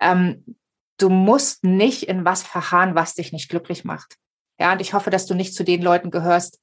Ähm, 0.00 0.44
du 0.98 1.08
musst 1.08 1.64
nicht 1.64 2.04
in 2.04 2.24
was 2.24 2.42
verharren, 2.42 2.94
was 2.94 3.14
dich 3.14 3.32
nicht 3.32 3.48
glücklich 3.48 3.84
macht. 3.84 4.16
Ja, 4.58 4.72
und 4.72 4.80
ich 4.80 4.92
hoffe, 4.92 5.10
dass 5.10 5.26
du 5.26 5.34
nicht 5.34 5.54
zu 5.54 5.64
den 5.64 5.80
Leuten 5.80 6.10
gehörst, 6.10 6.60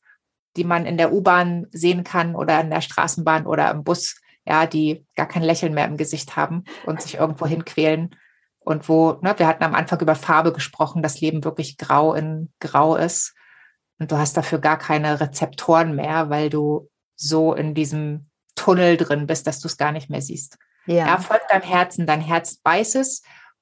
die 0.56 0.64
man 0.64 0.86
in 0.86 0.98
der 0.98 1.14
U-Bahn 1.14 1.68
sehen 1.72 2.04
kann 2.04 2.36
oder 2.36 2.60
in 2.62 2.70
der 2.70 2.82
Straßenbahn 2.82 3.46
oder 3.46 3.72
im 3.72 3.84
Bus, 3.84 4.20
ja, 4.46 4.66
die 4.66 5.06
gar 5.16 5.28
kein 5.28 5.44
Lächeln 5.44 5.74
mehr 5.74 5.86
im 5.86 5.98
Gesicht 5.98 6.36
haben 6.36 6.64
und 6.86 7.02
sich 7.02 7.16
irgendwo 7.16 7.46
hinquälen 7.48 8.16
und 8.68 8.90
wo, 8.90 9.14
ne, 9.22 9.34
wir 9.38 9.48
hatten 9.48 9.64
am 9.64 9.74
Anfang 9.74 10.02
über 10.02 10.14
Farbe 10.14 10.52
gesprochen, 10.52 11.02
das 11.02 11.22
Leben 11.22 11.46
wirklich 11.46 11.78
grau 11.78 12.14
in 12.14 12.52
grau 12.60 12.98
ist. 12.98 13.34
Und 13.98 14.12
du 14.12 14.18
hast 14.18 14.36
dafür 14.36 14.60
gar 14.60 14.78
keine 14.78 15.22
Rezeptoren 15.22 15.96
mehr, 15.96 16.30
weil 16.30 16.50
du 16.50 16.90
so 17.16 17.54
in 17.54 17.74
diesem 17.74 18.30
Tunnel 18.56 18.98
drin 18.98 19.26
bist, 19.26 19.48
dass 19.48 19.62
du 19.62 19.70
es 19.70 19.78
gar 19.78 19.94
nicht 19.94 20.10
mehr 20.10 20.22
siehst. 20.22 20.58
Ja. 20.86 21.08
ja, 21.08 21.18
folg 21.18 21.48
deinem 21.48 21.62
Herzen, 21.62 22.06
dein 22.06 22.20
Herz 22.20 22.60
weiß 22.62 22.96
es 22.96 23.22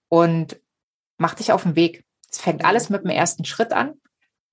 und 0.09 0.59
mach 1.19 1.35
dich 1.35 1.51
auf 1.51 1.61
den 1.61 1.75
Weg. 1.75 2.03
Es 2.31 2.39
fängt 2.39 2.65
alles 2.65 2.89
mit 2.89 3.03
dem 3.03 3.11
ersten 3.11 3.45
Schritt 3.45 3.73
an. 3.73 3.93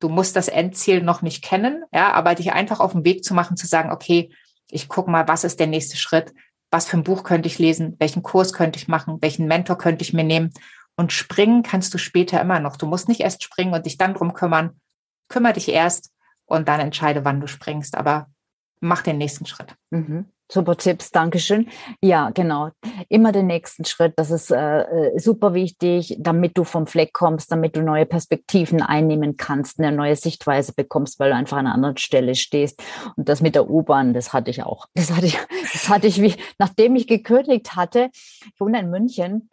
Du 0.00 0.10
musst 0.10 0.36
das 0.36 0.48
Endziel 0.48 1.00
noch 1.00 1.22
nicht 1.22 1.42
kennen, 1.42 1.82
ja, 1.94 2.12
aber 2.12 2.34
dich 2.34 2.52
einfach 2.52 2.78
auf 2.78 2.92
den 2.92 3.06
Weg 3.06 3.24
zu 3.24 3.32
machen, 3.32 3.56
zu 3.56 3.66
sagen, 3.66 3.90
okay, 3.90 4.30
ich 4.70 4.86
gucke 4.86 5.10
mal, 5.10 5.26
was 5.28 5.44
ist 5.44 5.60
der 5.60 5.66
nächste 5.66 5.96
Schritt? 5.96 6.34
Was 6.72 6.86
für 6.86 6.96
ein 6.96 7.04
Buch 7.04 7.22
könnte 7.22 7.46
ich 7.46 7.58
lesen, 7.58 7.96
welchen 7.98 8.22
Kurs 8.22 8.52
könnte 8.52 8.78
ich 8.78 8.88
machen, 8.88 9.18
welchen 9.20 9.46
Mentor 9.46 9.76
könnte 9.76 10.02
ich 10.02 10.14
mir 10.14 10.24
nehmen. 10.24 10.50
Und 10.96 11.12
springen 11.12 11.62
kannst 11.62 11.92
du 11.94 11.98
später 11.98 12.40
immer 12.40 12.60
noch. 12.60 12.76
Du 12.76 12.86
musst 12.86 13.08
nicht 13.08 13.20
erst 13.20 13.42
springen 13.42 13.74
und 13.74 13.86
dich 13.86 13.98
dann 13.98 14.14
drum 14.14 14.32
kümmern. 14.32 14.80
Kümmer 15.28 15.52
dich 15.52 15.68
erst 15.68 16.10
und 16.46 16.68
dann 16.68 16.80
entscheide, 16.80 17.24
wann 17.24 17.40
du 17.40 17.46
springst. 17.46 17.96
Aber 17.96 18.30
mach 18.80 19.02
den 19.02 19.18
nächsten 19.18 19.46
Schritt. 19.46 19.74
Mhm. 19.90 20.26
Super 20.52 20.76
Tipps, 20.76 21.10
Dankeschön. 21.10 21.70
Ja, 22.02 22.28
genau. 22.28 22.72
Immer 23.08 23.32
den 23.32 23.46
nächsten 23.46 23.86
Schritt, 23.86 24.12
das 24.16 24.30
ist 24.30 24.50
äh, 24.50 24.82
äh, 24.82 25.18
super 25.18 25.54
wichtig, 25.54 26.14
damit 26.20 26.58
du 26.58 26.64
vom 26.64 26.86
Fleck 26.86 27.14
kommst, 27.14 27.50
damit 27.50 27.74
du 27.74 27.80
neue 27.80 28.04
Perspektiven 28.04 28.82
einnehmen 28.82 29.38
kannst, 29.38 29.78
eine 29.78 29.96
neue 29.96 30.14
Sichtweise 30.14 30.74
bekommst, 30.74 31.18
weil 31.18 31.30
du 31.30 31.36
einfach 31.36 31.56
an 31.56 31.66
einer 31.66 31.74
anderen 31.74 31.96
Stelle 31.96 32.34
stehst. 32.34 32.82
Und 33.16 33.30
das 33.30 33.40
mit 33.40 33.54
der 33.54 33.70
U-Bahn, 33.70 34.12
das 34.12 34.34
hatte 34.34 34.50
ich 34.50 34.62
auch. 34.62 34.88
Das 34.92 35.10
hatte 35.10 35.24
ich, 35.24 35.38
das 35.72 35.88
hatte 35.88 36.06
ich 36.06 36.20
wie, 36.20 36.34
nachdem 36.58 36.96
ich 36.96 37.06
gekündigt 37.06 37.74
hatte, 37.74 38.10
ich 38.12 38.60
wohne 38.60 38.78
in 38.78 38.90
München, 38.90 39.48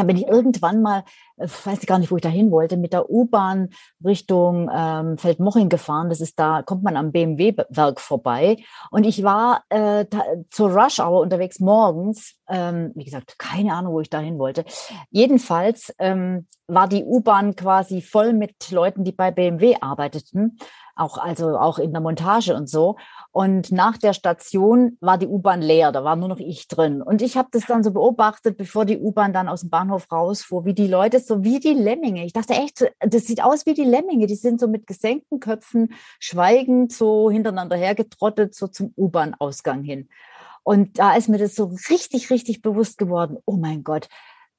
dann 0.00 0.06
bin 0.06 0.16
ich 0.16 0.26
irgendwann 0.26 0.80
mal, 0.80 1.04
ich 1.36 1.44
äh, 1.44 1.66
weiß 1.66 1.80
gar 1.86 1.98
nicht, 1.98 2.10
wo 2.10 2.16
ich 2.16 2.22
da 2.22 2.28
hin 2.28 2.50
wollte, 2.50 2.76
mit 2.76 2.92
der 2.92 3.10
U-Bahn 3.10 3.68
Richtung 4.04 4.70
ähm, 4.74 5.18
Feldmoching 5.18 5.68
gefahren. 5.68 6.08
Das 6.08 6.20
ist 6.20 6.38
da, 6.38 6.62
kommt 6.62 6.82
man 6.82 6.96
am 6.96 7.12
BMW-Werk 7.12 8.00
vorbei. 8.00 8.56
Und 8.90 9.04
ich 9.04 9.22
war 9.22 9.64
äh, 9.68 10.06
da, 10.08 10.22
zur 10.50 10.70
Rush-Hour 10.70 11.20
unterwegs 11.20 11.60
morgens. 11.60 12.34
Ähm, 12.48 12.92
wie 12.94 13.04
gesagt, 13.04 13.38
keine 13.38 13.74
Ahnung, 13.74 13.92
wo 13.92 14.00
ich 14.00 14.10
da 14.10 14.20
hin 14.20 14.38
wollte. 14.38 14.64
Jedenfalls 15.10 15.94
ähm, 15.98 16.46
war 16.66 16.88
die 16.88 17.04
U-Bahn 17.04 17.56
quasi 17.56 18.00
voll 18.00 18.32
mit 18.32 18.70
Leuten, 18.70 19.04
die 19.04 19.12
bei 19.12 19.30
BMW 19.30 19.76
arbeiteten 19.80 20.56
auch 21.00 21.18
also 21.18 21.58
auch 21.58 21.78
in 21.78 21.92
der 21.92 22.00
Montage 22.00 22.54
und 22.54 22.68
so. 22.68 22.96
Und 23.32 23.72
nach 23.72 23.96
der 23.96 24.12
Station 24.12 24.98
war 25.00 25.18
die 25.18 25.26
U-Bahn 25.26 25.62
leer, 25.62 25.92
da 25.92 26.04
war 26.04 26.16
nur 26.16 26.28
noch 26.28 26.38
ich 26.38 26.68
drin. 26.68 27.00
Und 27.00 27.22
ich 27.22 27.36
habe 27.36 27.48
das 27.52 27.66
dann 27.66 27.82
so 27.82 27.92
beobachtet, 27.92 28.56
bevor 28.56 28.84
die 28.84 28.98
U-Bahn 28.98 29.32
dann 29.32 29.48
aus 29.48 29.62
dem 29.62 29.70
Bahnhof 29.70 30.10
rausfuhr, 30.12 30.64
wie 30.64 30.74
die 30.74 30.86
Leute 30.86 31.20
so 31.20 31.42
wie 31.42 31.60
die 31.60 31.74
Lemminge. 31.74 32.24
Ich 32.24 32.32
dachte 32.32 32.54
echt, 32.54 32.84
das 33.00 33.26
sieht 33.26 33.42
aus 33.42 33.66
wie 33.66 33.74
die 33.74 33.84
Lemminge. 33.84 34.26
Die 34.26 34.34
sind 34.34 34.60
so 34.60 34.68
mit 34.68 34.86
gesenkten 34.86 35.40
Köpfen 35.40 35.94
schweigend 36.18 36.92
so 36.92 37.30
hintereinander 37.30 37.76
hergetrottet 37.76 38.54
so 38.54 38.66
zum 38.68 38.92
U-Bahn-Ausgang 38.96 39.82
hin. 39.82 40.08
Und 40.62 40.98
da 40.98 41.16
ist 41.16 41.28
mir 41.28 41.38
das 41.38 41.54
so 41.54 41.72
richtig, 41.88 42.30
richtig 42.30 42.62
bewusst 42.62 42.98
geworden. 42.98 43.38
Oh 43.46 43.56
mein 43.56 43.82
Gott, 43.82 44.08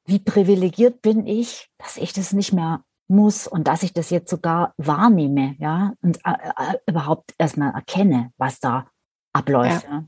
wie 0.06 0.20
privilegiert 0.20 1.02
bin 1.02 1.28
ich, 1.28 1.70
dass 1.78 1.98
ich 1.98 2.14
das 2.14 2.34
nicht 2.34 2.54
mehr 2.54 2.84
muss 3.12 3.46
und 3.46 3.68
dass 3.68 3.84
ich 3.84 3.94
das 3.94 4.10
jetzt 4.10 4.30
sogar 4.30 4.74
wahrnehme, 4.78 5.56
ja, 5.60 5.94
und 6.02 6.18
äh, 6.26 6.32
äh, 6.32 6.78
überhaupt 6.88 7.34
erstmal 7.38 7.74
erkenne, 7.74 8.32
was 8.38 8.60
da 8.60 8.88
abläuft. 9.34 9.86
Ja. 9.90 10.06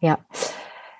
ja. 0.00 0.18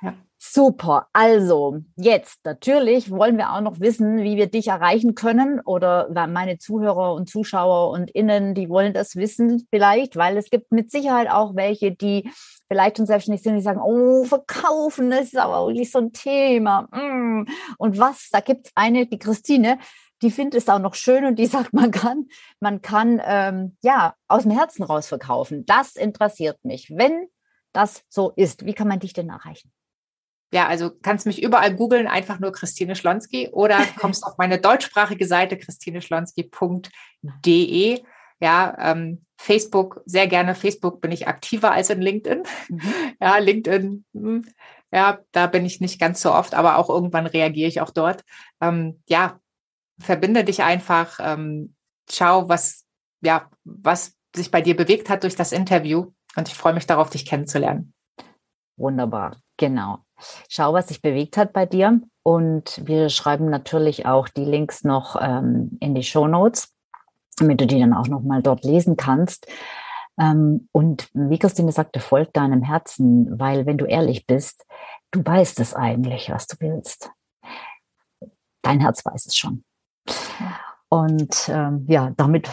ja. 0.02 0.14
Super. 0.38 1.06
Also 1.12 1.78
jetzt 1.96 2.44
natürlich 2.44 3.10
wollen 3.10 3.36
wir 3.36 3.52
auch 3.52 3.60
noch 3.60 3.80
wissen, 3.80 4.22
wie 4.22 4.36
wir 4.36 4.48
dich 4.48 4.68
erreichen 4.68 5.14
können 5.14 5.60
oder 5.60 6.08
meine 6.26 6.58
Zuhörer 6.58 7.14
und 7.14 7.28
Zuschauer 7.28 7.90
und 7.90 8.10
Innen, 8.10 8.54
die 8.54 8.68
wollen 8.68 8.92
das 8.92 9.14
wissen 9.14 9.66
vielleicht, 9.70 10.16
weil 10.16 10.36
es 10.36 10.50
gibt 10.50 10.72
mit 10.72 10.90
Sicherheit 10.90 11.30
auch 11.30 11.54
welche, 11.54 11.92
die 11.92 12.28
vielleicht 12.66 12.96
schon 12.96 13.06
selbstständig 13.06 13.42
sind, 13.42 13.56
die 13.56 13.62
sagen, 13.62 13.80
oh, 13.84 14.24
verkaufen, 14.24 15.10
das 15.10 15.24
ist 15.24 15.36
aber 15.36 15.66
wirklich 15.66 15.90
so 15.90 15.98
ein 15.98 16.12
Thema. 16.12 16.88
Mm. 16.90 17.46
Und 17.76 17.98
was, 17.98 18.30
da 18.32 18.40
gibt 18.40 18.68
es 18.68 18.72
eine, 18.74 19.06
die 19.06 19.18
Christine, 19.18 19.78
die 20.22 20.30
findet 20.30 20.62
es 20.62 20.68
auch 20.68 20.78
noch 20.78 20.94
schön 20.94 21.24
und 21.24 21.38
die 21.38 21.46
sagt, 21.46 21.72
man 21.72 21.90
kann, 21.90 22.28
man 22.60 22.80
kann 22.80 23.20
ähm, 23.24 23.76
ja 23.82 24.14
aus 24.28 24.42
dem 24.42 24.52
Herzen 24.52 24.82
raus 24.82 25.08
verkaufen. 25.08 25.66
Das 25.66 25.96
interessiert 25.96 26.64
mich. 26.64 26.90
Wenn 26.90 27.26
das 27.72 28.04
so 28.08 28.32
ist, 28.36 28.64
wie 28.64 28.74
kann 28.74 28.88
man 28.88 29.00
dich 29.00 29.12
denn 29.12 29.28
erreichen? 29.28 29.72
Ja, 30.54 30.68
also 30.68 30.90
kannst 31.02 31.26
mich 31.26 31.42
überall 31.42 31.74
googeln, 31.74 32.06
einfach 32.06 32.38
nur 32.38 32.52
Christine 32.52 32.94
Schlonski 32.94 33.48
oder 33.48 33.78
kommst 33.98 34.24
auf 34.24 34.36
meine 34.36 34.58
deutschsprachige 34.58 35.26
Seite 35.26 35.56
christineschlonski.de. 35.56 38.02
Ja, 38.40 38.76
ähm, 38.78 39.24
Facebook, 39.38 40.02
sehr 40.04 40.26
gerne. 40.26 40.54
Facebook 40.54 41.00
bin 41.00 41.10
ich 41.10 41.26
aktiver 41.26 41.72
als 41.72 41.88
in 41.90 42.02
LinkedIn. 42.02 42.42
Mhm. 42.68 42.80
Ja, 43.20 43.38
LinkedIn, 43.38 44.04
hm, 44.12 44.44
ja, 44.92 45.20
da 45.32 45.46
bin 45.46 45.64
ich 45.64 45.80
nicht 45.80 45.98
ganz 45.98 46.20
so 46.20 46.32
oft, 46.32 46.54
aber 46.54 46.76
auch 46.76 46.90
irgendwann 46.90 47.26
reagiere 47.26 47.68
ich 47.68 47.80
auch 47.80 47.90
dort. 47.90 48.22
Ähm, 48.60 49.02
ja, 49.08 49.40
verbinde 49.98 50.44
dich 50.44 50.62
einfach, 50.62 51.18
ähm, 51.20 51.74
schau, 52.10 52.48
was, 52.48 52.84
ja, 53.22 53.48
was 53.64 54.14
sich 54.34 54.50
bei 54.50 54.60
dir 54.60 54.76
bewegt 54.76 55.08
hat 55.08 55.22
durch 55.22 55.36
das 55.36 55.52
Interview. 55.52 56.12
Und 56.36 56.48
ich 56.48 56.54
freue 56.54 56.74
mich 56.74 56.86
darauf, 56.86 57.10
dich 57.10 57.26
kennenzulernen. 57.26 57.92
Wunderbar, 58.76 59.36
genau. 59.56 59.98
Schau, 60.48 60.72
was 60.72 60.88
sich 60.88 61.02
bewegt 61.02 61.36
hat 61.36 61.52
bei 61.52 61.66
dir. 61.66 62.00
Und 62.22 62.80
wir 62.86 63.10
schreiben 63.10 63.50
natürlich 63.50 64.06
auch 64.06 64.28
die 64.28 64.44
Links 64.44 64.84
noch 64.84 65.16
ähm, 65.20 65.76
in 65.80 65.94
die 65.94 66.04
Show 66.04 66.26
Notes, 66.26 66.74
damit 67.36 67.60
du 67.60 67.66
die 67.66 67.80
dann 67.80 67.92
auch 67.92 68.06
noch 68.06 68.22
mal 68.22 68.42
dort 68.42 68.64
lesen 68.64 68.96
kannst. 68.96 69.46
Ähm, 70.18 70.68
und 70.72 71.08
wie 71.12 71.38
Christine 71.38 71.72
sagte, 71.72 72.00
folg 72.00 72.32
deinem 72.32 72.62
Herzen, 72.62 73.38
weil 73.38 73.66
wenn 73.66 73.78
du 73.78 73.84
ehrlich 73.84 74.26
bist, 74.26 74.64
du 75.10 75.24
weißt 75.24 75.60
es 75.60 75.74
eigentlich, 75.74 76.30
was 76.30 76.46
du 76.46 76.56
willst 76.60 77.10
Dein 78.62 78.80
Herz 78.80 79.04
weiß 79.04 79.26
es 79.26 79.36
schon. 79.36 79.64
Und 80.88 81.48
ähm, 81.48 81.86
ja, 81.88 82.12
damit, 82.18 82.50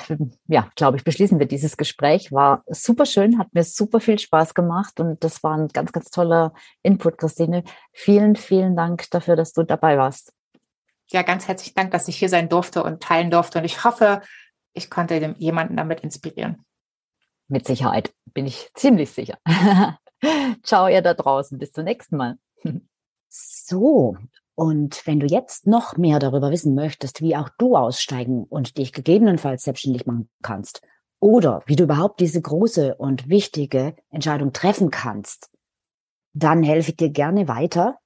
ja, 0.48 0.70
glaube 0.76 0.96
ich, 0.96 1.04
beschließen 1.04 1.40
wir 1.40 1.46
dieses 1.46 1.76
Gespräch. 1.76 2.32
War 2.32 2.64
super 2.68 3.06
schön, 3.06 3.38
hat 3.38 3.54
mir 3.54 3.66
super 3.66 4.00
viel 4.00 4.18
Spaß 4.18 4.54
gemacht 4.54 5.02
und 5.02 5.22
das 5.26 5.44
war 5.44 5.58
ein 5.58 5.68
ganz, 5.68 5.92
ganz 5.92 6.10
toller 6.10 6.54
Input, 6.82 7.18
Christine. 7.18 7.66
Vielen, 7.92 8.38
vielen 8.38 8.78
Dank 8.78 9.10
dafür, 9.12 9.36
dass 9.36 9.52
du 9.52 9.64
dabei 9.64 9.98
warst. 9.98 10.32
Ja, 11.12 11.24
ganz 11.24 11.50
herzlichen 11.50 11.76
Dank, 11.76 11.92
dass 11.92 12.08
ich 12.08 12.18
hier 12.18 12.30
sein 12.30 12.48
durfte 12.48 12.82
und 12.82 13.04
teilen 13.04 13.30
durfte. 13.30 13.60
Und 13.60 13.66
ich 13.66 13.84
hoffe, 13.84 14.22
ich 14.72 14.90
konnte 14.90 15.36
jemanden 15.38 15.76
damit 15.76 16.00
inspirieren. 16.00 16.64
Mit 17.50 17.68
Sicherheit, 17.68 18.14
bin 18.34 18.46
ich 18.46 18.70
ziemlich 18.74 19.12
sicher. 19.12 19.38
Ciao, 20.64 20.88
ihr 20.88 21.02
da 21.02 21.14
draußen. 21.14 21.58
Bis 21.58 21.74
zum 21.74 21.84
nächsten 21.84 22.16
Mal. 22.16 22.38
So, 23.28 24.16
und 24.60 25.08
wenn 25.08 25.22
du 25.22 25.26
jetzt 25.26 25.68
noch 25.68 25.96
mehr 25.96 26.20
darüber 26.20 26.52
wissen 26.52 26.76
möchtest, 26.76 27.22
wie 27.22 27.38
auch 27.38 27.48
du 27.58 27.78
aussteigen 27.78 28.44
und 28.44 28.78
dich 28.78 28.92
gegebenenfalls 28.92 29.64
selbstständig 29.64 30.06
machen 30.06 30.30
kannst 30.42 30.82
oder 31.22 31.64
wie 31.66 31.78
du 31.78 31.86
überhaupt 31.86 32.20
diese 32.20 32.42
große 32.42 32.96
und 32.96 33.30
wichtige 33.30 33.96
Entscheidung 34.10 34.52
treffen 34.52 34.92
kannst, 34.92 35.50
dann 36.34 36.62
helfe 36.62 36.92
ich 36.92 36.98
dir 36.98 37.10
gerne 37.10 37.48
weiter 37.48 38.00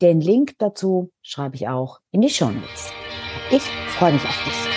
Den 0.00 0.20
Link 0.20 0.54
dazu 0.58 1.10
schreibe 1.22 1.56
ich 1.56 1.66
auch 1.66 1.98
in 2.12 2.20
die 2.20 2.30
Show 2.30 2.50
Notes. 2.50 2.92
Ich 3.50 3.64
freue 3.96 4.12
mich 4.12 4.24
auf 4.24 4.44
dich. 4.44 4.67